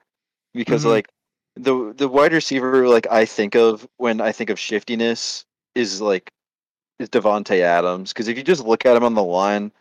because 0.54 0.84
Mhm. 0.84 0.90
like 0.90 1.08
the 1.56 1.92
the 1.96 2.08
wide 2.08 2.32
receiver 2.32 2.88
like 2.88 3.06
I 3.10 3.24
think 3.24 3.54
of 3.54 3.86
when 3.96 4.20
I 4.20 4.32
think 4.32 4.50
of 4.50 4.58
shiftiness 4.58 5.44
is 5.74 6.00
like 6.00 6.30
is 6.98 7.08
Davante 7.08 7.60
Adams 7.60 8.12
because 8.12 8.28
if 8.28 8.36
you 8.36 8.44
just 8.44 8.64
look 8.64 8.86
at 8.86 8.96
him 8.96 9.04
on 9.04 9.14
the 9.14 9.22
line, 9.22 9.72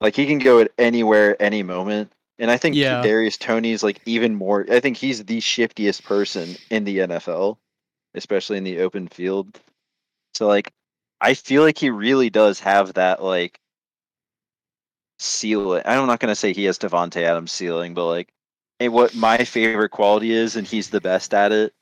like 0.00 0.14
he 0.16 0.26
can 0.26 0.38
go 0.38 0.60
at 0.60 0.70
anywhere, 0.78 1.40
any 1.40 1.62
moment. 1.62 2.12
And 2.38 2.50
I 2.52 2.56
think 2.56 2.76
Yeah. 2.76 3.02
Darius 3.02 3.36
Toney's 3.36 3.82
like 3.82 4.00
even 4.06 4.34
more. 4.36 4.64
I 4.70 4.78
think 4.80 4.96
he's 4.96 5.24
the 5.24 5.40
shiftiest 5.40 6.04
person 6.04 6.56
in 6.70 6.84
the 6.84 6.98
NFL, 6.98 7.58
especially 8.14 8.58
in 8.58 8.64
the 8.64 8.78
open 8.78 9.08
field. 9.08 9.58
So 10.34 10.46
like, 10.46 10.72
I 11.20 11.34
feel 11.34 11.62
like 11.62 11.78
he 11.78 11.90
really 11.90 12.30
does 12.30 12.60
have 12.60 12.94
that 12.94 13.22
like 13.22 13.60
ceiling. 15.18 15.82
I'm 15.84 16.06
not 16.06 16.20
gonna 16.20 16.34
say 16.34 16.52
he 16.52 16.64
has 16.64 16.78
Davante 16.78 17.22
Adams 17.22 17.52
ceiling, 17.52 17.94
but 17.94 18.06
like, 18.06 18.32
and 18.80 18.92
what 18.92 19.14
my 19.14 19.38
favorite 19.44 19.90
quality 19.90 20.32
is, 20.32 20.56
and 20.56 20.66
he's 20.66 20.90
the 20.90 21.00
best 21.00 21.34
at 21.34 21.52
it. 21.52 21.74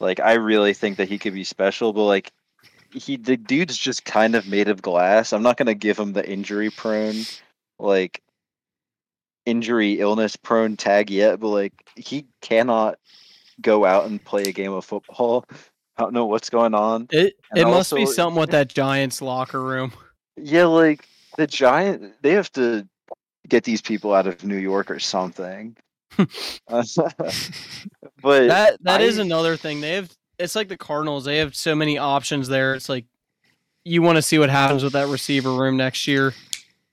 Like, 0.00 0.20
I 0.20 0.34
really 0.34 0.74
think 0.74 0.96
that 0.96 1.08
he 1.08 1.18
could 1.18 1.34
be 1.34 1.44
special, 1.44 1.92
but 1.92 2.04
like, 2.04 2.32
he 2.92 3.16
the 3.16 3.36
dude's 3.36 3.76
just 3.78 4.04
kind 4.04 4.34
of 4.34 4.48
made 4.48 4.68
of 4.68 4.82
glass. 4.82 5.32
I'm 5.32 5.42
not 5.42 5.56
gonna 5.56 5.74
give 5.74 5.98
him 5.98 6.12
the 6.12 6.28
injury 6.28 6.70
prone, 6.70 7.22
like 7.78 8.22
injury 9.46 10.00
illness 10.00 10.36
prone 10.36 10.76
tag 10.76 11.10
yet, 11.10 11.40
but 11.40 11.48
like 11.48 11.72
he 11.96 12.26
cannot 12.40 12.98
go 13.60 13.84
out 13.84 14.06
and 14.06 14.22
play 14.24 14.42
a 14.42 14.52
game 14.52 14.72
of 14.72 14.84
football. 14.84 15.46
Don't 16.02 16.12
know 16.14 16.26
what's 16.26 16.50
going 16.50 16.74
on. 16.74 17.06
It 17.12 17.34
And 17.52 17.60
it 17.60 17.64
must 17.64 17.94
be 17.94 18.06
something 18.06 18.40
with 18.40 18.50
that 18.50 18.68
Giants 18.68 19.22
locker 19.22 19.62
room. 19.62 19.92
Yeah, 20.36 20.64
like 20.64 21.06
the 21.36 21.46
giant 21.46 22.14
they 22.22 22.32
have 22.32 22.50
to 22.54 22.88
get 23.48 23.62
these 23.62 23.80
people 23.80 24.12
out 24.12 24.26
of 24.26 24.42
New 24.42 24.56
York 24.58 24.90
or 24.90 24.98
something. 24.98 25.76
Uh, 26.18 26.24
but 28.20 28.48
That 28.48 28.78
that 28.82 29.00
is 29.00 29.20
I- 29.20 29.22
another 29.22 29.56
thing. 29.56 29.80
They 29.80 29.92
have 29.92 30.10
it's 30.40 30.56
like 30.56 30.66
the 30.66 30.76
Cardinals. 30.76 31.24
They 31.24 31.38
have 31.38 31.54
so 31.54 31.76
many 31.76 31.98
options 31.98 32.48
there. 32.48 32.74
It's 32.74 32.88
like 32.88 33.04
you 33.84 34.02
want 34.02 34.16
to 34.16 34.22
see 34.22 34.40
what 34.40 34.50
happens 34.50 34.82
with 34.82 34.94
that 34.94 35.06
receiver 35.06 35.52
room 35.52 35.76
next 35.76 36.08
year. 36.08 36.34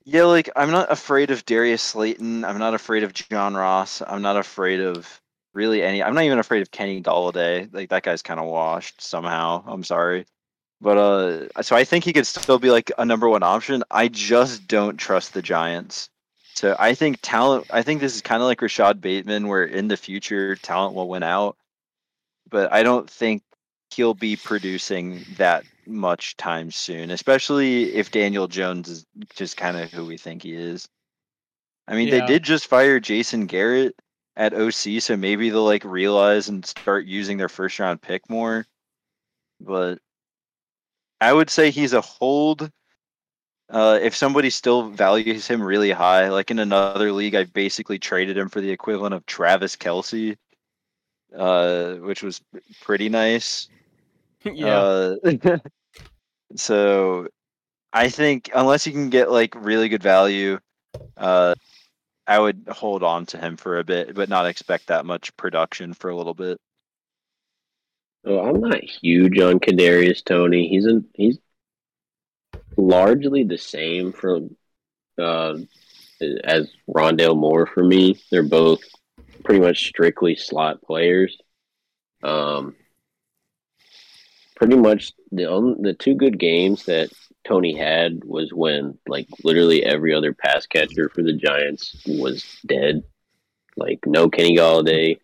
Yeah, 0.04 0.24
like 0.24 0.48
I'm 0.54 0.70
not 0.70 0.90
afraid 0.92 1.32
of 1.32 1.44
Darius 1.46 1.82
Slayton. 1.82 2.44
I'm 2.44 2.58
not 2.58 2.74
afraid 2.74 3.02
of 3.02 3.12
John 3.12 3.54
Ross. 3.54 4.02
I'm 4.06 4.22
not 4.22 4.36
afraid 4.36 4.78
of 4.78 5.20
really 5.54 5.82
any. 5.82 6.02
I'm 6.02 6.14
not 6.14 6.24
even 6.24 6.38
afraid 6.38 6.62
of 6.62 6.70
Kenny 6.70 7.02
Golladay. 7.02 7.72
Like 7.72 7.90
that 7.90 8.02
guy's 8.02 8.22
kind 8.22 8.40
of 8.40 8.46
washed 8.46 9.00
somehow. 9.00 9.62
I'm 9.66 9.84
sorry, 9.84 10.26
but 10.80 10.96
uh, 10.96 11.62
so 11.62 11.76
I 11.76 11.84
think 11.84 12.04
he 12.04 12.12
could 12.12 12.26
still 12.26 12.58
be 12.58 12.70
like 12.70 12.90
a 12.98 13.04
number 13.04 13.28
one 13.28 13.42
option. 13.42 13.82
I 13.90 14.08
just 14.08 14.66
don't 14.68 14.96
trust 14.96 15.34
the 15.34 15.42
Giants. 15.42 16.08
So 16.54 16.76
I 16.78 16.94
think 16.94 17.18
talent. 17.22 17.66
I 17.70 17.82
think 17.82 18.00
this 18.00 18.14
is 18.14 18.22
kind 18.22 18.42
of 18.42 18.46
like 18.46 18.60
Rashod 18.62 19.00
Bateman, 19.00 19.48
where 19.48 19.64
in 19.64 19.88
the 19.88 19.96
future 19.96 20.56
talent 20.56 20.94
will 20.94 21.08
win 21.08 21.22
out, 21.22 21.56
but 22.50 22.72
I 22.72 22.82
don't 22.82 23.08
think 23.08 23.42
he'll 23.90 24.14
be 24.14 24.36
producing 24.36 25.24
that 25.36 25.64
much 25.86 26.36
time 26.36 26.70
soon, 26.70 27.10
especially 27.10 27.94
if 27.94 28.12
Daniel 28.12 28.46
Jones 28.46 28.88
is 28.88 29.06
just 29.34 29.56
kind 29.56 29.76
of 29.76 29.90
who 29.90 30.04
we 30.06 30.16
think 30.16 30.42
he 30.44 30.54
is. 30.54 30.88
I 31.88 31.96
mean, 31.96 32.06
Yeah. 32.08 32.20
they 32.20 32.26
did 32.26 32.42
just 32.44 32.68
fire 32.68 33.00
Jason 33.00 33.46
Garrett 33.46 33.96
at 34.40 34.54
OC, 34.54 35.02
so 35.02 35.18
maybe 35.18 35.50
they'll 35.50 35.66
like 35.66 35.84
realize 35.84 36.48
and 36.48 36.64
start 36.64 37.04
using 37.04 37.36
their 37.36 37.50
first 37.50 37.78
round 37.78 38.00
pick 38.00 38.28
more. 38.30 38.66
But 39.60 39.98
I 41.20 41.30
would 41.30 41.50
say 41.50 41.70
he's 41.70 41.92
a 41.92 42.00
hold. 42.00 42.72
Uh, 43.68 43.98
if 44.00 44.16
somebody 44.16 44.48
still 44.48 44.88
values 44.88 45.46
him 45.46 45.62
really 45.62 45.90
high, 45.90 46.30
like 46.30 46.50
in 46.50 46.58
another 46.58 47.12
league, 47.12 47.34
I 47.34 47.44
basically 47.44 47.98
traded 47.98 48.38
him 48.38 48.48
for 48.48 48.62
the 48.62 48.70
equivalent 48.70 49.14
of 49.14 49.26
Travis 49.26 49.76
Kelce, 49.76 50.38
uh, 51.36 51.96
which 51.96 52.22
was 52.22 52.40
pretty 52.80 53.10
nice. 53.10 53.68
yeah. 54.44 54.78
Uh, 54.78 55.58
so 56.56 57.28
I 57.92 58.08
think 58.08 58.50
unless 58.54 58.86
you 58.86 58.92
can 58.94 59.10
get 59.10 59.30
like 59.30 59.54
really 59.54 59.90
good 59.90 60.02
value, 60.02 60.58
uh, 61.18 61.54
I 62.30 62.38
would 62.38 62.68
hold 62.68 63.02
on 63.02 63.26
to 63.26 63.38
him 63.38 63.56
for 63.56 63.80
a 63.80 63.84
bit, 63.84 64.14
but 64.14 64.28
not 64.28 64.46
expect 64.46 64.86
that 64.86 65.04
much 65.04 65.36
production 65.36 65.94
for 65.94 66.10
a 66.10 66.16
little 66.16 66.32
bit. 66.32 66.58
So 68.24 68.38
I'm 68.38 68.60
not 68.60 68.84
huge 68.84 69.40
on 69.40 69.58
Kadarius 69.58 70.24
Toney. 70.24 70.68
He's 70.68 70.86
he's 71.14 71.38
largely 72.76 73.42
the 73.42 73.58
same 73.58 74.12
from 74.12 74.56
uh, 75.18 75.56
as 76.44 76.70
Rondale 76.88 77.36
Moore 77.36 77.66
for 77.66 77.82
me. 77.82 78.22
They're 78.30 78.44
both 78.44 78.82
pretty 79.42 79.60
much 79.60 79.88
strictly 79.88 80.36
slot 80.36 80.82
players. 80.82 81.36
Um, 82.22 82.76
pretty 84.54 84.76
much 84.76 85.14
the 85.32 85.46
only, 85.46 85.82
the 85.82 85.94
two 85.94 86.14
good 86.14 86.38
games 86.38 86.84
that 86.84 87.10
Toney 87.46 87.76
had 87.76 88.22
was 88.24 88.52
when 88.52 88.98
like 89.06 89.28
literally 89.44 89.84
every 89.84 90.14
other 90.14 90.32
pass 90.34 90.66
catcher 90.66 91.08
for 91.08 91.22
the 91.22 91.32
Giants 91.32 92.02
was 92.06 92.44
dead. 92.66 93.02
Like 93.76 94.00
no 94.06 94.28
Kenny 94.28 94.56
Golladay, 94.56 95.18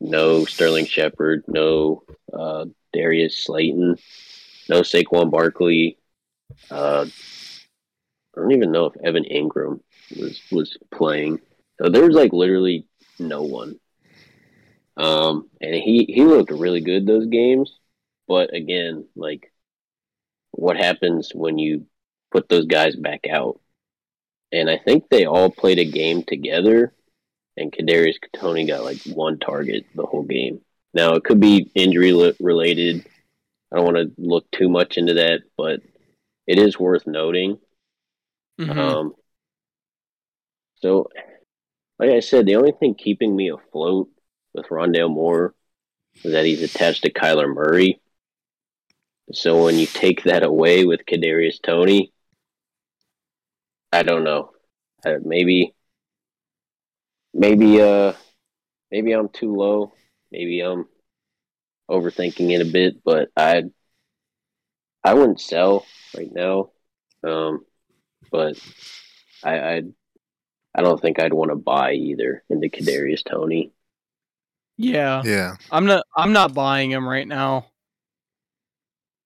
no 0.00 0.44
Sterling 0.44 0.86
Shepard, 0.86 1.44
no 1.48 2.04
uh, 2.32 2.66
Darius 2.92 3.44
Slayton, 3.44 3.96
no 4.68 4.80
Saquon 4.82 5.30
Barkley. 5.30 5.98
Uh, 6.70 7.06
I 8.36 8.40
don't 8.40 8.52
even 8.52 8.72
know 8.72 8.86
if 8.86 8.96
Evan 9.02 9.24
Engram 9.24 9.80
was 10.16 10.40
was 10.50 10.78
playing. 10.90 11.40
So 11.78 11.88
there 11.88 12.06
was 12.06 12.14
like 12.14 12.32
literally 12.32 12.86
no 13.18 13.42
one. 13.42 13.78
Um, 14.96 15.48
and 15.60 15.74
he 15.74 16.04
he 16.08 16.24
looked 16.24 16.50
really 16.50 16.80
good 16.80 17.06
those 17.06 17.26
games, 17.26 17.78
but 18.28 18.54
again, 18.54 19.06
like 19.16 19.51
what 20.52 20.76
happens 20.76 21.32
when 21.34 21.58
you 21.58 21.86
put 22.30 22.48
those 22.48 22.66
guys 22.66 22.96
back 22.96 23.26
out. 23.28 23.60
And 24.52 24.68
I 24.70 24.78
think 24.78 25.08
they 25.08 25.24
all 25.24 25.50
played 25.50 25.78
a 25.78 25.84
game 25.84 26.22
together, 26.22 26.94
and 27.56 27.72
Kadarius 27.72 28.16
Toney 28.36 28.66
got 28.66 28.84
like 28.84 29.00
one 29.06 29.38
target 29.38 29.86
the 29.94 30.06
whole 30.06 30.24
game. 30.24 30.60
Now 30.94 31.14
it 31.14 31.24
could 31.24 31.40
be 31.40 31.70
injury 31.74 32.12
li- 32.12 32.36
related. 32.38 33.06
I 33.72 33.76
don't 33.76 33.86
want 33.86 33.96
to 33.96 34.12
look 34.18 34.50
too 34.50 34.68
much 34.68 34.98
into 34.98 35.14
that, 35.14 35.40
but 35.56 35.80
it 36.46 36.58
is 36.58 36.78
worth 36.78 37.06
noting. 37.06 37.58
Mhm. 38.60 38.76
Um, 38.76 39.14
so, 40.82 41.08
like 41.98 42.10
I 42.10 42.20
said, 42.20 42.44
the 42.44 42.56
only 42.56 42.72
thing 42.72 42.94
keeping 42.94 43.34
me 43.34 43.50
afloat 43.50 44.10
with 44.52 44.66
Rondale 44.66 45.10
Moore 45.10 45.54
is 46.22 46.32
that 46.32 46.44
he's 46.44 46.62
attached 46.62 47.04
to 47.04 47.12
Kyler 47.12 47.52
Murray. 47.52 48.01
So 49.30 49.64
when 49.64 49.78
you 49.78 49.86
take 49.86 50.24
that 50.24 50.42
away 50.42 50.84
with 50.84 51.06
Kadarius 51.06 51.60
Toney, 51.62 52.12
I 53.92 54.02
don't 54.02 54.24
know. 54.24 54.50
Uh, 55.04 55.18
maybe, 55.24 55.74
maybe, 57.32 57.80
uh, 57.80 58.14
maybe 58.90 59.12
I'm 59.12 59.28
too 59.28 59.54
low. 59.54 59.92
Maybe 60.30 60.60
I'm 60.60 60.86
overthinking 61.90 62.50
it 62.50 62.66
a 62.66 62.70
bit, 62.70 63.04
but 63.04 63.28
I, 63.36 63.64
I 65.04 65.14
wouldn't 65.14 65.40
sell 65.40 65.86
right 66.16 66.32
now. 66.32 66.70
Um, 67.22 67.64
but 68.30 68.58
I, 69.42 69.58
I, 69.58 69.82
I 70.74 70.82
don't 70.82 71.00
think 71.00 71.18
I'd 71.18 71.32
want 71.32 71.50
to 71.50 71.56
buy 71.56 71.92
either 71.92 72.42
into 72.48 72.68
Kadarius 72.68 73.24
Toney. 73.24 73.72
yeah. 74.76 75.22
Yeah. 75.24 75.56
I'm 75.70 75.86
not 75.86 76.04
I'm 76.16 76.32
not 76.32 76.54
buying 76.54 76.90
him 76.90 77.08
right 77.08 77.26
now. 77.26 77.66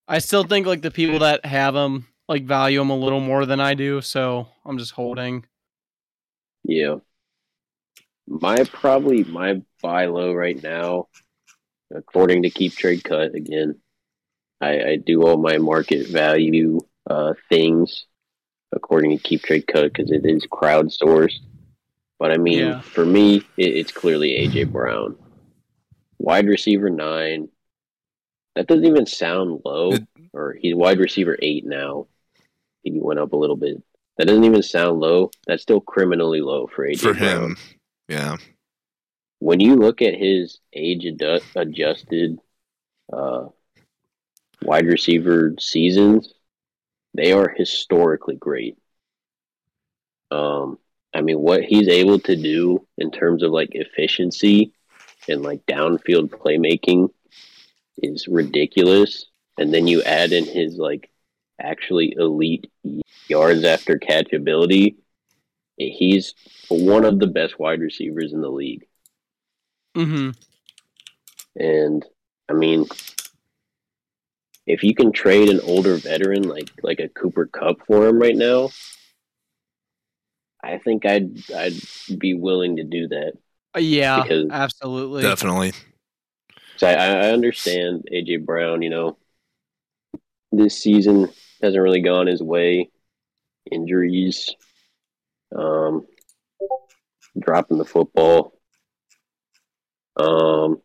I 0.07 0.19
still 0.19 0.43
think 0.43 0.65
like 0.67 0.81
the 0.81 0.91
people 0.91 1.19
that 1.19 1.45
have 1.45 1.73
them 1.73 2.07
like 2.29 2.45
value 2.45 2.79
them 2.79 2.89
a 2.89 2.95
little 2.95 3.19
more 3.19 3.45
than 3.45 3.59
I 3.59 3.73
do, 3.73 4.01
so 4.01 4.47
I'm 4.65 4.77
just 4.77 4.91
holding. 4.91 5.45
Yeah. 6.63 6.97
My 8.27 8.63
probably 8.65 9.23
my 9.23 9.61
buy 9.81 10.05
low 10.07 10.33
right 10.33 10.61
now, 10.61 11.07
according 11.95 12.43
to 12.43 12.49
Keep 12.49 12.73
Trade 12.75 13.03
Cut 13.03 13.35
again. 13.35 13.79
I, 14.59 14.81
I 14.81 14.95
do 14.97 15.23
all 15.23 15.37
my 15.37 15.57
market 15.57 16.07
value 16.07 16.79
uh, 17.09 17.33
things 17.47 18.05
according 18.73 19.11
to 19.17 19.23
Keep 19.23 19.43
Trade 19.43 19.67
Cut 19.67 19.83
because 19.93 20.11
it 20.11 20.25
is 20.25 20.45
crowdsourced. 20.51 21.39
But 22.19 22.31
I 22.31 22.37
mean, 22.37 22.59
Yeah. 22.59 22.81
for 22.81 23.05
me, 23.05 23.37
it, 23.55 23.75
it's 23.77 23.91
clearly 23.91 24.31
AJ 24.31 24.71
Brown, 24.71 25.15
wide 26.17 26.47
receiver 26.47 26.89
nine. 26.89 27.47
That 28.57 28.65
doesn't 28.67 28.85
even 28.85 29.05
sound 29.05 29.61
low. 29.63 29.91
It- 29.93 30.07
or 30.33 30.53
he's 30.59 30.75
wide 30.75 30.99
receiver 30.99 31.37
eight 31.41 31.65
now. 31.65 32.07
He 32.83 32.91
went 32.99 33.19
up 33.19 33.33
a 33.33 33.37
little 33.37 33.55
bit. 33.55 33.81
That 34.17 34.25
doesn't 34.27 34.43
even 34.43 34.61
sound 34.63 34.99
low. 34.99 35.31
That's 35.45 35.61
still 35.61 35.79
criminally 35.81 36.41
low 36.41 36.67
for 36.67 36.87
AJ 36.87 36.99
For 36.99 37.13
Brown. 37.13 37.43
him. 37.51 37.57
Yeah. 38.09 38.37
When 39.39 39.59
you 39.59 39.75
look 39.75 40.01
at 40.01 40.15
his 40.15 40.59
age 40.73 41.05
adjusted 41.55 42.39
uh, 43.13 43.45
wide 44.63 44.85
receiver 44.87 45.53
seasons, 45.59 46.33
they 47.13 47.31
are 47.31 47.47
historically 47.49 48.35
great. 48.35 48.77
Um, 50.31 50.77
I 51.13 51.21
mean, 51.21 51.39
what 51.39 51.63
he's 51.63 51.87
able 51.87 52.19
to 52.21 52.35
do 52.35 52.85
in 52.97 53.11
terms 53.11 53.43
of 53.43 53.51
like 53.51 53.69
efficiency 53.73 54.73
and 55.29 55.41
like 55.41 55.65
downfield 55.65 56.29
playmaking 56.29 57.09
is 58.01 58.27
ridiculous. 58.27 59.25
And 59.57 59.73
then 59.73 59.87
you 59.87 60.03
add 60.03 60.31
in 60.31 60.45
his 60.45 60.77
like 60.77 61.09
actually 61.59 62.13
elite 62.17 62.69
yards 63.27 63.63
after 63.63 63.97
catch 63.97 64.33
ability. 64.33 64.97
He's 65.77 66.33
one 66.69 67.05
of 67.05 67.19
the 67.19 67.27
best 67.27 67.59
wide 67.59 67.81
receivers 67.81 68.33
in 68.33 68.41
the 68.41 68.49
league. 68.49 68.85
Mm-hmm. 69.95 70.31
And 71.59 72.05
I 72.49 72.53
mean, 72.53 72.85
if 74.65 74.83
you 74.83 74.93
can 74.93 75.11
trade 75.11 75.49
an 75.49 75.59
older 75.61 75.95
veteran 75.95 76.43
like 76.43 76.69
like 76.83 76.99
a 76.99 77.09
Cooper 77.09 77.47
Kupp 77.47 77.85
for 77.87 78.07
him 78.07 78.19
right 78.19 78.35
now, 78.35 78.69
I 80.63 80.77
think 80.77 81.05
I'd 81.05 81.31
I'd 81.51 81.79
be 82.17 82.33
willing 82.33 82.77
to 82.77 82.83
do 82.83 83.07
that. 83.07 83.33
Yeah, 83.77 84.23
Because- 84.23 84.49
absolutely. 84.51 85.21
Definitely. 85.23 85.73
So 86.77 86.87
I, 86.87 86.93
I 86.93 87.31
understand 87.31 88.07
AJ 88.11 88.45
Brown. 88.45 88.81
You 88.81 88.89
know, 88.89 89.17
this 90.51 90.77
season 90.81 91.29
hasn't 91.61 91.81
really 91.81 92.01
gone 92.01 92.27
his 92.27 92.41
way. 92.41 92.89
Injuries, 93.69 94.55
um, 95.55 96.05
dropping 97.37 97.77
the 97.77 97.85
football. 97.85 98.53
Um, 100.15 100.81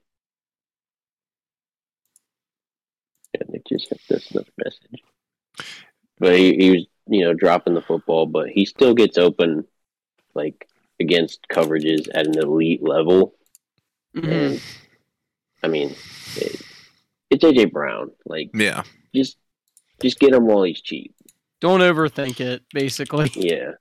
and 3.39 3.55
it 3.55 3.67
just 3.67 3.89
hit 3.89 4.01
this 4.09 4.31
another 4.31 4.51
message. 4.63 5.03
But 6.19 6.37
he, 6.37 6.55
he 6.57 6.71
was, 6.71 6.87
you 7.07 7.25
know, 7.25 7.35
dropping 7.35 7.75
the 7.75 7.83
football, 7.83 8.27
but 8.27 8.49
he 8.49 8.65
still 8.65 8.95
gets 8.95 9.19
open, 9.19 9.65
like 10.35 10.69
against 11.01 11.47
coverages 11.51 12.09
at 12.15 12.27
an 12.27 12.39
elite 12.39 12.83
level. 12.83 13.35
Mhm. 14.17 14.29
And 14.31 14.63
I 15.63 15.69
mean, 15.69 15.91
it, 16.37 16.61
it's 17.31 17.45
AJ 17.45 17.73
Brown. 17.73 18.11
Like, 18.27 18.51
Yeah. 18.55 18.83
just 19.15 19.37
just 20.01 20.19
get 20.19 20.33
him 20.35 20.47
while 20.47 20.63
he's 20.65 20.81
cheap. 20.81 21.15
Don't 21.61 21.81
overthink 21.81 22.41
it. 22.41 22.63
Basically, 22.75 23.31
Yeah, 23.37 23.73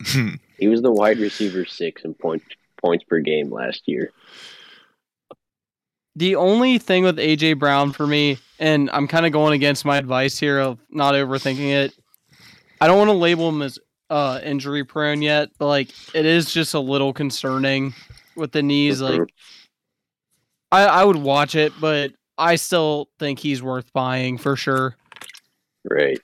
he 0.58 0.68
was 0.68 0.82
the 0.82 0.90
wide 0.92 1.18
receiver 1.18 1.64
six 1.64 2.02
in 2.04 2.14
point 2.14 2.42
points 2.82 3.04
per 3.04 3.20
game 3.20 3.50
last 3.50 3.82
year. 3.86 4.12
the 6.16 6.36
only 6.36 6.78
thing 6.78 7.04
with 7.04 7.16
AJ 7.18 7.58
Brown 7.58 7.92
for 7.92 8.06
me, 8.06 8.38
and 8.58 8.90
I'm 8.92 9.06
kind 9.08 9.24
of 9.26 9.32
going 9.32 9.54
against 9.54 9.84
my 9.84 9.96
advice 9.96 10.38
here 10.38 10.58
of 10.58 10.78
not 10.90 11.14
overthinking 11.14 11.70
it. 11.84 11.94
I 12.80 12.86
don't 12.86 12.98
want 12.98 13.08
to 13.08 13.14
label 13.16 13.48
him 13.48 13.62
as 13.62 13.78
uh, 14.10 14.40
injury 14.42 14.84
prone 14.84 15.22
yet, 15.22 15.50
but 15.58 15.66
like 15.68 15.88
it 16.14 16.26
is 16.26 16.52
just 16.52 16.74
a 16.74 16.80
little 16.80 17.12
concerning 17.12 17.94
with 18.36 18.52
the 18.52 18.62
knees. 18.62 19.00
Like 19.00 19.20
Mhm. 19.20 19.26
I, 20.72 20.84
I 20.86 21.04
would 21.04 21.16
watch 21.16 21.54
it, 21.54 21.72
but 21.80 22.12
I 22.38 22.56
still 22.56 23.08
think 23.18 23.38
he's 23.38 23.62
worth 23.62 23.92
buying 23.92 24.38
for 24.38 24.56
sure. 24.56 24.96
Right. 25.88 26.20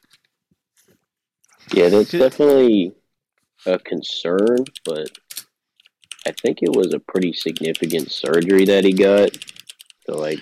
Yeah, 1.72 1.88
that's 1.88 2.11
definitely 2.12 2.92
a 3.66 3.78
concern, 3.78 4.59
but 4.84 5.11
I 6.26 6.32
think 6.32 6.62
it 6.62 6.74
was 6.74 6.94
a 6.94 7.01
pretty 7.01 7.32
significant 7.32 8.11
surgery 8.11 8.64
that 8.66 8.84
he 8.84 8.92
got. 8.92 9.30
So, 10.07 10.16
like, 10.16 10.40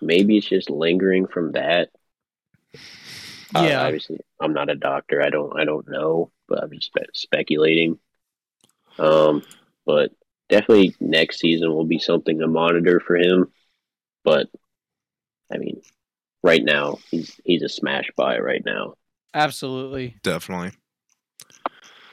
maybe 0.00 0.36
it's 0.36 0.48
just 0.48 0.70
lingering 0.70 1.26
from 1.26 1.52
that. 1.52 1.90
Uh, 3.54 3.62
Yeah. 3.62 3.84
obviously, 3.84 4.20
I'm 4.40 4.52
not 4.52 4.70
a 4.70 4.76
doctor. 4.76 5.22
I 5.22 5.30
don't. 5.30 5.58
I 5.58 5.64
don't 5.64 5.88
know, 5.88 6.30
but 6.48 6.62
I'm 6.62 6.70
just 6.70 6.86
spe- 6.86 7.14
speculating. 7.14 7.98
Um, 8.98 9.42
but 9.86 10.12
definitely 10.48 10.94
next 11.00 11.40
season 11.40 11.72
will 11.72 11.84
be 11.84 11.98
something 11.98 12.38
to 12.38 12.46
monitor 12.46 13.00
for 13.00 13.16
him. 13.16 13.52
But 14.24 14.48
I 15.52 15.58
mean, 15.58 15.82
right 16.42 16.62
now 16.62 16.98
he's 17.10 17.40
he's 17.44 17.62
a 17.62 17.68
smash 17.68 18.10
buy 18.16 18.38
right 18.38 18.62
now. 18.64 18.94
Absolutely. 19.34 20.16
Definitely. 20.22 20.72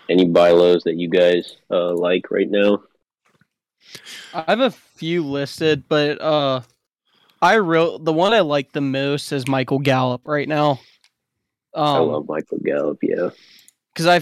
Any 0.10 0.28
buy 0.28 0.52
lows 0.52 0.84
that 0.84 0.98
you 0.98 1.10
guys 1.10 1.58
uh, 1.72 1.94
like 1.94 2.30
right 2.30 2.50
now? 2.50 2.84
I 4.34 4.44
have 4.48 4.60
a 4.60 4.72
few 4.72 5.26
listed, 5.26 5.86
but 5.88 6.22
uh 6.22 6.62
I 7.42 7.56
real 7.56 8.00
the 8.00 8.14
one 8.14 8.34
I 8.34 8.42
like 8.42 8.72
the 8.72 8.82
most 8.82 9.32
is 9.32 9.48
Michael 9.48 9.80
Gallup 9.80 10.28
right 10.28 10.48
now. 10.48 10.80
I 11.74 11.98
Um 11.98 12.08
love 12.08 12.28
Michael 12.28 12.60
Gallup. 12.64 13.00
Yeah, 13.02 13.30
cuz 13.96 14.06
I 14.06 14.22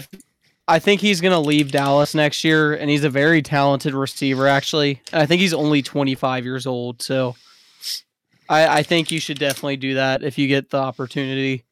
I 0.66 0.78
think 0.78 1.00
he's 1.00 1.20
going 1.20 1.32
to 1.32 1.38
leave 1.38 1.72
Dallas 1.72 2.14
next 2.14 2.42
year 2.42 2.74
and 2.74 2.88
he's 2.88 3.04
a 3.04 3.10
very 3.10 3.42
talented 3.42 3.94
receiver 3.94 4.46
actually. 4.48 5.02
And 5.12 5.22
I 5.22 5.26
think 5.26 5.40
he's 5.40 5.52
only 5.52 5.82
25 5.82 6.44
years 6.44 6.66
old, 6.66 7.02
so 7.02 7.36
I 8.48 8.78
I 8.78 8.82
think 8.82 9.10
you 9.10 9.20
should 9.20 9.38
definitely 9.38 9.76
do 9.76 9.94
that 9.94 10.22
if 10.22 10.38
you 10.38 10.48
get 10.48 10.70
the 10.70 10.78
opportunity. 10.78 11.64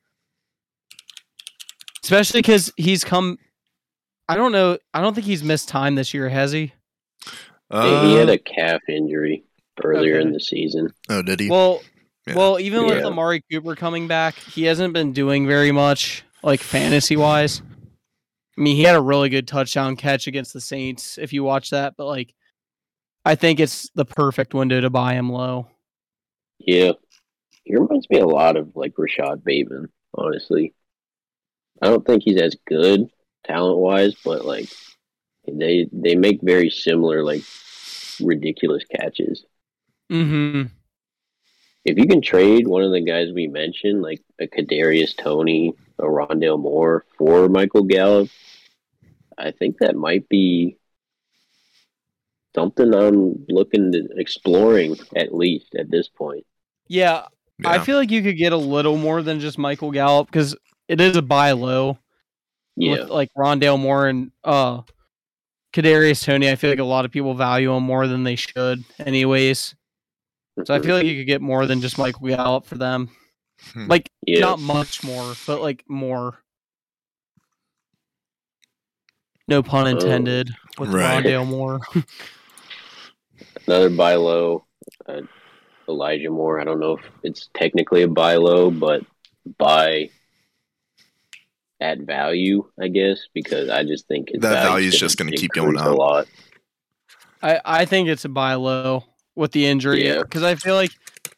Especially 2.02 2.42
cuz 2.42 2.72
he's 2.76 3.04
come 3.04 3.38
I 4.28 4.36
don't 4.36 4.52
know, 4.52 4.78
I 4.94 5.00
don't 5.00 5.14
think 5.14 5.26
he's 5.26 5.42
missed 5.42 5.68
time 5.68 5.94
this 5.94 6.14
year, 6.14 6.28
has 6.28 6.52
he? 6.52 6.72
Uh, 7.70 8.04
he 8.04 8.14
had 8.14 8.28
a 8.28 8.38
calf 8.38 8.82
injury 8.88 9.44
earlier 9.82 10.18
okay. 10.18 10.26
in 10.26 10.32
the 10.32 10.40
season. 10.40 10.92
oh, 11.08 11.22
did 11.22 11.40
he? 11.40 11.50
Well, 11.50 11.82
Yeah. 12.26 12.34
well, 12.36 12.60
even 12.60 12.86
with 12.86 13.04
Amari 13.04 13.42
Cooper 13.50 13.74
coming 13.74 14.06
back, 14.06 14.36
he 14.36 14.64
hasn't 14.64 14.94
been 14.94 15.12
doing 15.12 15.46
very 15.46 15.72
much, 15.72 16.22
like 16.42 16.60
fantasy 16.60 17.16
wise. 17.16 17.62
I 18.56 18.60
mean, 18.60 18.76
he 18.76 18.82
had 18.82 18.96
a 18.96 19.00
really 19.00 19.28
good 19.28 19.48
touchdown 19.48 19.96
catch 19.96 20.26
against 20.26 20.52
the 20.52 20.60
Saints 20.60 21.18
if 21.18 21.32
you 21.32 21.42
watch 21.42 21.70
that, 21.70 21.94
but 21.96 22.06
like, 22.06 22.34
I 23.24 23.34
think 23.34 23.60
it's 23.60 23.88
the 23.94 24.04
perfect 24.04 24.52
window 24.52 24.80
to 24.80 24.90
buy 24.90 25.14
him 25.14 25.30
low. 25.30 25.68
Yeah, 26.58 26.92
he 27.64 27.76
reminds 27.76 28.08
me 28.10 28.18
a 28.18 28.26
lot 28.26 28.56
of 28.56 28.76
like 28.76 28.94
Rashod 28.98 29.44
Bateman. 29.44 29.88
honestly. 30.14 30.74
I 31.80 31.86
don't 31.86 32.06
think 32.06 32.22
he's 32.22 32.40
as 32.40 32.56
good 32.66 33.08
talent 33.44 33.78
wise, 33.78 34.14
but 34.24 34.44
like 34.44 34.68
they 35.46 35.88
they 35.92 36.14
make 36.14 36.40
very 36.42 36.70
similar 36.70 37.24
like 37.24 37.42
ridiculous 38.20 38.84
catches. 38.84 39.44
Mm-hmm. 40.10 40.68
If 41.84 41.98
you 41.98 42.06
can 42.06 42.22
trade 42.22 42.68
one 42.68 42.82
of 42.82 42.92
the 42.92 43.00
guys 43.00 43.32
we 43.32 43.48
mentioned, 43.48 44.02
like 44.02 44.22
a 44.40 44.46
Kadarius 44.46 45.16
Toney, 45.16 45.74
a 46.02 46.06
Rondale 46.06 46.60
Moore 46.60 47.04
for 47.16 47.48
Michael 47.48 47.84
Gallup, 47.84 48.28
I 49.38 49.52
think 49.52 49.78
that 49.78 49.96
might 49.96 50.28
be 50.28 50.76
something 52.54 52.94
I'm 52.94 53.46
looking 53.48 53.92
to 53.92 54.08
exploring 54.16 54.96
at 55.16 55.34
least 55.34 55.74
at 55.74 55.90
this 55.90 56.08
point. 56.08 56.44
Yeah, 56.88 57.26
I 57.64 57.78
feel 57.78 57.96
like 57.96 58.10
you 58.10 58.22
could 58.22 58.36
get 58.36 58.52
a 58.52 58.56
little 58.56 58.96
more 58.98 59.22
than 59.22 59.40
just 59.40 59.56
Michael 59.58 59.92
Gallup 59.92 60.26
because 60.26 60.56
it 60.88 61.00
is 61.00 61.16
a 61.16 61.22
buy 61.22 61.52
low 61.52 61.98
Yeah, 62.76 63.00
with 63.02 63.08
like 63.08 63.30
Rondale 63.38 63.78
Moore 63.78 64.08
and 64.08 64.32
uh 64.44 64.82
Kadarius 65.72 66.24
Toney. 66.24 66.50
I 66.50 66.56
feel 66.56 66.70
like 66.70 66.78
a 66.80 66.84
lot 66.84 67.04
of 67.06 67.12
people 67.12 67.34
value 67.34 67.72
him 67.72 67.84
more 67.84 68.06
than 68.06 68.24
they 68.24 68.36
should, 68.36 68.84
anyways. 68.98 69.74
So 70.64 70.74
I 70.74 70.80
feel 70.80 70.96
like 70.96 71.06
you 71.06 71.16
could 71.16 71.26
get 71.26 71.40
more 71.40 71.64
than 71.64 71.80
just 71.80 71.96
Michael 71.96 72.28
Gallup 72.28 72.66
for 72.66 72.76
them. 72.76 73.08
Hmm. 73.72 73.86
Like 73.86 74.10
yeah. 74.26 74.40
not 74.40 74.60
much 74.60 75.04
more, 75.04 75.34
but 75.46 75.60
like 75.62 75.84
more. 75.88 76.38
No 79.48 79.62
pun 79.62 79.86
Oh. 79.86 79.90
intended 79.90 80.50
with 80.78 80.90
Right. 80.90 81.24
Rondale 81.24 81.46
Moore. 81.46 81.80
another 83.66 83.90
buy 83.90 84.14
low, 84.14 84.64
uh, 85.06 85.22
Elijah 85.88 86.30
Moore. 86.30 86.60
I 86.60 86.64
don't 86.64 86.80
know 86.80 86.96
if 86.98 87.04
it's 87.22 87.48
technically 87.54 88.02
a 88.02 88.08
buy 88.08 88.36
low, 88.36 88.70
but 88.70 89.04
buy 89.58 90.10
at 91.80 91.98
value, 92.00 92.64
I 92.80 92.88
guess, 92.88 93.18
because 93.34 93.68
I 93.68 93.82
just 93.84 94.06
think 94.06 94.30
his 94.30 94.40
That 94.40 94.52
value's 94.64 94.68
value's 94.68 94.98
just 94.98 95.18
gonna 95.18 95.32
keep 95.32 95.50
going 95.52 95.76
up 95.76 95.86
a 95.86 95.90
lot. 95.90 96.28
I, 97.42 97.60
I 97.64 97.84
think 97.84 98.08
it's 98.08 98.24
a 98.24 98.28
buy 98.28 98.54
low 98.54 99.04
with 99.34 99.50
the 99.52 99.66
injury 99.66 100.06
Yeah. 100.06 100.22
because 100.22 100.44
I 100.44 100.54
feel 100.54 100.76
like 100.76 100.92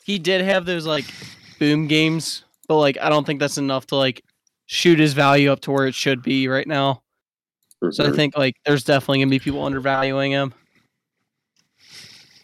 he 0.04 0.18
did 0.18 0.42
have 0.42 0.66
those 0.66 0.86
like 0.86 1.06
boom 1.64 1.86
games, 1.86 2.44
but 2.68 2.76
like 2.78 2.98
I 3.00 3.08
don't 3.08 3.26
think 3.26 3.40
that's 3.40 3.56
enough 3.58 3.86
to 3.88 3.96
like 3.96 4.22
shoot 4.66 4.98
his 4.98 5.12
value 5.14 5.50
up 5.50 5.60
to 5.60 5.70
where 5.70 5.86
it 5.86 5.94
should 5.94 6.22
be 6.22 6.46
right 6.48 6.66
now. 6.66 7.02
So 7.90 8.06
I 8.06 8.10
think 8.12 8.36
like 8.36 8.56
there's 8.64 8.84
definitely 8.84 9.18
gonna 9.20 9.30
be 9.30 9.38
people 9.38 9.64
undervaluing 9.64 10.32
him. 10.32 10.52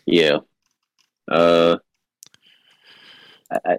yeah. 0.06 0.38
Uh, 1.30 1.76
I, 3.50 3.58
I 3.64 3.76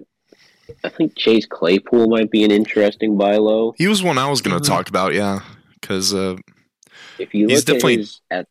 I 0.86 0.90
think 0.90 1.18
Chase 1.18 1.46
Claypool 1.46 2.08
might 2.08 2.32
be 2.32 2.44
an 2.44 2.52
interesting 2.52 3.18
buy 3.18 3.36
low. 3.38 3.74
He 3.78 3.88
was 3.88 4.02
one 4.02 4.18
I 4.18 4.30
was 4.30 4.42
going 4.42 4.58
to 4.58 4.64
Mhm. 4.64 4.68
talk 4.68 4.88
about, 4.90 5.14
yeah, 5.14 5.42
because 5.80 6.14
uh, 6.14 6.38
If 7.20 7.34
you 7.34 7.48
He's 7.48 7.60
look 7.60 7.76
at 7.76 7.82
definitely- 7.82 7.98
his 7.98 8.22
ath- 8.32 8.48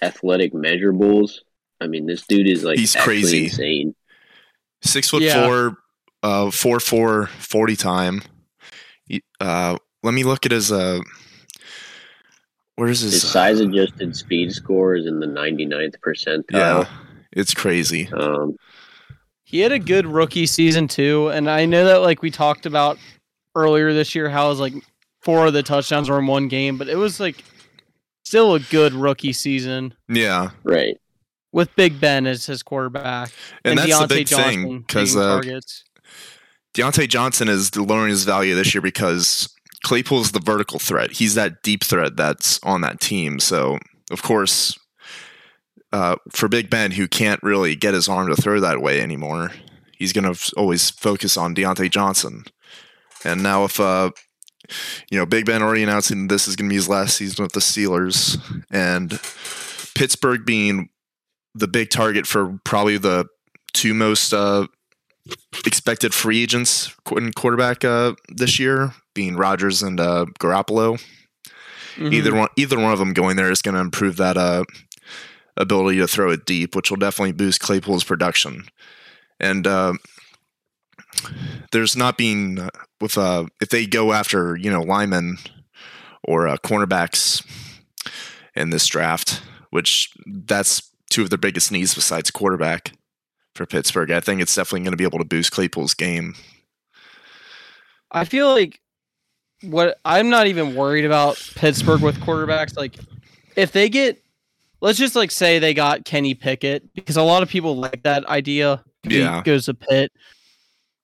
athletic 0.00 0.52
measurables, 0.54 1.40
I 1.80 1.88
mean, 1.88 2.06
this 2.06 2.24
dude 2.26 2.46
is 2.48 2.62
like 2.62 2.78
He's 2.78 2.94
crazy. 2.94 3.44
insane. 3.44 3.94
Six 4.82 5.08
foot 5.10 5.22
Yeah. 5.22 5.46
four, 5.46 5.76
uh, 6.22 6.50
four 6.50 6.80
four 6.80 7.26
forty 7.38 7.76
time. 7.76 8.22
Uh, 9.40 9.76
let 10.02 10.14
me 10.14 10.24
look 10.24 10.46
at 10.46 10.52
his 10.52 10.72
uh, 10.72 11.00
where's 12.76 13.00
his, 13.00 13.12
His 13.14 13.24
uh, 13.24 13.28
size 13.28 13.60
adjusted 13.60 14.16
speed 14.16 14.52
score 14.52 14.94
is 14.94 15.06
in 15.06 15.20
the 15.20 15.26
99th 15.26 15.94
percentile. 16.04 16.44
Yeah, 16.52 16.88
it's 17.32 17.54
crazy. 17.54 18.08
Um, 18.12 18.56
He 19.44 19.60
had 19.60 19.72
a 19.72 19.78
good 19.78 20.06
rookie 20.06 20.46
season 20.46 20.88
too, 20.88 21.28
and 21.28 21.50
I 21.50 21.66
know 21.66 21.84
that 21.86 22.02
like 22.02 22.22
we 22.22 22.30
talked 22.30 22.66
about 22.66 22.98
earlier 23.54 23.92
this 23.92 24.14
year 24.14 24.30
how 24.30 24.46
it 24.46 24.50
was 24.50 24.60
like 24.60 24.74
four 25.20 25.46
of 25.46 25.52
the 25.52 25.62
touchdowns 25.62 26.08
were 26.08 26.18
in 26.18 26.26
one 26.26 26.48
game, 26.48 26.78
but 26.78 26.88
it 26.88 26.96
was 26.96 27.20
like 27.20 27.44
still 28.24 28.54
a 28.54 28.60
good 28.60 28.94
rookie 28.94 29.32
season 29.32 29.94
Yeah, 30.08 30.50
right. 30.64 30.96
With 31.52 31.74
Big 31.76 32.00
Ben 32.00 32.26
as 32.26 32.46
his 32.46 32.62
quarterback 32.62 33.30
and, 33.64 33.78
that's 33.78 33.88
the 33.88 34.06
Diontae 34.06 34.08
big 34.08 34.26
Johnson 34.26 34.62
thing 34.62 34.78
because 34.80 35.16
uh, 35.16 35.34
targets. 35.34 35.84
Diontae 36.74 37.08
Johnson 37.08 37.48
is 37.48 37.76
lowering 37.76 38.08
his 38.08 38.24
value 38.24 38.54
this 38.54 38.74
year 38.74 38.80
because 38.80 39.54
Claypool's 39.84 40.32
the 40.32 40.40
vertical 40.40 40.78
threat. 40.78 41.12
He's 41.12 41.34
that 41.34 41.62
deep 41.62 41.84
threat 41.84 42.16
that's 42.16 42.58
on 42.62 42.80
that 42.80 43.00
team. 43.00 43.38
So 43.38 43.78
of 44.10 44.22
course, 44.22 44.78
uh, 45.92 46.16
for 46.30 46.48
Big 46.48 46.70
Ben, 46.70 46.92
who 46.92 47.06
can't 47.06 47.42
really 47.42 47.74
get 47.76 47.94
his 47.94 48.08
arm 48.08 48.28
to 48.28 48.36
throw 48.36 48.60
that 48.60 48.80
way 48.80 49.00
anymore, 49.00 49.52
he's 49.96 50.12
going 50.12 50.32
to 50.32 50.52
always 50.56 50.90
focus 50.90 51.36
on 51.36 51.54
Diontae 51.54 51.90
Johnson. 51.90 52.44
And 53.24 53.42
now, 53.42 53.64
if 53.64 53.78
uh, 53.78 54.10
you 55.10 55.18
know, 55.18 55.26
Big 55.26 55.46
Ben 55.46 55.62
already 55.62 55.82
announcing 55.82 56.28
this 56.28 56.48
is 56.48 56.56
going 56.56 56.68
to 56.68 56.72
be 56.72 56.76
his 56.76 56.88
last 56.88 57.16
season 57.16 57.42
with 57.42 57.52
the 57.52 57.60
Steelers, 57.60 58.38
and 58.70 59.20
Pittsburgh 59.94 60.44
being 60.44 60.88
the 61.54 61.68
big 61.68 61.90
target 61.90 62.26
for 62.26 62.58
probably 62.64 62.98
the 62.98 63.26
two 63.72 63.94
most 63.94 64.32
uh, 64.32 64.66
expected 65.66 66.14
free 66.14 66.42
agents 66.42 66.94
in 67.16 67.32
quarterback 67.32 67.84
uh, 67.84 68.14
this 68.28 68.58
year, 68.58 68.92
being 69.14 69.36
Rodgers 69.36 69.82
and 69.82 70.00
uh, 70.00 70.26
Garoppolo. 70.40 71.02
Mhm. 71.96 72.12
Either 72.12 72.34
one, 72.34 72.48
either 72.56 72.78
one 72.78 72.92
of 72.92 72.98
them 72.98 73.12
going 73.12 73.36
there 73.36 73.50
is 73.50 73.62
going 73.62 73.74
to 73.74 73.80
improve 73.80 74.16
that 74.16 74.36
uh, 74.36 74.64
ability 75.56 75.98
to 75.98 76.08
throw 76.08 76.30
it 76.30 76.46
deep, 76.46 76.74
which 76.74 76.90
will 76.90 76.96
definitely 76.96 77.32
boost 77.32 77.60
Claypool's 77.60 78.04
production. 78.04 78.64
And 79.38 79.66
uh, 79.66 79.94
there's 81.72 81.96
not 81.96 82.16
being 82.16 82.68
with 83.00 83.18
uh, 83.18 83.46
if 83.60 83.68
they 83.68 83.86
go 83.86 84.12
after 84.12 84.56
you 84.56 84.70
know 84.70 84.82
linemen 84.82 85.36
or 86.24 86.48
uh, 86.48 86.56
cornerbacks 86.58 87.44
in 88.54 88.70
this 88.70 88.86
draft, 88.86 89.42
which 89.70 90.10
that's 90.26 90.90
two 91.12 91.22
of 91.22 91.30
their 91.30 91.38
biggest 91.38 91.70
needs 91.70 91.94
besides 91.94 92.30
quarterback 92.30 92.92
for 93.54 93.66
Pittsburgh. 93.66 94.10
I 94.10 94.20
think 94.20 94.40
it's 94.40 94.54
definitely 94.54 94.80
going 94.80 94.92
to 94.92 94.96
be 94.96 95.04
able 95.04 95.18
to 95.18 95.24
boost 95.24 95.52
Claypool's 95.52 95.94
game. 95.94 96.34
I 98.10 98.24
feel 98.24 98.48
like 98.50 98.80
what 99.62 99.98
I'm 100.04 100.28
not 100.28 100.46
even 100.46 100.74
worried 100.74 101.04
about 101.04 101.36
Pittsburgh 101.54 102.02
with 102.02 102.18
quarterbacks. 102.20 102.76
Like, 102.76 102.96
if 103.56 103.72
they 103.72 103.88
get, 103.88 104.22
let's 104.80 104.98
just 104.98 105.14
like 105.14 105.30
say 105.30 105.58
they 105.58 105.74
got 105.74 106.04
Kenny 106.04 106.34
Pickett 106.34 106.92
because 106.94 107.16
a 107.16 107.22
lot 107.22 107.42
of 107.42 107.48
people 107.48 107.76
like 107.76 108.02
that 108.02 108.26
idea. 108.26 108.82
if 109.04 109.12
he 109.12 109.18
Yeah. 109.20 109.42
goes 109.44 109.66
to 109.66 109.74
Pitt. 109.74 110.12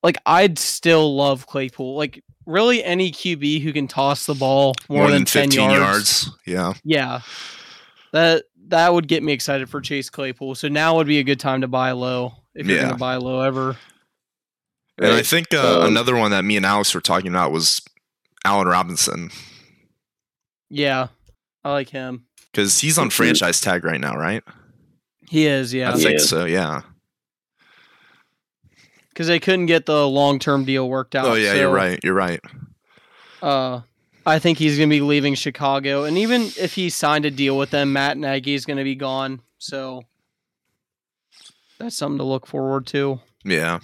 Like, 0.02 0.16
I'd 0.26 0.58
still 0.58 1.16
love 1.16 1.46
Claypool. 1.46 1.96
Like, 1.96 2.22
really, 2.46 2.84
any 2.84 3.10
QB 3.10 3.60
who 3.62 3.72
can 3.72 3.88
toss 3.88 4.26
the 4.26 4.34
ball 4.34 4.74
more, 4.88 5.10
than, 5.10 5.24
10 5.24 5.50
yards, 5.50 6.30
Yeah. 6.46 6.74
Yeah, 6.84 7.20
that 8.12 8.44
that 8.68 8.92
would 8.92 9.08
get 9.08 9.22
me 9.22 9.32
excited 9.32 9.68
for 9.68 9.80
Chase 9.80 10.08
Claypool. 10.10 10.54
So 10.54 10.68
now 10.68 10.96
would 10.96 11.06
be 11.06 11.18
a 11.18 11.24
good 11.24 11.40
time 11.40 11.60
to 11.62 11.68
buy 11.68 11.92
low 11.92 12.34
if 12.54 12.66
you're 12.66 12.76
Yeah. 12.76 12.82
gonna 12.84 12.96
buy 12.96 13.16
low 13.16 13.40
ever. 13.42 13.76
And 14.98 15.12
I 15.12 15.22
think 15.22 15.52
uh, 15.54 15.80
Um, 15.82 15.86
another 15.88 16.16
one 16.16 16.30
that 16.32 16.44
me 16.44 16.56
and 16.56 16.66
Alex 16.66 16.94
were 16.94 17.00
talking 17.00 17.28
about 17.28 17.52
was 17.52 17.82
Allen 18.44 18.66
Robinson 18.68 19.30
Yeah, 20.70 21.08
I 21.64 21.72
like 21.72 21.88
him. 21.90 22.24
because 22.52 22.80
he's 22.80 22.98
on 22.98 23.10
franchise 23.10 23.60
tag 23.60 23.84
right 23.84 24.00
now, 24.00 24.16
right? 24.16 24.42
He 25.28 25.46
is. 25.46 25.72
Yeah. 25.74 25.90
I 25.92 25.94
think 25.96 26.18
Yeah. 26.18 26.24
so. 26.24 26.44
Yeah. 26.46 26.82
because 29.10 29.26
they 29.26 29.40
couldn't 29.40 29.66
get 29.66 29.84
the 29.86 30.06
long 30.08 30.38
term 30.38 30.64
deal 30.64 30.88
worked 30.88 31.14
out. 31.16 31.24
Oh 31.26 31.34
yeah, 31.34 31.54
you're 31.54 31.70
right. 31.72 31.98
You're 32.04 32.14
right. 32.14 32.40
Uh, 33.42 33.80
I 34.28 34.38
think 34.38 34.58
he's 34.58 34.76
going 34.76 34.90
to 34.90 34.94
be 34.94 35.00
leaving 35.00 35.34
Chicago, 35.34 36.04
and 36.04 36.18
even 36.18 36.42
if 36.58 36.74
he 36.74 36.90
signed 36.90 37.24
a 37.24 37.30
deal 37.30 37.56
with 37.56 37.70
them, 37.70 37.94
Matt 37.94 38.18
Nagy 38.18 38.52
is 38.52 38.66
going 38.66 38.76
to 38.76 38.84
be 38.84 38.94
gone. 38.94 39.40
So 39.56 40.02
that's 41.78 41.96
something 41.96 42.18
to 42.18 42.24
look 42.24 42.46
forward 42.46 42.86
to. 42.88 43.20
Yeah. 43.42 43.80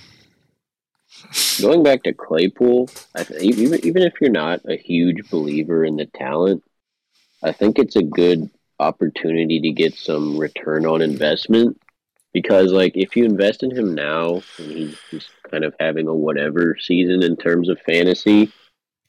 Going 1.63 1.83
back 1.83 2.03
to 2.03 2.13
Claypool, 2.13 2.91
I 3.15 3.25
th- 3.25 3.41
even 3.41 3.85
even 3.87 4.03
if 4.03 4.21
you're 4.21 4.31
not 4.31 4.61
a 4.69 4.77
huge 4.77 5.31
believer 5.31 5.83
in 5.83 5.97
the 5.97 6.07
talent, 6.07 6.63
I 7.43 7.53
think 7.53 7.79
it's 7.79 7.97
a 7.97 8.03
good 8.03 8.51
opportunity 8.79 9.61
to 9.61 9.71
get 9.71 9.95
some 9.95 10.37
return 10.37 10.85
on 10.85 11.01
investment 11.01 11.81
because, 12.35 12.71
like, 12.71 12.97
if 12.97 13.17
you 13.17 13.25
invest 13.25 13.63
in 13.63 13.71
him 13.71 13.95
now 13.95 14.43
and 14.59 14.71
he's, 14.71 14.99
he's 15.11 15.29
kind 15.51 15.65
of 15.65 15.75
having 15.81 16.07
a 16.07 16.15
whatever 16.15 16.77
season 16.79 17.23
in 17.23 17.37
terms 17.37 17.71
of 17.71 17.81
fantasy, 17.81 18.53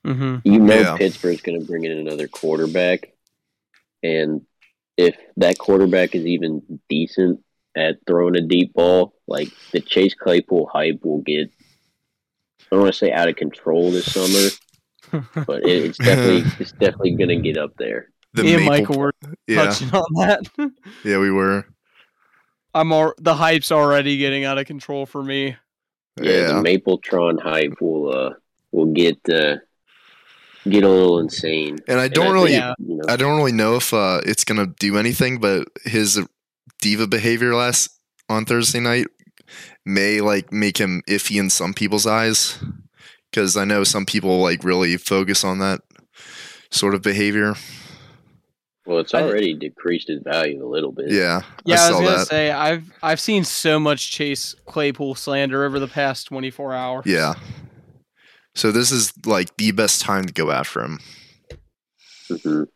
Mm-hmm. 0.05 0.47
you 0.47 0.59
know 0.59 0.79
Yeah. 0.79 0.97
Pittsburgh's 0.97 1.41
going 1.41 1.59
to 1.59 1.65
bring 1.65 1.83
in 1.83 1.91
another 1.91 2.27
quarterback, 2.27 3.11
and 4.03 4.41
if 4.97 5.17
that 5.37 5.57
quarterback 5.57 6.15
is 6.15 6.25
even 6.25 6.79
decent 6.89 7.41
at 7.75 7.97
throwing 8.07 8.35
a 8.35 8.41
deep 8.41 8.73
ball, 8.73 9.13
like 9.27 9.49
the 9.71 9.81
Chase 9.81 10.13
Claypool 10.13 10.69
hype 10.71 11.03
will 11.03 11.21
get. 11.21 11.49
I 12.59 12.75
don't 12.75 12.81
want 12.81 12.93
to 12.93 12.97
say 12.97 13.11
out 13.11 13.29
of 13.29 13.35
control 13.35 13.91
this 13.91 14.11
summer, 14.11 15.23
but 15.45 15.63
it, 15.63 15.85
it's 15.85 15.97
definitely 15.97 16.51
it's 16.59 16.71
definitely 16.71 17.15
going 17.15 17.29
to 17.29 17.37
get 17.37 17.57
up 17.57 17.75
there. 17.77 18.09
The 18.33 18.43
Me 18.43 18.55
and 18.55 18.65
Michael 18.65 18.97
were 18.97 19.13
yeah, 19.47 19.65
touching 19.65 19.89
on 19.91 20.05
that. 20.15 20.41
yeah, 21.03 21.17
we 21.19 21.31
were. 21.31 21.65
I'm 22.73 22.91
all, 22.91 23.13
the 23.17 23.33
hype's 23.33 23.71
already 23.71 24.17
getting 24.17 24.43
out 24.43 24.57
of 24.57 24.65
control 24.65 25.05
for 25.05 25.23
me. 25.23 25.55
Yeah, 26.21 26.31
Yeah, 26.31 26.47
the 26.47 26.53
Mapletron 26.61 27.41
hype 27.41 27.81
will 27.81 28.13
uh 28.13 28.33
will 28.71 28.87
get 28.87 29.17
uh, 29.29 29.57
get 30.69 30.83
a 30.83 30.89
little 30.89 31.19
insane. 31.19 31.79
And 31.87 31.99
I 31.99 32.07
don't 32.07 32.27
I 32.27 32.31
really, 32.31 32.51
think, 32.51 32.61
Yeah. 32.63 32.73
you 32.79 32.95
know, 32.95 33.03
I 33.07 33.15
don't 33.15 33.37
really 33.37 33.51
know 33.51 33.75
if 33.75 33.93
uh, 33.93 34.21
it's 34.25 34.43
gonna 34.43 34.67
do 34.79 34.97
anything, 34.97 35.39
but 35.39 35.67
his 35.83 36.19
diva 36.81 37.07
behavior 37.07 37.53
last 37.55 37.89
on 38.29 38.45
Thursday 38.45 38.79
night 38.79 39.07
may 39.85 40.21
like 40.21 40.51
make 40.51 40.77
him 40.77 41.01
iffy 41.07 41.39
in 41.39 41.49
some 41.49 41.73
people's 41.73 42.07
eyes 42.07 42.57
because 43.31 43.55
I 43.55 43.65
know 43.65 43.83
some 43.83 44.05
people 44.05 44.41
like 44.41 44.63
really 44.63 44.97
focus 44.97 45.43
on 45.43 45.59
that 45.59 45.81
sort 46.71 46.95
of 46.95 47.01
behavior. 47.01 47.55
well, 48.87 48.99
it's 48.99 49.13
I- 49.13 49.21
already 49.21 49.53
decreased 49.53 50.07
his 50.07 50.21
value 50.23 50.65
a 50.65 50.69
little 50.69 50.91
bit. 50.91 51.11
Yeah, 51.11 51.41
Yeah, 51.65 51.75
I 51.81 51.87
I, 51.87 51.91
was 51.91 51.99
gonna 51.99 52.17
that. 52.17 52.27
say 52.27 52.51
I've 52.51 52.91
I've 53.03 53.19
seen 53.19 53.43
so 53.43 53.79
much 53.79 54.11
Chase 54.11 54.55
Claypool 54.65 55.15
slander 55.15 55.63
over 55.63 55.79
the 55.79 55.87
past 55.87 56.27
24 56.27 56.73
hours. 56.73 57.03
Yeah. 57.05 57.35
So 58.55 58.71
this 58.71 58.91
is 58.91 59.13
like 59.25 59.55
the 59.57 59.71
best 59.71 60.01
time 60.01 60.25
to 60.25 60.33
go 60.33 60.49
after 60.51 60.81
him. 60.81 60.99
Mhm. 62.29 62.67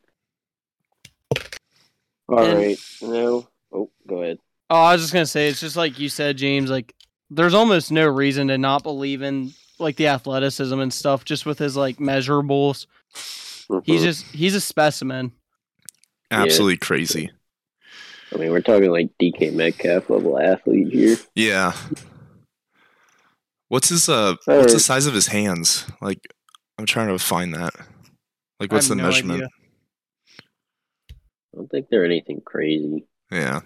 All 2.28 2.36
right. 2.38 2.78
And- 3.02 3.12
No. 3.12 3.48
Oh, 3.72 3.90
go 4.08 4.22
ahead. 4.24 4.38
Oh, 4.70 4.76
I 4.76 4.94
was 4.94 5.02
just 5.02 5.14
gonna 5.14 5.26
say 5.26 5.48
it's 5.48 5.60
just 5.60 5.76
like 5.76 5.98
you 6.00 6.10
said, 6.10 6.38
James. 6.38 6.70
Like, 6.70 6.94
there's 7.30 7.54
almost 7.54 7.92
no 7.92 8.08
reason 8.08 8.48
to 8.50 8.58
not 8.58 8.84
believe 8.84 9.22
in 9.22 9.54
like 9.80 9.96
the 9.96 10.08
athleticism 10.08 10.80
and 10.80 10.94
stuff, 10.94 11.24
just 11.26 11.46
with 11.46 11.58
his 11.60 11.76
like 11.76 11.98
measurables. 11.98 12.86
He's 13.84 14.02
Mhm. 14.02 14.04
just 14.04 14.26
he's 14.28 14.56
a 14.56 14.62
specimen. 14.62 15.32
Yeah. 16.32 16.42
Absolutely 16.44 16.78
crazy. 16.78 17.32
I 18.34 18.38
mean, 18.38 18.52
we're 18.52 18.62
talking 18.62 18.92
like 18.92 19.10
DK 19.20 19.50
Metcalf 19.52 20.10
level 20.10 20.40
athlete 20.40 20.92
here. 20.94 21.18
Yeah. 21.36 21.74
What's 23.70 23.90
his 23.90 24.10
uh 24.10 24.36
what's 24.46 24.74
the 24.74 24.80
size 24.80 25.06
of 25.06 25.14
his 25.14 25.28
hands? 25.28 25.86
Like 26.02 26.20
I'm 26.78 26.86
trying 26.86 27.08
to 27.08 27.20
find 27.20 27.54
that. 27.54 27.74
Like 28.60 28.72
I 28.72 28.76
what's 28.76 28.88
have 28.90 28.98
the 28.98 29.02
no 29.04 29.10
measurement? 29.10 29.44
idea. 29.44 29.50
I 31.54 31.58
don't 31.58 31.70
think 31.70 31.88
they're 31.90 32.06
anything 32.06 32.42
crazy. 32.46 33.06
Yeah. 33.32 33.62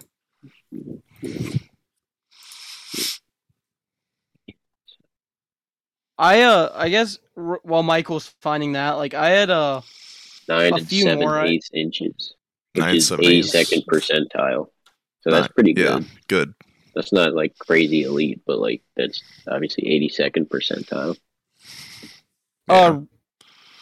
I 6.18 6.42
uh 6.42 6.70
I 6.74 6.88
guess 6.88 7.18
r- 7.36 7.60
while 7.62 7.82
Michael's 7.82 8.28
finding 8.40 8.72
that, 8.72 8.92
like 8.92 9.14
I 9.14 9.30
had 9.30 9.50
uh 9.50 9.80
Nine 10.48 10.72
A 10.72 10.76
and 10.76 10.88
few 10.88 11.02
seven 11.02 11.20
more, 11.20 11.38
I- 11.38 11.46
eighths 11.48 11.70
inches, 11.74 12.34
which 12.74 12.84
Nine, 12.84 12.96
is 12.96 13.08
seven, 13.08 13.24
eighty 13.24 13.38
eighths. 13.38 13.52
second 13.52 13.82
percentile. 13.90 14.68
So 15.22 15.30
that's 15.30 15.42
Nine- 15.44 15.48
pretty 15.54 15.74
yeah. 15.76 16.00
good. 16.28 16.54
Good. 16.94 17.00
That's 17.00 17.12
not 17.12 17.34
like 17.34 17.56
crazy 17.58 18.04
elite, 18.04 18.42
but 18.46 18.58
like 18.58 18.82
that's 18.96 19.22
obviously 19.48 19.86
eighty 19.88 20.08
second 20.08 20.48
percentile. 20.48 21.16
Yeah. 22.68 22.74
uh 22.74 23.00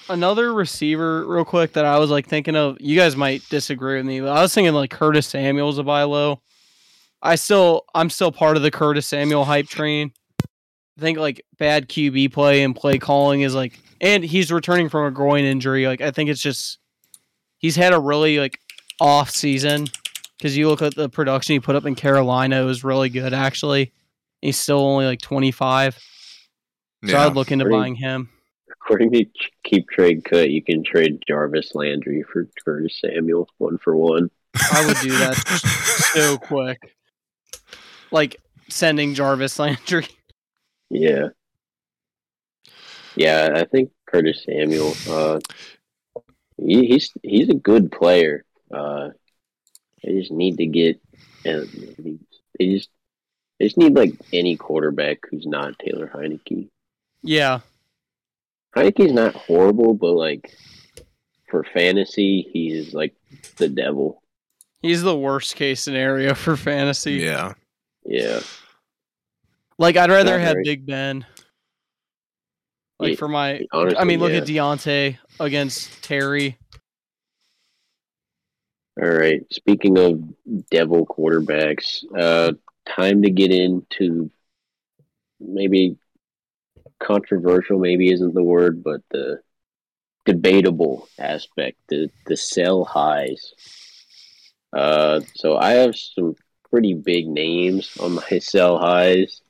another 0.09 0.53
receiver 0.53 1.27
real 1.27 1.45
quick 1.45 1.73
that 1.73 1.85
I 1.85 1.99
was 1.99 2.11
like 2.11 2.27
thinking 2.27 2.57
of. 2.57 2.77
You 2.81 2.97
guys 2.97 3.17
might 3.17 3.49
disagree 3.49 3.97
with 3.97 4.07
me, 4.07 4.21
but 4.21 4.31
I 4.31 4.43
was 4.43 4.55
thinking 4.55 4.75
like 4.75 4.91
Curtis 4.91 5.27
Samuel's 5.27 5.79
a 5.79 5.83
buy 5.83 6.03
low. 6.03 6.41
I 7.23 7.37
still 7.37 7.85
I'm 7.95 8.11
still 8.11 8.33
part 8.33 8.57
of 8.57 8.63
the 8.63 8.71
Curtis 8.71 9.07
Samuel 9.07 9.45
hype 9.45 9.69
train. 9.69 10.13
I 10.43 11.01
think 11.01 11.19
like 11.19 11.45
bad 11.59 11.89
QB 11.89 12.33
play 12.33 12.63
and 12.63 12.77
play 12.77 12.99
calling 12.99 13.43
is 13.43 13.55
like 13.55 13.79
and 14.01 14.25
he's 14.25 14.53
returning 14.53 14.89
from 14.89 15.07
a 15.07 15.11
groin 15.11 15.45
injury. 15.45 15.87
Like 15.87 16.01
I 16.01 16.11
think 16.11 16.29
it's 16.31 16.43
just 16.43 16.79
he's 17.59 17.77
had 17.77 17.93
a 17.93 18.01
really 18.01 18.39
like 18.39 18.59
off 19.01 19.31
season 19.31 19.87
because 20.43 20.57
you 20.57 20.69
look 20.69 20.83
at 20.83 20.97
the 20.97 21.09
production 21.09 21.53
he 21.53 21.61
put 21.61 21.77
up 21.77 21.87
in 21.87 21.95
Carolina, 21.95 22.61
it 22.61 22.65
was 22.65 22.83
really 22.83 23.09
good 23.09 23.33
actually. 23.33 23.93
He's 24.41 24.59
still 24.59 24.81
only 24.81 25.07
like 25.07 25.21
25, 25.21 25.95
so 25.95 26.01
yeah. 27.05 27.25
I'd 27.27 27.35
look 27.35 27.53
into 27.53 27.65
Pretty- 27.65 27.79
buying 27.79 27.95
him. 27.95 28.29
According 28.73 29.13
to 29.13 29.25
Ch- 29.25 29.53
Keep 29.63 29.89
Trade 29.91 30.25
Cut, 30.25 30.51
you 30.51 30.61
can 30.61 30.83
trade 30.83 31.23
Jarvis 31.29 31.77
Landry 31.77 32.25
for 32.25 32.49
Curtis 32.65 33.01
Samuel 33.01 33.49
one 33.59 33.79
for 33.79 33.95
one. 33.95 34.29
I 34.73 34.85
would 34.85 34.97
do 34.97 35.11
that 35.11 35.37
so 36.13 36.37
quick. 36.39 36.97
Like 38.11 38.41
sending 38.69 39.15
Jarvis 39.15 39.61
Landry. 39.61 40.09
Yeah. 40.91 41.29
Yeah, 43.15 43.53
I 43.55 43.65
think 43.65 43.93
Curtis 44.07 44.45
Samuel. 44.45 44.95
Uh, 45.09 45.39
he, 46.57 46.87
he's 46.89 47.13
he's 47.23 47.49
a 47.49 47.55
good 47.55 47.93
player. 47.93 48.45
Uh, 48.75 49.11
they 50.05 50.13
just 50.13 50.31
need 50.31 50.57
to 50.59 50.67
get. 50.67 51.01
Uh, 51.47 51.65
they 52.59 52.67
just 52.71 52.89
they 53.59 53.67
just 53.67 53.77
need 53.79 53.95
like 53.95 54.13
any 54.33 54.57
quarterback 54.57 55.19
who's 55.31 55.47
not 55.47 55.79
Taylor 55.79 56.11
Heinicke. 56.15 56.69
Yeah. 57.23 57.61
Heinicke's 58.77 59.13
not 59.13 59.35
horrible, 59.35 59.95
but 59.95 60.13
like 60.13 60.57
for 61.51 61.65
fantasy, 61.65 62.49
he's 62.53 62.95
like 62.95 63.15
the 63.57 63.69
devil. 63.69 64.23
He's 64.81 65.03
the 65.03 65.17
worst 65.17 65.55
case 65.57 65.83
scenario 65.83 66.35
for 66.35 66.57
fantasy. 66.57 67.15
yeah. 67.15 67.55
Yeah. 68.05 68.41
Like 69.79 69.97
I'd 69.97 70.11
rather 70.11 70.33
Not 70.39 70.41
have 70.41 70.53
very- 70.55 70.65
Big 70.65 70.87
Ben. 70.87 71.25
Like 72.99 73.11
Yeah, 73.11 73.17
for 73.17 73.29
my 73.29 73.65
honestly, 73.73 73.99
I 73.99 74.05
mean 74.05 74.21
look 74.21 74.33
yeah. 74.33 74.39
at 74.39 74.45
Diontae 74.47 75.19
against 75.41 76.03
Terry. 76.05 76.57
All 79.01 79.09
right. 79.09 79.41
Speaking 79.51 79.99
of 79.99 80.23
devil 80.71 81.07
quarterbacks, 81.07 82.05
uh, 82.17 82.53
time 82.87 83.23
to 83.23 83.31
get 83.31 83.51
into 83.51 84.31
maybe 85.41 85.97
controversial. 87.03 87.79
Maybe 87.79 88.13
isn't 88.13 88.35
the 88.35 88.43
word, 88.43 88.85
but 88.85 89.01
the 89.11 89.41
debatable 90.27 91.09
aspect, 91.19 91.79
the 91.89 92.11
the 92.27 92.37
sell 92.37 92.85
highs. 92.85 93.55
Uh, 94.75 95.21
so 95.35 95.57
I 95.57 95.73
have 95.73 95.97
some 95.97 96.35
pretty 96.71 96.95
big 96.95 97.29
names 97.29 97.97
on 97.99 98.13
my 98.13 98.39
sell 98.41 98.79
highs. 98.79 99.41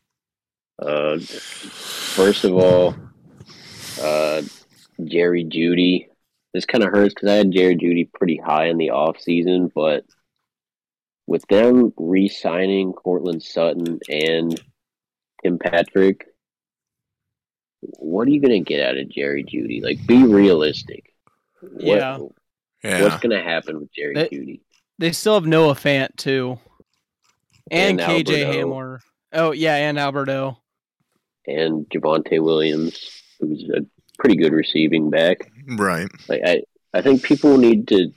Uh, 0.78 1.18
first 1.18 2.44
of 2.44 2.54
all, 2.54 2.94
uh, 4.00 4.42
Jerry 5.04 5.44
Jeudy 5.44 6.11
this 6.54 6.64
kind 6.66 6.84
of 6.84 6.90
hurts 6.90 7.14
because 7.14 7.30
I 7.30 7.34
had 7.36 7.50
Jared 7.52 7.80
Jeudy 7.80 8.10
pretty 8.12 8.36
high 8.36 8.66
in 8.66 8.76
the 8.78 8.88
offseason, 8.88 9.70
but 9.74 10.04
with 11.26 11.46
them 11.48 11.92
re 11.96 12.28
signing 12.28 12.92
Courtland 12.92 13.42
Sutton 13.42 13.98
and 14.08 14.60
Tim 15.42 15.58
Patrick, 15.58 16.26
what 17.80 18.26
are 18.28 18.30
you 18.30 18.40
going 18.40 18.52
to 18.64 18.68
get 18.68 18.86
out 18.86 18.96
of 18.96 19.08
Jerry 19.08 19.44
Jeudy? 19.44 19.82
Like, 19.82 20.06
be 20.06 20.24
realistic. 20.24 21.12
What- 21.60 21.82
Yeah. 21.84 22.18
Yeah. 22.84 23.02
What's 23.02 23.20
going 23.22 23.30
to 23.36 23.42
happen 23.42 23.78
with 23.78 23.92
Jerry 23.92 24.14
They- 24.14 24.28
Jeudy? 24.28 24.60
They 24.98 25.12
still 25.12 25.34
have 25.34 25.46
Noah 25.46 25.74
Fant 25.74 26.14
too. 26.16 26.58
And, 27.70 28.00
And 28.00 28.26
KJ 28.26 28.44
Hamler. 28.44 28.98
Oh 29.32 29.52
yeah, 29.52 29.76
and 29.76 29.98
Alberto. 29.98 30.58
And 31.46 31.86
Javonte 31.88 32.40
Williams, 32.42 33.22
who's 33.40 33.68
a 33.74 33.80
pretty 34.18 34.36
good 34.36 34.52
receiving 34.52 35.10
back. 35.10 35.50
Right. 35.66 36.08
Like 36.28 36.42
I, 36.44 36.62
I 36.94 37.02
think 37.02 37.22
people 37.22 37.56
need 37.58 37.88
to 37.88 38.12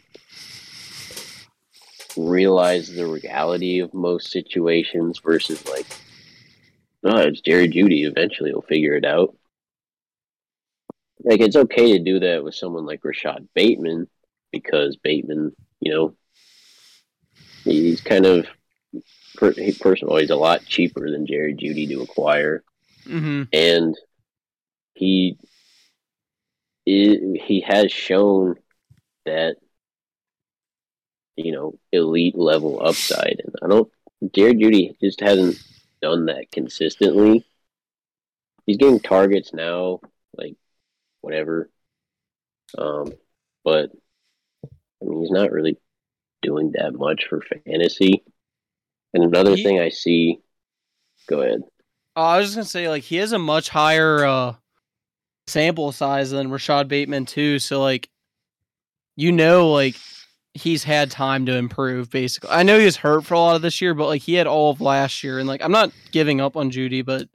realize 2.18 2.94
the 2.94 3.08
reality 3.08 3.80
of 3.80 3.94
most 3.94 4.32
situations 4.32 5.20
versus 5.20 5.68
like, 5.68 5.86
no, 7.04 7.18
it's 7.18 7.42
Jerry 7.42 7.68
Jeudy. 7.68 8.06
Eventually, 8.06 8.50
he'll 8.50 8.62
figure 8.62 8.96
it 8.96 9.06
out. 9.06 9.36
Like 11.24 11.40
it's 11.40 11.56
okay 11.56 11.98
to 11.98 12.04
do 12.04 12.20
that 12.20 12.44
with 12.44 12.56
someone 12.56 12.86
like 12.86 13.04
Rashod 13.04 13.48
Bateman 13.54 14.08
because 14.52 14.96
Bateman, 14.98 15.56
you 15.80 15.94
know, 15.94 16.16
he's 17.64 18.02
kind 18.02 18.26
of 18.26 18.48
per- 19.36 19.52
he- 19.54 19.72
first 19.72 20.04
of 20.04 20.10
all 20.10 20.18
he's 20.18 20.30
a 20.30 20.36
lot 20.36 20.66
cheaper 20.66 21.10
than 21.10 21.26
Jerry 21.26 21.54
Jeudy 21.54 21.88
to 21.90 22.02
acquire 22.02 22.64
hmm 23.06 23.44
and 23.54 23.96
he 24.94 25.38
i 26.88 26.92
he 27.46 27.64
has 27.68 27.92
shown 27.92 28.56
that 29.26 29.58
you 31.36 31.52
know 31.52 31.78
elite 31.92 32.38
level 32.38 32.82
upside. 32.86 33.42
And 33.44 33.56
i 33.64 33.68
don't 33.68 33.92
jared 34.34 34.60
jeudy 34.60 34.96
just 35.02 35.20
hasn't 35.22 35.58
done 36.02 36.26
that 36.28 36.52
consistently. 36.52 37.46
He's 38.66 38.78
getting 38.78 39.00
targets 39.00 39.54
now 39.54 40.00
like 40.38 40.56
whatever. 41.22 41.70
Um 42.78 43.14
but 43.64 43.92
i 44.64 45.06
mean 45.06 45.22
he's 45.22 45.32
not 45.32 45.52
really 45.52 45.78
doing 46.42 46.72
that 46.74 46.94
much 46.94 47.26
for 47.28 47.42
fantasy. 47.42 48.24
And 49.14 49.24
another 49.24 49.56
He- 49.56 49.64
thing 49.64 49.80
i 49.80 49.90
see 49.90 50.40
go 51.28 51.42
ahead. 51.42 51.62
Oh, 52.18 52.22
I 52.22 52.38
was 52.38 52.48
just 52.48 52.56
gonna 52.56 52.66
say 52.66 52.88
like 52.88 53.04
he 53.04 53.18
has 53.18 53.32
a 53.34 53.40
much 53.40 53.70
higher 53.70 54.26
uh 54.26 54.56
sample 55.48 55.92
size 55.92 56.32
than 56.32 56.50
Rashod 56.52 56.88
Bateman 56.88 57.26
too. 57.26 57.60
So 57.60 57.82
like 57.82 58.10
you 59.16 59.32
know 59.32 59.70
like 59.72 59.96
he's 60.54 60.84
had 60.84 61.12
time 61.12 61.46
to 61.46 61.56
improve 61.56 62.10
basically. 62.10 62.50
I 62.50 62.64
know 62.64 62.80
he 62.80 62.86
was 62.86 62.96
hurt 62.98 63.26
for 63.26 63.34
a 63.34 63.40
lot 63.40 63.56
of 63.56 63.62
this 63.62 63.82
year, 63.82 63.94
but 63.94 64.08
like 64.08 64.22
he 64.22 64.34
had 64.36 64.48
all 64.48 64.72
of 64.72 64.82
last 64.82 65.24
year 65.24 65.40
and 65.40 65.48
like 65.48 65.62
I'm 65.64 65.72
not 65.72 65.92
giving 66.12 66.42
up 66.42 66.56
on 66.58 66.72
Jeudy, 66.72 67.04
but 67.06 67.28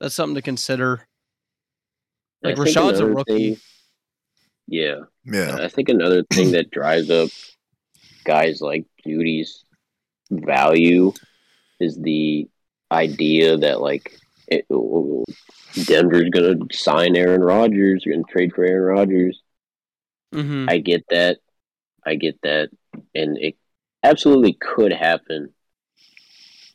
that's 0.00 0.14
something 0.14 0.34
to 0.36 0.42
consider. 0.42 1.06
Like 2.42 2.58
I 2.58 2.62
Rashod's 2.62 3.00
a 3.00 3.06
rookie. 3.06 3.54
thing- 3.54 3.60
yeah, 4.66 5.00
Yeah. 5.24 5.56
I 5.60 5.68
think 5.68 5.88
another 5.90 6.22
thing 6.32 6.52
that 6.52 6.70
drives 6.70 7.10
up 7.10 7.28
guys 8.24 8.62
like 8.62 8.86
Jeudy's 9.06 9.62
value 10.30 11.12
is 11.80 11.98
the 12.00 12.48
idea 12.90 13.58
that 13.58 13.80
like 13.82 14.18
it, 14.48 14.66
Denver's 15.86 16.30
gonna 16.30 16.58
sign 16.72 17.16
Aaron 17.16 17.42
Rodgers, 17.42 18.04
gonna 18.04 18.22
trade 18.28 18.52
for 18.54 18.64
Aaron 18.64 18.96
Rodgers. 18.96 19.40
hmm 20.32 20.66
I 20.68 20.78
get 20.78 21.04
that, 21.10 21.38
I 22.06 22.16
get 22.16 22.40
that, 22.42 22.70
and 23.14 23.38
it 23.38 23.56
absolutely 24.02 24.54
could 24.54 24.92
happen. 24.92 25.52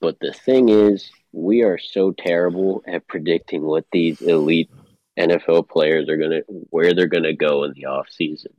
But 0.01 0.17
the 0.19 0.33
thing 0.33 0.69
is, 0.69 1.11
we 1.31 1.63
are 1.63 1.77
so 1.77 2.11
terrible 2.11 2.83
at 2.87 3.07
predicting 3.07 3.63
what 3.63 3.85
these 3.91 4.21
elite 4.21 4.71
NFL 5.17 5.69
players 5.69 6.09
are 6.09 6.17
gonna, 6.17 6.41
where 6.47 6.93
they're 6.93 7.07
gonna 7.07 7.33
go 7.33 7.63
in 7.63 7.73
the 7.73 7.85
off 7.85 8.07
season. 8.09 8.53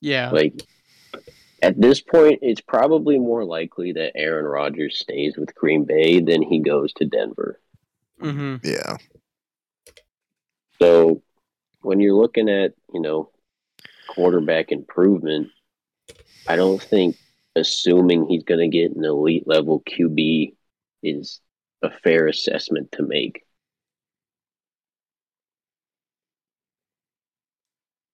Yeah. 0.00 0.30
Like 0.30 0.62
at 1.62 1.80
this 1.80 2.00
point, 2.00 2.40
it's 2.42 2.60
probably 2.60 3.18
more 3.18 3.44
likely 3.44 3.92
that 3.92 4.16
Aaron 4.16 4.44
Rodgers 4.44 4.98
stays 4.98 5.36
with 5.36 5.54
Green 5.54 5.84
Bay 5.84 6.20
than 6.20 6.42
he 6.42 6.60
goes 6.60 6.92
to 6.94 7.04
Denver. 7.04 7.60
Hmm 8.20 8.56
Yeah. 8.62 8.96
So 10.80 11.22
when 11.82 12.00
you're 12.00 12.14
looking 12.20 12.48
at, 12.48 12.74
you 12.92 13.00
know, 13.00 13.30
quarterback 14.08 14.72
improvement, 14.72 15.48
I 16.48 16.56
don't 16.56 16.82
think 16.82 17.16
assuming 17.56 18.26
he's 18.26 18.44
going 18.44 18.60
to 18.60 18.68
get 18.68 18.96
an 18.96 19.04
elite 19.04 19.46
level 19.46 19.82
QB 19.82 20.54
is 21.02 21.40
a 21.82 21.90
fair 21.90 22.26
assessment 22.26 22.92
to 22.92 23.02
make. 23.02 23.44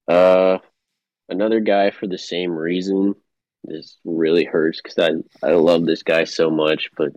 Uh, 0.08 0.58
another 1.28 1.60
guy 1.60 1.90
for 1.90 2.06
the 2.06 2.18
same 2.18 2.52
reason. 2.52 3.14
This 3.64 3.98
really 4.04 4.44
hurts 4.44 4.80
because 4.82 4.98
I 4.98 5.46
I 5.48 5.52
love 5.54 5.86
this 5.86 6.02
guy 6.02 6.24
so 6.24 6.50
much, 6.50 6.90
but 6.96 7.12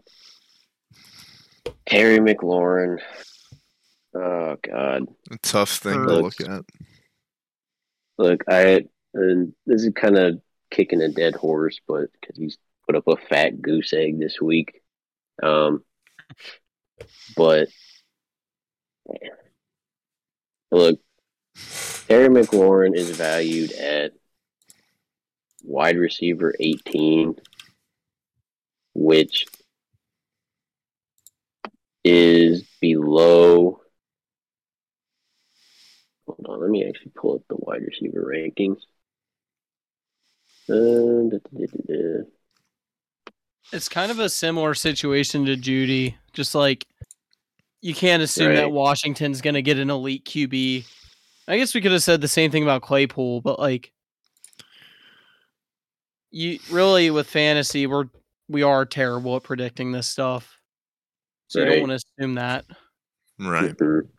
Terry 1.87 2.19
McLaurin. 2.19 2.99
Oh 4.13 4.55
God. 4.61 5.07
A 5.31 5.37
tough 5.37 5.77
thing 5.77 6.05
to 6.07 6.15
look 6.15 6.39
at. 6.41 6.63
Look, 8.17 8.43
I 8.49 8.85
and 9.13 9.53
this 9.65 9.83
is 9.83 9.93
kind 9.95 10.17
of 10.17 10.41
kicking 10.71 11.01
a 11.01 11.09
dead 11.09 11.35
horse, 11.35 11.79
but 11.87 12.09
because 12.19 12.37
he's 12.37 12.57
put 12.85 12.95
up 12.95 13.07
a 13.07 13.17
fat 13.17 13.61
goose 13.61 13.93
egg 13.93 14.19
this 14.19 14.41
week, 14.41 14.81
um, 15.43 15.83
but 17.35 17.67
look, 20.71 20.99
Terry 22.07 22.29
McLaurin 22.29 22.95
is 22.95 23.11
valued 23.11 23.71
at 23.73 24.13
wide 25.63 25.97
receiver 25.97 26.55
eighteen, 26.59 27.35
which 28.93 29.45
is 32.07 32.63
below 32.79 33.81
Hold 36.27 36.45
on, 36.49 36.61
let 36.61 36.69
me 36.69 36.85
actually 36.85 37.11
pull 37.15 37.35
up 37.35 37.41
the 37.49 37.55
wide 37.57 37.81
receiver 37.83 38.29
rankings. 38.29 38.81
Uh, 40.69 41.29
da, 41.29 41.37
da, 41.53 41.65
da. 41.87 42.23
It's 43.71 43.87
kind 43.87 44.11
of 44.11 44.19
a 44.19 44.29
similar 44.29 44.73
situation 44.73 45.45
to 45.45 45.55
Jeudy. 45.55 46.15
Just 46.33 46.53
like 46.53 46.85
you 47.81 47.93
can't 47.93 48.21
assume 48.21 48.55
that 48.55 48.63
Right. 48.63 48.71
Washington's 48.71 49.41
going 49.41 49.53
to 49.53 49.61
get 49.61 49.77
an 49.77 49.89
elite 49.89 50.25
QB. 50.25 50.85
I 51.47 51.57
guess 51.57 51.73
we 51.73 51.81
could 51.81 51.93
have 51.93 52.03
said 52.03 52.19
the 52.19 52.27
same 52.27 52.51
thing 52.51 52.63
about 52.63 52.81
Claypool, 52.81 53.41
but 53.41 53.59
like 53.59 53.91
you 56.31 56.59
really 56.69 57.09
with 57.09 57.27
fantasy, 57.29 57.87
we're 57.87 58.05
we 58.49 58.63
are 58.63 58.85
terrible 58.85 59.37
at 59.37 59.43
predicting 59.43 59.91
this 59.91 60.07
stuff. 60.07 60.56
So 61.47 61.59
you 61.59 61.65
don't 61.65 61.79
want 61.81 61.91
to 61.91 62.07
assume 62.19 62.35
that. 62.35 62.65
Right. 63.39 63.75
Mhm. 63.75 64.09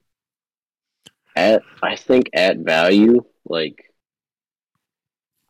At 1.36 1.62
I 1.82 1.96
think 1.96 2.30
at 2.32 2.58
value, 2.58 3.24
like 3.44 3.92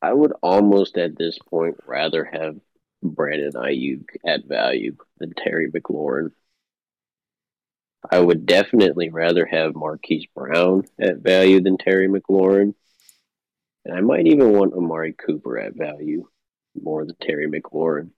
I 0.02 0.12
would 0.12 0.32
almost 0.42 0.98
at 0.98 1.16
this 1.16 1.38
point 1.38 1.76
rather 1.86 2.24
have 2.24 2.60
Brandon 3.02 3.52
Aiyuk 3.52 4.04
at 4.26 4.44
value 4.44 4.96
than 5.18 5.32
Terry 5.34 5.70
McLaurin. 5.70 6.32
I 8.10 8.20
would 8.20 8.46
definitely 8.46 9.10
rather 9.10 9.44
have 9.46 9.74
Marquise 9.74 10.26
Brown 10.34 10.84
at 11.00 11.18
value 11.18 11.60
than 11.60 11.78
Terry 11.78 12.08
McLaurin. 12.08 12.74
And 13.84 13.96
I 13.96 14.00
might 14.00 14.26
even 14.26 14.52
want 14.52 14.74
Amari 14.74 15.14
Cooper 15.14 15.58
at 15.58 15.74
value 15.74 16.28
more 16.80 17.04
than 17.04 17.16
Terry 17.16 17.48
McLaurin. 17.48 18.10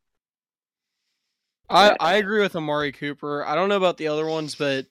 I, 1.70 1.96
I 2.00 2.14
agree 2.16 2.40
with 2.40 2.56
Amari 2.56 2.92
Cooper. 2.92 3.44
I 3.46 3.54
don't 3.54 3.68
know 3.68 3.76
about 3.76 3.96
the 3.96 4.08
other 4.08 4.26
ones, 4.26 4.54
but 4.54 4.86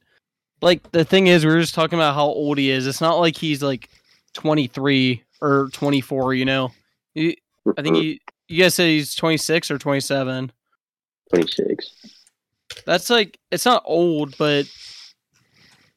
like 0.61 0.91
the 0.91 1.03
thing 1.05 1.27
is, 1.27 1.45
we 1.45 1.51
are 1.51 1.59
just 1.61 1.75
talking 1.75 1.99
about 1.99 2.15
how 2.15 2.25
old 2.25 2.57
he 2.57 2.69
is. 2.71 2.87
It's 2.87 3.01
not 3.01 3.15
like 3.19 3.37
he's 3.37 3.61
like 3.61 3.89
23 4.33 5.23
or 5.41 5.69
24. 5.73 6.33
You 6.33 6.45
know, 6.45 6.71
He- 7.13 7.37
I 7.77 7.81
think 7.81 7.97
you 7.97 8.17
you 8.47 8.63
guys 8.63 8.73
said 8.75 8.87
he's 8.87 9.13
26 9.15 9.69
or 9.69 9.77
27. 9.77 10.51
26. 11.31 11.95
That's 12.85 13.09
like 13.09 13.37
it's 13.51 13.65
not 13.65 13.83
old, 13.85 14.35
but 14.37 14.65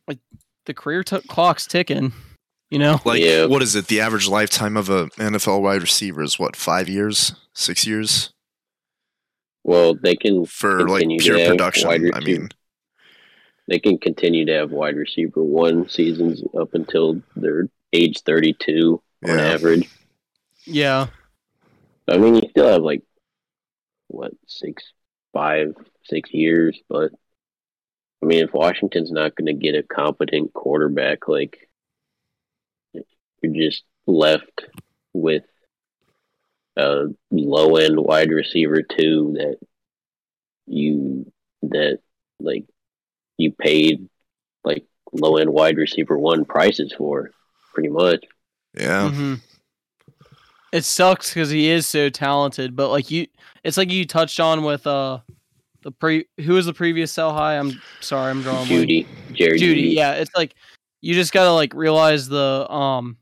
like 0.06 0.18
the 0.66 0.74
career 0.74 1.02
t- 1.04 1.20
clock's 1.28 1.66
ticking. 1.66 2.12
You 2.70 2.78
know, 2.78 2.98
Like, 3.04 3.20
Yeah. 3.22 3.44
what 3.46 3.60
is 3.60 3.74
it? 3.74 3.88
The 3.88 4.00
average 4.00 4.28
lifetime 4.28 4.78
of 4.78 4.88
a 4.88 5.06
NFL 5.18 5.60
wide 5.60 5.82
receiver 5.82 6.22
is 6.22 6.38
what? 6.38 6.56
Five 6.56 6.88
years? 6.88 7.34
Six 7.54 7.86
years? 7.86 8.32
Well, 9.64 9.94
they 9.94 10.16
can 10.16 10.44
For 10.46 10.88
like 10.88 11.02
Continue 11.02 11.18
pure 11.20 11.38
production. 11.38 11.88
wide 11.88 12.10
I 12.14 12.20
mean, 12.20 12.48
they 13.68 13.78
can 13.78 13.98
continue 13.98 14.44
to 14.46 14.52
have 14.54 14.70
wide 14.70 14.96
receiver 14.96 15.42
one 15.42 15.88
seasons 15.88 16.42
up 16.58 16.74
until 16.74 17.22
they're 17.36 17.68
age 17.92 18.20
32 18.22 19.00
on 19.24 19.30
Yeah. 19.30 19.38
average. 19.38 19.88
yeah, 20.66 21.08
I 22.08 22.18
mean, 22.18 22.34
you 22.36 22.42
still 22.50 22.68
have 22.68 22.82
like 22.82 23.02
what 24.08 24.32
six, 24.46 24.84
five, 25.32 25.74
six 26.04 26.32
years, 26.32 26.78
but 26.88 27.12
I 28.22 28.26
mean, 28.26 28.44
if 28.44 28.52
Washington's 28.52 29.10
not 29.10 29.34
going 29.34 29.46
to 29.46 29.52
get 29.54 29.74
a 29.74 29.82
competent 29.82 30.52
quarterback, 30.52 31.28
like 31.28 31.68
you're 33.42 33.52
just 33.54 33.84
left 34.06 34.66
with 35.12 35.44
a 36.76 37.06
low 37.30 37.76
end 37.76 37.98
wide 37.98 38.30
receiver 38.30 38.82
too 38.82 39.34
that 39.36 39.58
you 40.66 41.30
that 41.62 41.98
like 42.40 42.64
you 43.36 43.52
paid 43.52 44.08
like 44.64 44.84
low 45.12 45.36
end 45.36 45.50
wide 45.50 45.76
receiver 45.76 46.16
one 46.16 46.44
prices 46.44 46.92
for 46.96 47.30
pretty 47.74 47.88
much. 47.88 48.24
yeah. 48.74 49.10
hmm 49.10 49.34
it 50.72 50.84
sucks 50.84 51.28
because 51.28 51.50
he 51.50 51.68
is 51.68 51.86
so 51.86 52.08
talented. 52.08 52.74
But 52.74 52.88
like 52.88 53.10
you, 53.10 53.26
it's 53.62 53.76
like 53.76 53.90
you 53.90 54.06
touched 54.06 54.40
on 54.40 54.64
with 54.64 54.86
uh 54.86 55.20
the 55.82 55.92
pre 55.92 56.26
who 56.40 56.54
was 56.54 56.66
the 56.66 56.72
previous 56.72 57.12
sell 57.12 57.32
high. 57.32 57.58
I'm 57.58 57.80
sorry, 58.00 58.30
I'm 58.30 58.42
drawing. 58.42 58.66
Jeudy, 58.66 59.06
Jerry 59.32 59.58
Jeudy, 59.58 59.90
Jeudy, 59.90 59.94
yeah, 59.94 60.12
it's 60.14 60.34
like 60.34 60.54
you 61.02 61.14
just 61.14 61.32
gotta 61.32 61.52
like 61.52 61.74
realize 61.74 62.28
the 62.28 62.66
um 62.70 63.18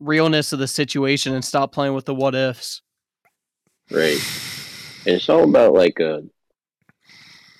realness 0.00 0.52
of 0.52 0.58
the 0.58 0.68
situation 0.68 1.34
and 1.34 1.44
stop 1.44 1.72
playing 1.72 1.94
with 1.94 2.04
the 2.04 2.14
what 2.14 2.34
ifs. 2.34 2.82
Right. 3.90 4.18
And 5.06 5.14
it's 5.14 5.28
all 5.28 5.44
about 5.44 5.72
like 5.74 6.00
uh 6.00 6.20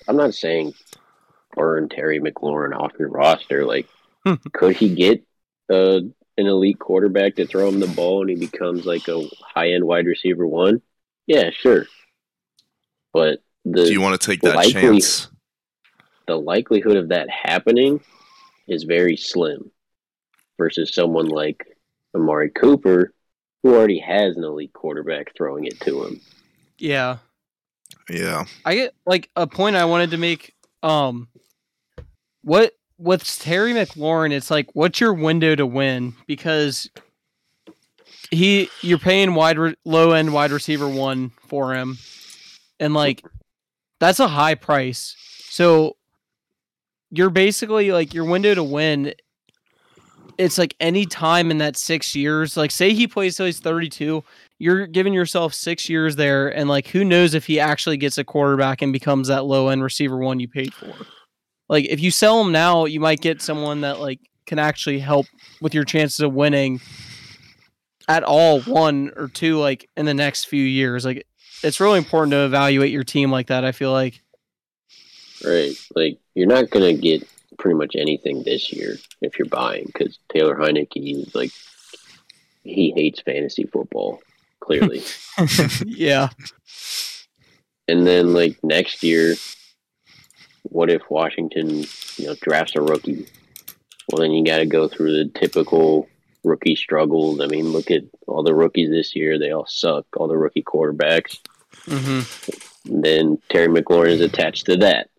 I'm 0.07 0.17
not 0.17 0.33
saying 0.33 0.73
burn 1.53 1.89
Terry 1.89 2.19
McLaurin 2.19 2.75
off 2.77 2.91
your 2.99 3.09
roster. 3.09 3.65
Like 3.65 3.87
could 4.53 4.75
he 4.75 4.93
get 4.93 5.23
uh 5.69 5.99
an 6.39 6.45
elite 6.45 6.77
quarterback 6.79 7.35
to 7.35 7.47
throw 7.47 7.67
him 7.67 7.79
the 7.79 7.87
ball 7.87 8.21
and 8.21 8.29
he 8.29 8.35
becomes 8.35 8.85
like 8.85 9.07
a 9.07 9.23
high 9.41 9.71
end 9.71 9.85
wide 9.85 10.05
receiver 10.05 10.45
one? 10.45 10.81
Yeah, 11.25 11.49
sure. 11.51 11.87
But 13.13 13.39
the 13.65 13.85
Do 13.85 13.91
you 13.91 14.01
want 14.01 14.19
to 14.19 14.25
take 14.27 14.41
that 14.41 14.55
likely- 14.55 14.73
chance? 14.73 15.29
the 16.27 16.35
likelihood 16.35 16.97
of 16.97 17.07
that 17.09 17.29
happening 17.29 18.01
is 18.67 18.83
very 18.83 19.15
slim 19.15 19.71
versus 20.57 20.93
someone 20.93 21.27
like 21.27 21.65
Amari 22.15 22.49
Cooper 22.49 23.13
who 23.63 23.75
already 23.75 23.99
has 23.99 24.37
an 24.37 24.43
elite 24.43 24.73
quarterback 24.73 25.35
throwing 25.35 25.65
it 25.65 25.79
to 25.81 26.03
him. 26.03 26.21
Yeah. 26.77 27.17
Yeah. 28.09 28.45
I 28.63 28.75
get 28.75 28.93
like 29.05 29.29
a 29.35 29.47
point 29.47 29.75
I 29.75 29.85
wanted 29.85 30.11
to 30.11 30.17
make. 30.17 30.53
Um, 30.83 31.27
what 32.43 32.73
with 32.97 33.23
Terry 33.39 33.73
McLaurin? 33.73 34.31
It's 34.31 34.51
like, 34.51 34.69
what's 34.73 35.01
your 35.01 35.13
window 35.13 35.55
to 35.55 35.65
win? 35.65 36.13
Because 36.27 36.89
he, 38.31 38.69
you're 38.81 38.99
paying 38.99 39.33
wide, 39.33 39.57
re- 39.57 39.75
low 39.83 40.11
end 40.11 40.33
wide 40.33 40.51
receiver 40.51 40.87
one 40.87 41.31
for 41.47 41.73
him, 41.73 41.97
and 42.79 42.93
like 42.93 43.23
that's 43.99 44.19
a 44.19 44.27
high 44.27 44.55
price. 44.55 45.15
So 45.49 45.97
you're 47.09 47.29
basically 47.29 47.91
like 47.91 48.13
your 48.13 48.25
window 48.25 48.53
to 48.53 48.63
win 48.63 49.13
it's 50.37 50.57
like 50.57 50.75
any 50.79 51.05
time 51.05 51.51
in 51.51 51.57
that 51.59 51.77
six 51.77 52.15
years, 52.15 52.57
like 52.57 52.71
say 52.71 52.93
he 52.93 53.07
plays 53.07 53.35
till 53.35 53.45
he's 53.45 53.59
32, 53.59 54.23
you're 54.59 54.87
giving 54.87 55.13
yourself 55.13 55.53
six 55.53 55.89
years 55.89 56.15
there, 56.15 56.49
and 56.49 56.69
like 56.69 56.87
who 56.87 57.03
knows 57.03 57.33
if 57.33 57.45
he 57.45 57.59
actually 57.59 57.97
gets 57.97 58.17
a 58.17 58.23
quarterback 58.23 58.81
and 58.81 58.93
becomes 58.93 59.27
that 59.27 59.45
low 59.45 59.69
end 59.69 59.83
receiver 59.83 60.17
one 60.17 60.39
you 60.39 60.47
paid 60.47 60.73
for. 60.73 60.93
Like 61.69 61.85
if 61.85 61.99
you 61.99 62.11
sell 62.11 62.41
him 62.41 62.51
now, 62.51 62.85
you 62.85 62.99
might 62.99 63.21
get 63.21 63.41
someone 63.41 63.81
that 63.81 63.99
like 63.99 64.19
can 64.45 64.59
actually 64.59 64.99
help 64.99 65.25
with 65.61 65.73
your 65.73 65.83
chances 65.83 66.21
of 66.21 66.33
winning 66.33 66.79
at 68.07 68.23
all 68.23 68.61
one 68.61 69.11
or 69.15 69.27
two 69.27 69.59
like 69.59 69.89
in 69.97 70.05
the 70.05 70.13
next 70.13 70.45
few 70.45 70.63
years. 70.63 71.05
Like 71.05 71.25
it's 71.63 71.79
really 71.79 71.97
important 71.97 72.31
to 72.31 72.45
evaluate 72.45 72.91
your 72.91 73.03
team 73.03 73.31
like 73.31 73.47
that. 73.47 73.65
I 73.65 73.71
feel 73.71 73.91
like. 73.91 74.21
Right. 75.45 75.75
Like 75.95 76.19
you're 76.33 76.47
not 76.47 76.69
gonna 76.69 76.93
get 76.93 77.27
pretty 77.57 77.77
much 77.77 77.95
anything 77.95 78.43
this 78.43 78.71
year 78.71 78.97
if 79.21 79.37
you're 79.37 79.47
buying 79.47 79.85
because 79.85 80.19
Taylor 80.31 80.55
Heinicke 80.55 81.25
is 81.27 81.33
like 81.35 81.51
he 82.63 82.91
hates 82.95 83.21
fantasy 83.21 83.63
football 83.65 84.21
clearly, 84.59 85.03
yeah. 85.85 86.29
and 87.87 88.05
then 88.05 88.33
like 88.33 88.57
next 88.63 89.03
year, 89.03 89.35
what 90.63 90.89
if 90.89 91.01
Washington 91.09 91.85
you 92.17 92.27
know 92.27 92.35
drafts 92.41 92.75
a 92.75 92.81
rookie? 92.81 93.27
Well, 94.09 94.21
then 94.21 94.31
you 94.31 94.45
got 94.45 94.59
to 94.59 94.65
go 94.65 94.87
through 94.87 95.11
the 95.11 95.39
typical 95.39 96.07
rookie 96.43 96.75
struggles. 96.75 97.41
I 97.41 97.47
mean, 97.47 97.67
look 97.67 97.91
at 97.91 98.03
all 98.25 98.43
the 98.43 98.55
rookies 98.55 98.89
this 98.89 99.15
year; 99.15 99.37
they 99.37 99.51
all 99.51 99.67
suck. 99.67 100.05
All 100.15 100.27
the 100.27 100.37
rookie 100.37 100.63
quarterbacks. 100.63 101.39
hmm 101.85 102.21
And 102.91 103.03
then 103.03 103.37
Terry 103.49 103.67
McLaurin 103.67 104.11
is 104.11 104.21
attached 104.21 104.65
to 104.67 104.77
that. 104.77 105.09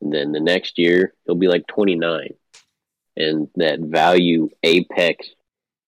And 0.00 0.12
then 0.12 0.32
the 0.32 0.40
next 0.40 0.78
year, 0.78 1.14
he'll 1.26 1.34
be 1.34 1.48
like 1.48 1.66
29. 1.66 2.34
And 3.16 3.48
that 3.56 3.80
value 3.80 4.48
apex, 4.62 5.28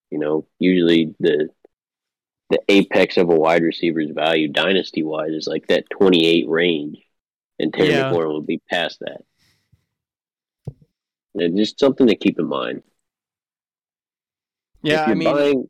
you 0.09 0.19
know, 0.19 0.45
usually 0.59 1.15
the 1.19 1.49
the 2.49 2.59
apex 2.67 3.15
of 3.15 3.29
a 3.29 3.33
wide 3.35 3.63
receiver's 3.63 4.09
value 4.11 4.49
dynasty 4.49 5.03
wise 5.03 5.31
is 5.31 5.47
like 5.47 5.67
that 5.67 5.89
28 5.89 6.49
range. 6.49 6.97
And 7.59 7.73
Terry 7.73 7.89
Yeah. 7.91 8.11
McLaurin 8.11 8.27
will 8.27 8.41
be 8.41 8.61
past 8.69 8.99
that. 8.99 9.21
And 11.35 11.55
just 11.55 11.79
something 11.79 12.07
to 12.07 12.15
keep 12.15 12.37
in 12.39 12.47
mind. 12.47 12.83
Yeah, 14.83 15.05
I 15.05 15.13
mean, 15.13 15.31
buying, 15.31 15.69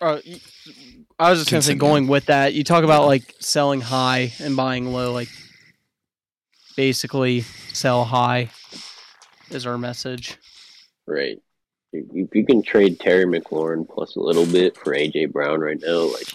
uh, 0.00 0.20
y- 0.24 0.40
I 1.18 1.30
was 1.30 1.40
just 1.40 1.50
gonna 1.50 1.62
say, 1.62 1.74
going 1.74 2.06
with 2.06 2.26
that, 2.26 2.54
you 2.54 2.62
talk 2.62 2.84
about 2.84 3.06
like 3.06 3.34
selling 3.40 3.80
high 3.80 4.32
and 4.38 4.54
buying 4.56 4.92
low. 4.92 5.12
Like, 5.12 5.28
basically, 6.76 7.40
sell 7.72 8.04
high 8.04 8.50
is 9.50 9.66
our 9.66 9.78
message. 9.78 10.38
right? 11.06 11.40
If 11.92 12.06
if 12.12 12.34
you 12.34 12.44
can 12.44 12.62
trade 12.62 12.98
Terry 12.98 13.24
McLaurin 13.24 13.88
plus 13.88 14.16
a 14.16 14.20
little 14.20 14.46
bit 14.46 14.76
for 14.76 14.94
AJ 14.94 15.32
Brown 15.32 15.60
right 15.60 15.78
now, 15.80 16.12
like 16.12 16.28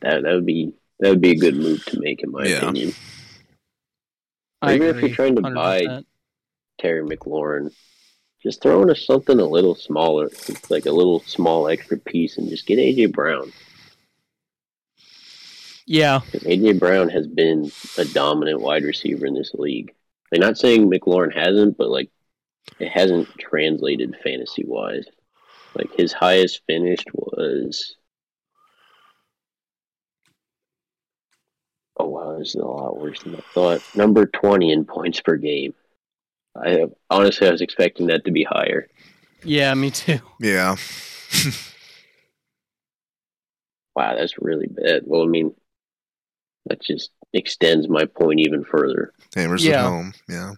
that, 0.00 0.22
that 0.22 0.34
would 0.34 0.46
be 0.46 0.72
that 1.00 1.10
would 1.10 1.20
be 1.20 1.32
a 1.32 1.36
good 1.38 1.56
move 1.56 1.84
to 1.86 2.00
make, 2.00 2.22
in 2.22 2.30
my 2.30 2.46
Yeah. 2.46 2.68
opinion. 2.68 2.92
I 4.62 4.74
Even 4.74 4.88
if 4.88 5.02
you're 5.02 5.14
trying 5.14 5.36
to 5.36 5.42
buy 5.42 5.82
100%. 5.82 6.06
Terry 6.80 7.04
McLaurin, 7.04 7.70
just 8.42 8.62
throw 8.62 8.82
in 8.82 8.90
a 8.90 8.96
something 8.96 9.38
a 9.38 9.44
little 9.46 9.74
smaller, 9.74 10.30
like 10.70 10.86
a 10.86 10.92
little 10.92 11.20
small 11.20 11.68
extra 11.68 11.98
piece, 11.98 12.38
and 12.38 12.48
just 12.48 12.66
get 12.66 12.78
AJ 12.78 13.12
Brown. 13.12 13.52
Yeah, 15.86 16.20
AJ 16.32 16.78
Brown 16.80 17.08
has 17.10 17.26
been 17.28 17.70
a 17.98 18.04
dominant 18.04 18.60
wide 18.60 18.82
receiver 18.84 19.26
in 19.26 19.34
this 19.34 19.54
league. 19.54 19.94
I'm 20.34 20.40
not 20.40 20.58
saying 20.58 20.90
McLaurin 20.90 21.34
hasn't, 21.34 21.76
but 21.78 21.88
like 21.90 22.10
it 22.80 22.88
hasn't 22.88 23.28
translated 23.38 24.16
fantasy 24.22 24.64
wise. 24.66 25.06
Like 25.74 25.92
his 25.96 26.12
highest 26.12 26.62
finished 26.66 27.08
was 27.14 27.96
Oh 31.98 32.06
wow, 32.08 32.38
this 32.38 32.48
is 32.50 32.54
a 32.56 32.64
lot 32.64 32.98
worse 32.98 33.22
than 33.22 33.36
I 33.36 33.40
thought. 33.54 33.82
Number 33.94 34.26
twenty 34.26 34.72
in 34.72 34.84
points 34.84 35.20
per 35.20 35.36
game. 35.36 35.74
I 36.56 36.70
have, 36.70 36.92
honestly 37.10 37.48
I 37.48 37.52
was 37.52 37.60
expecting 37.62 38.08
that 38.08 38.24
to 38.24 38.32
be 38.32 38.44
higher. 38.44 38.88
yeah, 39.44 39.72
me 39.74 39.90
too. 39.90 40.20
Yeah. 40.40 40.76
Wow, 43.94 44.14
that's 44.16 44.38
really 44.38 44.66
bad. 44.66 45.02
Well, 45.06 45.22
I 45.22 45.26
mean, 45.26 45.54
that 46.66 46.82
just 46.82 47.10
extends 47.32 47.88
my 47.88 48.04
point 48.04 48.40
even 48.40 48.64
further. 48.64 49.12
Hammers 49.34 49.64
Yeah. 49.64 49.84
at 49.84 49.88
home. 49.88 50.14
Yeah. 50.28 50.52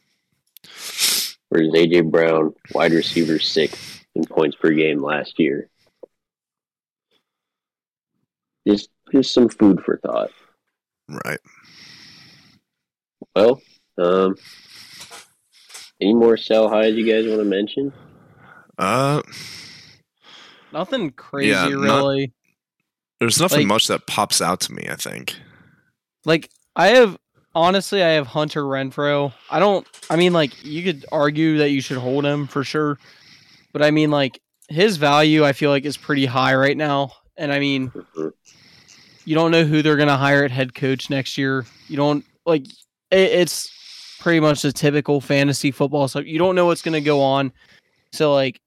Whereas 1.48 1.72
AJ 1.72 2.10
Brown, 2.10 2.54
wide 2.72 2.92
receiver 2.92 3.38
sixth 3.38 4.04
in 4.14 4.24
points 4.24 4.56
per 4.56 4.70
game 4.70 5.02
last 5.02 5.38
year. 5.38 5.68
Just 8.66 8.90
just 9.12 9.32
some 9.32 9.48
food 9.48 9.80
for 9.84 9.98
thought. 9.98 10.30
Right. 11.08 11.40
Well, 13.34 13.62
um 13.96 14.36
any 16.00 16.14
more 16.14 16.36
sell 16.36 16.68
highs 16.68 16.94
you 16.94 17.06
guys 17.10 17.26
want 17.26 17.40
to 17.40 17.44
mention? 17.44 17.92
Uh, 18.76 19.22
Nothing 20.72 21.10
crazy, 21.10 21.48
Yeah, 21.50 21.68
not- 21.70 21.96
really. 21.98 22.32
there's 23.18 23.40
nothing 23.40 23.60
Like- 23.60 23.66
much 23.68 23.86
that 23.88 24.06
pops 24.06 24.40
out 24.40 24.60
to 24.60 24.72
me. 24.72 24.86
I 24.88 24.94
think. 24.96 25.34
Like 26.24 26.50
I 26.76 26.88
have 26.88 27.18
honestly, 27.54 28.02
I 28.02 28.10
have 28.10 28.26
Hunter 28.26 28.62
Renfrow. 28.62 29.32
I 29.50 29.58
don't. 29.58 29.86
I 30.10 30.16
mean, 30.16 30.32
like 30.32 30.64
you 30.64 30.82
could 30.82 31.04
argue 31.10 31.58
that 31.58 31.70
you 31.70 31.80
should 31.80 31.98
hold 31.98 32.24
him 32.24 32.46
for 32.46 32.64
sure, 32.64 32.98
but 33.72 33.82
I 33.82 33.90
mean, 33.90 34.10
like 34.10 34.40
his 34.68 34.96
value, 34.96 35.44
I 35.44 35.52
feel 35.52 35.70
like 35.70 35.84
is 35.84 35.96
pretty 35.96 36.26
high 36.26 36.54
right 36.54 36.76
now. 36.76 37.12
And 37.36 37.52
I 37.52 37.58
mean, 37.58 37.92
you 39.24 39.34
don't 39.34 39.50
know 39.50 39.64
who 39.64 39.82
they're 39.82 39.96
gonna 39.96 40.16
hire 40.16 40.44
at 40.44 40.50
head 40.50 40.74
coach 40.74 41.10
next 41.10 41.38
year. 41.38 41.66
You 41.88 41.96
don't 41.96 42.24
like 42.46 42.66
it, 43.10 43.30
it's 43.32 44.16
pretty 44.20 44.40
much 44.40 44.62
the 44.62 44.72
typical 44.72 45.20
fantasy 45.20 45.70
football 45.70 46.08
stuff. 46.08 46.24
You 46.26 46.38
don't 46.38 46.54
know 46.54 46.66
what's 46.66 46.82
gonna 46.82 47.00
go 47.00 47.20
on. 47.20 47.52
So 48.12 48.32
like, 48.32 48.60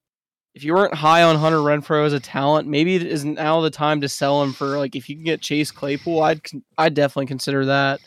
if 0.53 0.63
you 0.63 0.73
weren't 0.73 0.93
high 0.93 1.23
on 1.23 1.37
Hunter 1.37 1.59
Renfrow 1.59 2.05
as 2.05 2.13
a 2.13 2.19
talent, 2.19 2.67
maybe 2.67 2.95
it 2.95 3.03
is 3.03 3.23
now 3.23 3.61
the 3.61 3.69
time 3.69 4.01
to 4.01 4.09
sell 4.09 4.43
him 4.43 4.51
for 4.53 4.77
like 4.77 4.95
if 4.95 5.09
you 5.09 5.15
can 5.15 5.23
get 5.23 5.41
Chase 5.41 5.71
Claypool, 5.71 6.21
I'd 6.21 6.41
I'd 6.77 6.93
definitely 6.93 7.27
consider 7.27 7.65
that 7.65 8.01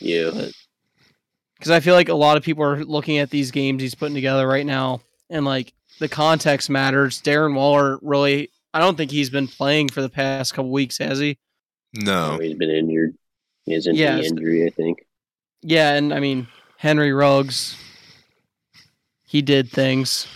Yeah. 0.00 0.30
because 1.58 1.70
I 1.70 1.80
feel 1.80 1.94
like 1.94 2.08
a 2.10 2.14
lot 2.14 2.36
of 2.36 2.42
people 2.42 2.64
are 2.64 2.84
looking 2.84 3.18
at 3.18 3.30
these 3.30 3.50
games 3.50 3.80
he's 3.82 3.94
putting 3.94 4.14
together 4.14 4.46
right 4.46 4.66
now, 4.66 5.00
and 5.30 5.44
like 5.44 5.72
the 6.00 6.08
context 6.08 6.68
matters. 6.68 7.22
Darren 7.22 7.54
Waller 7.54 7.98
really, 8.02 8.50
I 8.74 8.78
don't 8.80 8.96
think 8.96 9.10
he's 9.10 9.30
been 9.30 9.48
playing 9.48 9.88
for 9.88 10.02
the 10.02 10.10
past 10.10 10.52
couple 10.52 10.70
weeks, 10.70 10.98
has 10.98 11.18
he? 11.18 11.38
No. 11.94 12.38
He's 12.42 12.56
been 12.56 12.70
injured. 12.70 13.14
He 13.64 13.72
has 13.72 13.86
an 13.86 13.94
Yeah, 13.94 14.18
injury, 14.18 14.66
I 14.66 14.70
think. 14.70 15.06
Yeah, 15.62 15.94
and 15.94 16.12
I 16.12 16.20
mean 16.20 16.46
Henry 16.76 17.12
Ruggs, 17.14 17.76
he 19.24 19.40
did 19.40 19.70
things 19.70 20.26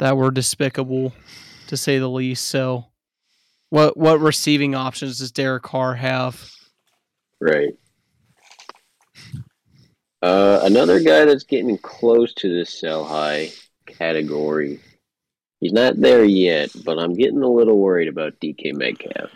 that 0.00 0.16
were 0.16 0.30
despicable, 0.30 1.12
to 1.68 1.76
say 1.76 1.98
the 1.98 2.08
least. 2.08 2.46
So, 2.48 2.86
what 3.68 3.96
what 3.96 4.20
receiving 4.20 4.74
options 4.74 5.18
does 5.18 5.30
Derek 5.30 5.62
Carr 5.62 5.94
have? 5.94 6.50
Right. 7.40 7.74
Uh, 10.22 10.60
another 10.64 11.00
guy 11.00 11.24
that's 11.24 11.44
getting 11.44 11.78
close 11.78 12.34
to 12.34 12.48
this 12.48 12.78
sell 12.78 13.04
high 13.04 13.50
category. 13.86 14.80
He's 15.60 15.72
not 15.72 15.98
there 16.00 16.24
yet, 16.24 16.70
but 16.84 16.98
I'm 16.98 17.14
getting 17.14 17.42
a 17.42 17.48
little 17.48 17.78
worried 17.78 18.08
about 18.08 18.40
DK 18.40 18.74
Metcalf. 18.74 19.30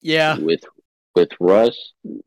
Yeah, 0.00 0.38
With 0.38 0.64
with 1.14 1.28
Russ, 1.38 1.92
you 2.04 2.22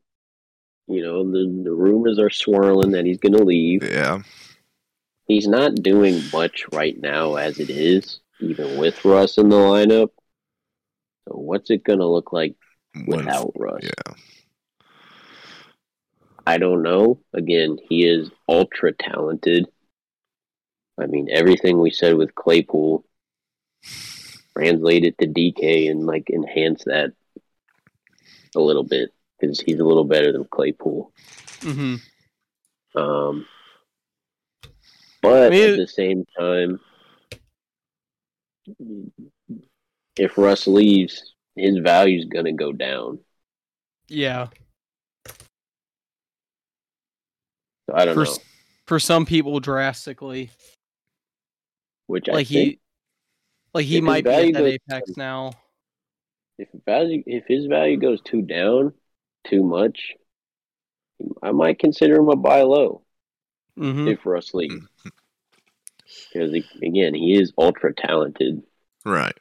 know, 0.88 1.30
the, 1.30 1.62
the 1.64 1.72
rumors 1.72 2.20
are 2.20 2.30
swirling 2.30 2.91
that 2.91 3.06
he's 3.06 3.18
going 3.18 3.34
to 3.34 3.44
leave. 3.44 3.84
Yeah. 3.84 4.22
He's 5.27 5.47
not 5.47 5.76
doing 5.76 6.22
much 6.31 6.65
right 6.72 6.99
now 6.99 7.35
as 7.35 7.60
it 7.60 7.69
is, 7.69 8.19
even 8.39 8.77
with 8.77 9.03
Russ 9.03 9.38
in 9.38 9.49
the 9.49 9.56
lineup. 9.56 10.10
So 11.27 11.35
what's 11.35 11.72
it 11.72 11.84
going 11.84 11.99
to 11.99 12.07
look 12.07 12.31
like 12.31 12.56
When- 13.06 13.26
without 13.26 13.52
Russ? 13.56 13.84
yeah. 13.84 14.14
I 16.47 16.60
don't 16.60 16.84
know. 16.84 17.19
Again, 17.34 17.80
he 17.89 18.06
is 18.07 18.30
ultra 18.47 18.93
talented. 18.93 19.65
I 20.99 21.07
mean, 21.07 21.27
everything 21.31 21.80
we 21.81 21.89
said 21.89 22.15
with 22.15 22.35
Claypool, 22.35 23.03
translate 24.56 25.03
it 25.06 25.18
to 25.18 25.27
DK 25.27 25.89
and 25.89 26.06
like 26.06 26.30
enhance 26.30 26.84
that 26.85 27.14
a 28.56 28.60
little 28.60 28.84
bit 28.84 29.10
because 29.39 29.60
he's 29.60 29.80
a 29.80 29.84
little 29.84 30.03
better 30.06 30.31
than 30.31 30.45
Claypool. 30.45 31.11
hmm 31.61 31.95
Um, 32.95 33.47
but 35.26 35.43
I 35.47 35.49
mean, 35.49 35.69
at 35.72 35.77
the 35.77 35.88
same 35.88 36.26
time, 36.38 36.80
if 40.18 40.38
Russ 40.38 40.68
leaves, 40.68 41.34
his 41.56 41.77
value's 41.77 42.26
gonna 42.26 42.53
go 42.53 42.72
down. 42.72 43.19
yeah. 44.07 44.47
So 47.89 47.95
I 47.95 48.06
don't 48.06 48.15
For 48.15 48.26
know. 48.26 48.38
For 48.88 48.99
some 48.99 49.26
people, 49.26 49.60
drastically. 49.60 50.52
which 52.07 52.30
I 52.30 52.34
like 52.34 52.47
think 52.47 52.73
he, 52.73 52.80
like 53.73 53.85
he 53.85 54.02
might 54.02 54.23
be 54.23 54.30
at 54.30 54.53
that 54.53 54.65
apex 54.65 55.18
now. 55.18 55.53
if 56.57 56.69
value 56.85 57.23
if 57.26 57.45
his 57.47 57.65
value 57.65 57.97
goes 57.97 58.22
too 58.22 58.41
down 58.41 58.93
too 59.47 59.64
much, 59.64 60.14
I 61.41 61.52
might 61.52 61.80
consider 61.80 62.15
him 62.15 62.30
a 62.30 62.35
buy 62.35 62.61
low 62.64 63.05
hmm 63.77 64.07
if 64.07 64.26
Russ 64.26 64.53
leaves. 64.53 64.85
Because 66.31 66.53
again, 66.81 67.14
he 67.14 67.38
is 67.39 67.53
ultra 67.57 67.93
talented, 67.93 68.61
Right. 69.06 69.38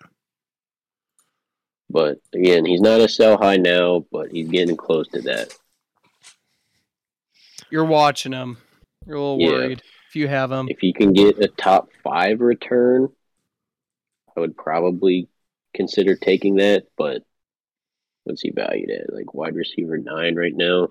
but 1.91 2.19
again, 2.33 2.65
he's 2.65 2.81
not 2.81 3.01
a 3.01 3.09
sell 3.09 3.37
high 3.37 3.57
now, 3.57 4.07
but 4.13 4.31
he's 4.31 4.49
getting 4.49 4.77
close 4.77 5.09
to 5.09 5.23
that. 5.23 5.53
You're 7.71 7.85
watching 7.85 8.33
him. 8.33 8.59
You're 9.07 9.17
a 9.17 9.21
little 9.21 9.41
Yeah. 9.41 9.49
worried 9.49 9.83
if 10.09 10.17
you 10.17 10.29
have 10.29 10.53
him. 10.53 10.69
If 10.69 10.79
he 10.81 10.93
can 10.93 11.13
get 11.13 11.43
a 11.43 11.49
top 11.49 11.89
five 12.05 12.41
return, 12.41 13.09
I 14.37 14.41
would 14.41 14.57
probably 14.57 15.29
consider 15.75 16.15
taking 16.15 16.57
that. 16.57 16.85
But 16.97 17.23
what's 18.25 18.43
he 18.43 18.51
valued 18.51 18.91
at? 18.91 19.13
Like 19.13 19.35
wide 19.35 19.57
receiver 19.57 19.99
nine 19.99 20.37
right 20.37 20.55
now, 20.55 20.89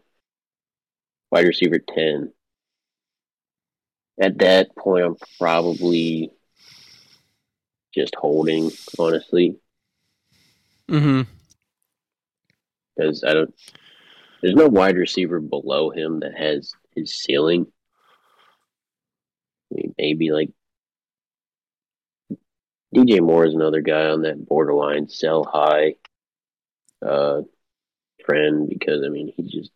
wide 1.32 1.46
receiver 1.48 1.80
ten. 1.80 2.34
At 4.20 4.40
that 4.40 4.76
point, 4.76 5.06
I'm 5.06 5.16
probably 5.40 6.32
just 7.94 8.16
holding, 8.16 8.72
honestly, 8.98 9.56
Mm-hmm. 10.90 11.22
because 12.96 13.24
I 13.24 13.34
don't. 13.34 13.54
There's 14.42 14.56
no 14.56 14.68
wide 14.68 14.98
receiver 14.98 15.40
below 15.40 15.90
him 15.90 16.20
that 16.22 16.36
has 16.38 16.74
his 16.96 17.14
ceiling. 17.14 17.68
I 19.72 19.76
mean, 19.76 19.96
maybe 19.98 20.32
like 20.32 20.50
DJ 22.94 23.20
Moore 23.20 23.46
is 23.46 23.54
another 23.56 23.82
guy 23.82 24.08
on 24.08 24.22
that 24.24 24.46
borderline 24.46 25.08
sell 25.10 25.44
high 25.44 25.96
uh 27.06 27.42
trend 28.22 28.70
because 28.70 29.04
I 29.06 29.10
mean 29.10 29.34
he 29.36 29.44
just 29.44 29.72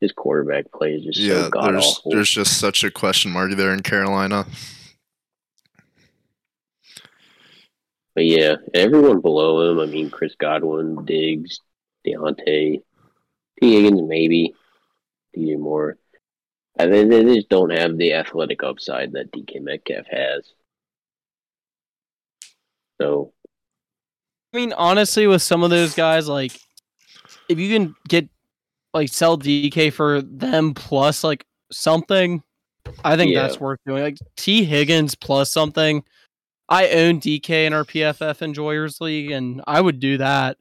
his 0.00 0.12
quarterback 0.12 0.70
play 0.72 0.94
is 0.94 1.04
just 1.04 1.18
yeah, 1.18 1.42
so 1.42 1.50
god 1.50 1.74
there's 1.74 1.84
awful. 1.84 2.12
there's 2.12 2.30
just 2.30 2.58
such 2.58 2.84
a 2.84 2.90
question 2.90 3.30
mark 3.30 3.52
there 3.52 3.72
in 3.72 3.80
Carolina. 3.82 4.46
But 8.14 8.24
yeah, 8.24 8.56
everyone 8.74 9.20
below 9.20 9.70
him, 9.70 9.78
I 9.80 9.86
mean 9.86 10.10
Chris 10.10 10.34
Godwin, 10.38 11.04
Diggs, 11.04 11.60
Diontae, 12.06 12.82
Tee 13.60 13.74
Higgins, 13.74 14.02
maybe 14.02 14.54
DJ 15.36 15.58
Moore. 15.58 15.96
I 16.78 16.86
mean, 16.86 17.08
they 17.08 17.22
just 17.24 17.48
don't 17.48 17.70
have 17.70 17.98
the 17.98 18.14
athletic 18.14 18.62
upside 18.62 19.12
that 19.12 19.30
DK 19.32 19.60
Metcalf 19.60 20.06
has. 20.10 20.52
So 23.00 23.32
I 24.52 24.56
mean, 24.56 24.72
honestly, 24.72 25.26
with 25.26 25.42
some 25.42 25.62
of 25.62 25.70
those 25.70 25.94
guys, 25.94 26.28
like 26.28 26.58
if 27.48 27.58
you 27.58 27.72
can 27.72 27.94
get 28.08 28.28
like 28.94 29.08
sell 29.08 29.38
DK 29.38 29.92
for 29.92 30.20
them 30.22 30.74
plus 30.74 31.22
like 31.24 31.44
something, 31.70 32.42
I 33.04 33.16
think 33.16 33.32
Yeah. 33.32 33.42
that's 33.42 33.60
worth 33.60 33.78
doing. 33.86 34.02
Like 34.02 34.18
Tee 34.36 34.64
Higgins 34.64 35.14
plus 35.14 35.52
something. 35.52 36.02
I 36.68 36.88
own 36.90 37.20
DK 37.20 37.66
in 37.66 37.72
our 37.72 37.84
PFF 37.84 38.42
Enjoyers 38.42 39.00
League, 39.00 39.30
and 39.32 39.60
I 39.66 39.80
would 39.80 39.98
do 40.00 40.18
that. 40.18 40.56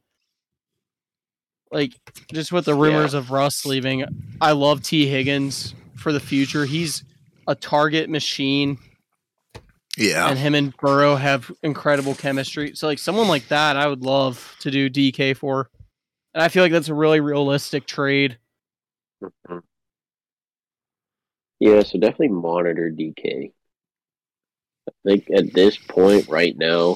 Like 1.72 1.93
just 2.34 2.51
with 2.51 2.65
the 2.65 2.73
rumors 2.73 3.14
of 3.14 3.30
Russ 3.30 3.64
leaving, 3.65 4.03
I 4.41 4.53
love 4.53 4.81
Tee 4.81 5.07
Higgins 5.07 5.76
for 5.95 6.11
the 6.11 6.19
future. 6.19 6.65
He's 6.65 7.03
a 7.47 7.53
target 7.53 8.10
machine 8.10 8.80
Yeah. 9.97 10.30
and 10.30 10.39
him 10.39 10.56
and 10.56 10.76
Burrow 10.77 11.15
have 11.15 11.51
incredible 11.61 12.15
chemistry. 12.15 12.76
So 12.76 12.88
like 12.88 12.97
someone 12.97 13.27
like 13.27 13.47
that, 13.49 13.77
I 13.77 13.85
would 13.88 14.01
love 14.01 14.56
to 14.61 14.72
do 14.72 14.89
DK 14.89 15.35
for, 15.35 15.69
and 16.40 16.45
I 16.45 16.48
feel 16.48 16.64
like 16.64 16.72
that's 16.72 16.88
a 16.88 16.94
really 16.94 17.20
realistic 17.20 17.86
trade. 17.86 18.38
yeah, 21.60 21.84
so 21.84 21.99
definitely 21.99 22.30
monitor 22.30 22.90
DK. 22.90 23.52
I 24.88 24.91
think 25.06 25.30
at 25.36 25.52
this 25.53 25.76
point 25.76 26.30
right 26.30 26.57
now, 26.57 26.95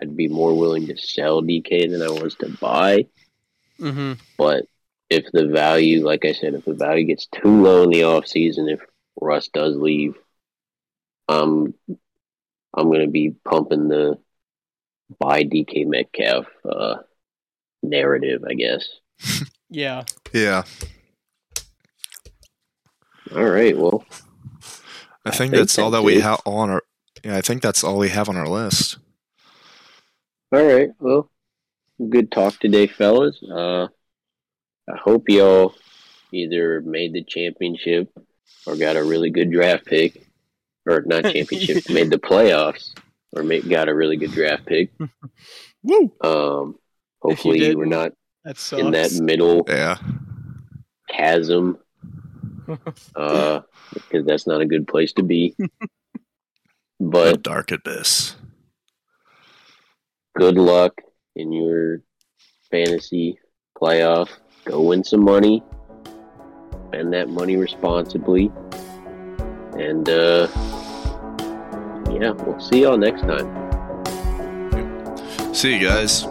I'd 0.00 0.16
be 0.16 0.28
more 0.28 0.56
willing 0.56 0.86
to 0.86 0.96
sell 0.96 1.42
DK 1.42 1.90
than 1.90 2.02
I 2.02 2.22
was 2.22 2.36
to 2.36 2.56
buy. 2.60 3.06
Mm-hmm. 3.80 4.12
But 4.36 4.66
if 5.10 5.24
the 5.32 5.48
value, 5.48 6.06
like 6.06 6.24
I 6.24 6.32
said, 6.32 6.54
if 6.54 6.64
the 6.64 6.74
value 6.74 7.04
gets 7.04 7.26
too 7.26 7.64
low 7.64 7.82
in 7.82 7.90
the 7.90 8.04
off 8.04 8.28
season, 8.28 8.68
if 8.68 8.78
Russ 9.20 9.48
does 9.48 9.74
leave, 9.74 10.14
um, 11.26 11.74
I'm 12.72 12.92
gonna 12.92 13.08
be 13.08 13.34
pumping 13.44 13.88
the 13.88 14.20
buy 15.18 15.42
DK 15.42 15.84
Metcalf 15.84 16.46
uh, 16.64 16.98
narrative, 17.82 18.44
I 18.48 18.54
guess. 18.54 18.88
Yeah, 19.70 20.04
Yeah. 20.32 20.64
All 23.34 23.44
right, 23.48 23.76
well, 23.76 24.04
I 25.24 25.30
I 25.30 25.30
think 25.30 25.52
think 25.52 25.52
that's 25.52 25.78
all 25.78 25.90
that's 25.90 26.00
that 26.02 26.02
we 26.02 26.20
have 26.20 26.40
on 26.46 26.70
our 26.70 26.82
Yeah, 27.24 27.36
I 27.36 27.40
think 27.42 27.62
that's 27.62 27.84
all 27.84 27.98
we 27.98 28.08
have 28.10 28.28
on 28.28 28.36
our 28.36 28.48
list. 28.48 28.98
all 30.52 30.64
right, 30.64 30.90
well, 30.98 31.30
good 32.08 32.30
talk 32.32 32.58
today, 32.58 32.86
fellas. 32.86 33.42
Uh, 33.42 33.88
I 34.90 34.96
hope 34.96 35.28
y'all 35.28 35.74
either 36.32 36.80
made 36.80 37.12
the 37.12 37.22
championship 37.24 38.10
or 38.66 38.76
got 38.76 38.96
a 38.96 39.04
really 39.04 39.30
good 39.30 39.50
draft 39.52 39.84
pick, 39.86 40.26
or 40.86 41.02
not 41.06 41.24
championship, 41.32 41.88
made 41.90 42.10
the 42.10 42.18
playoffs 42.18 42.94
or 43.32 43.42
made, 43.42 43.68
got 43.68 43.88
a 43.88 43.94
really 43.94 44.16
good 44.16 44.32
draft 44.32 44.64
pick. 44.66 44.90
woo. 45.82 46.12
Um, 46.22 46.78
hopefully 47.20 47.58
didn't, 47.58 47.78
we're 47.78 47.84
not 47.86 48.12
That 48.44 48.58
sucks. 48.58 48.80
in 48.82 48.90
that 48.92 49.12
middle 49.12 49.64
Yeah. 49.68 49.96
chasm, 51.10 51.78
uh, 53.16 53.60
because 53.92 54.26
that's 54.26 54.46
not 54.46 54.60
a 54.60 54.66
good 54.66 54.86
place 54.86 55.12
to 55.14 55.22
be. 55.22 55.54
The 55.58 55.68
But 57.00 57.42
dark 57.42 57.70
abyss. 57.72 58.34
good 60.36 60.56
luck 60.56 61.00
in 61.36 61.52
your 61.52 62.02
fantasy 62.70 63.38
playoff. 63.80 64.28
Go 64.64 64.82
win 64.82 65.02
some 65.04 65.24
money. 65.24 65.62
Spend 66.88 67.12
that 67.12 67.28
money 67.28 67.56
responsibly. 67.56 68.50
And 69.78 70.08
uh 70.08 70.48
yeah, 72.10 72.30
we'll 72.32 72.58
see 72.60 72.82
y'all 72.82 72.96
next 72.98 73.22
time. 73.22 73.46
See 75.54 75.74
you 75.76 75.86
guys. 75.86 76.24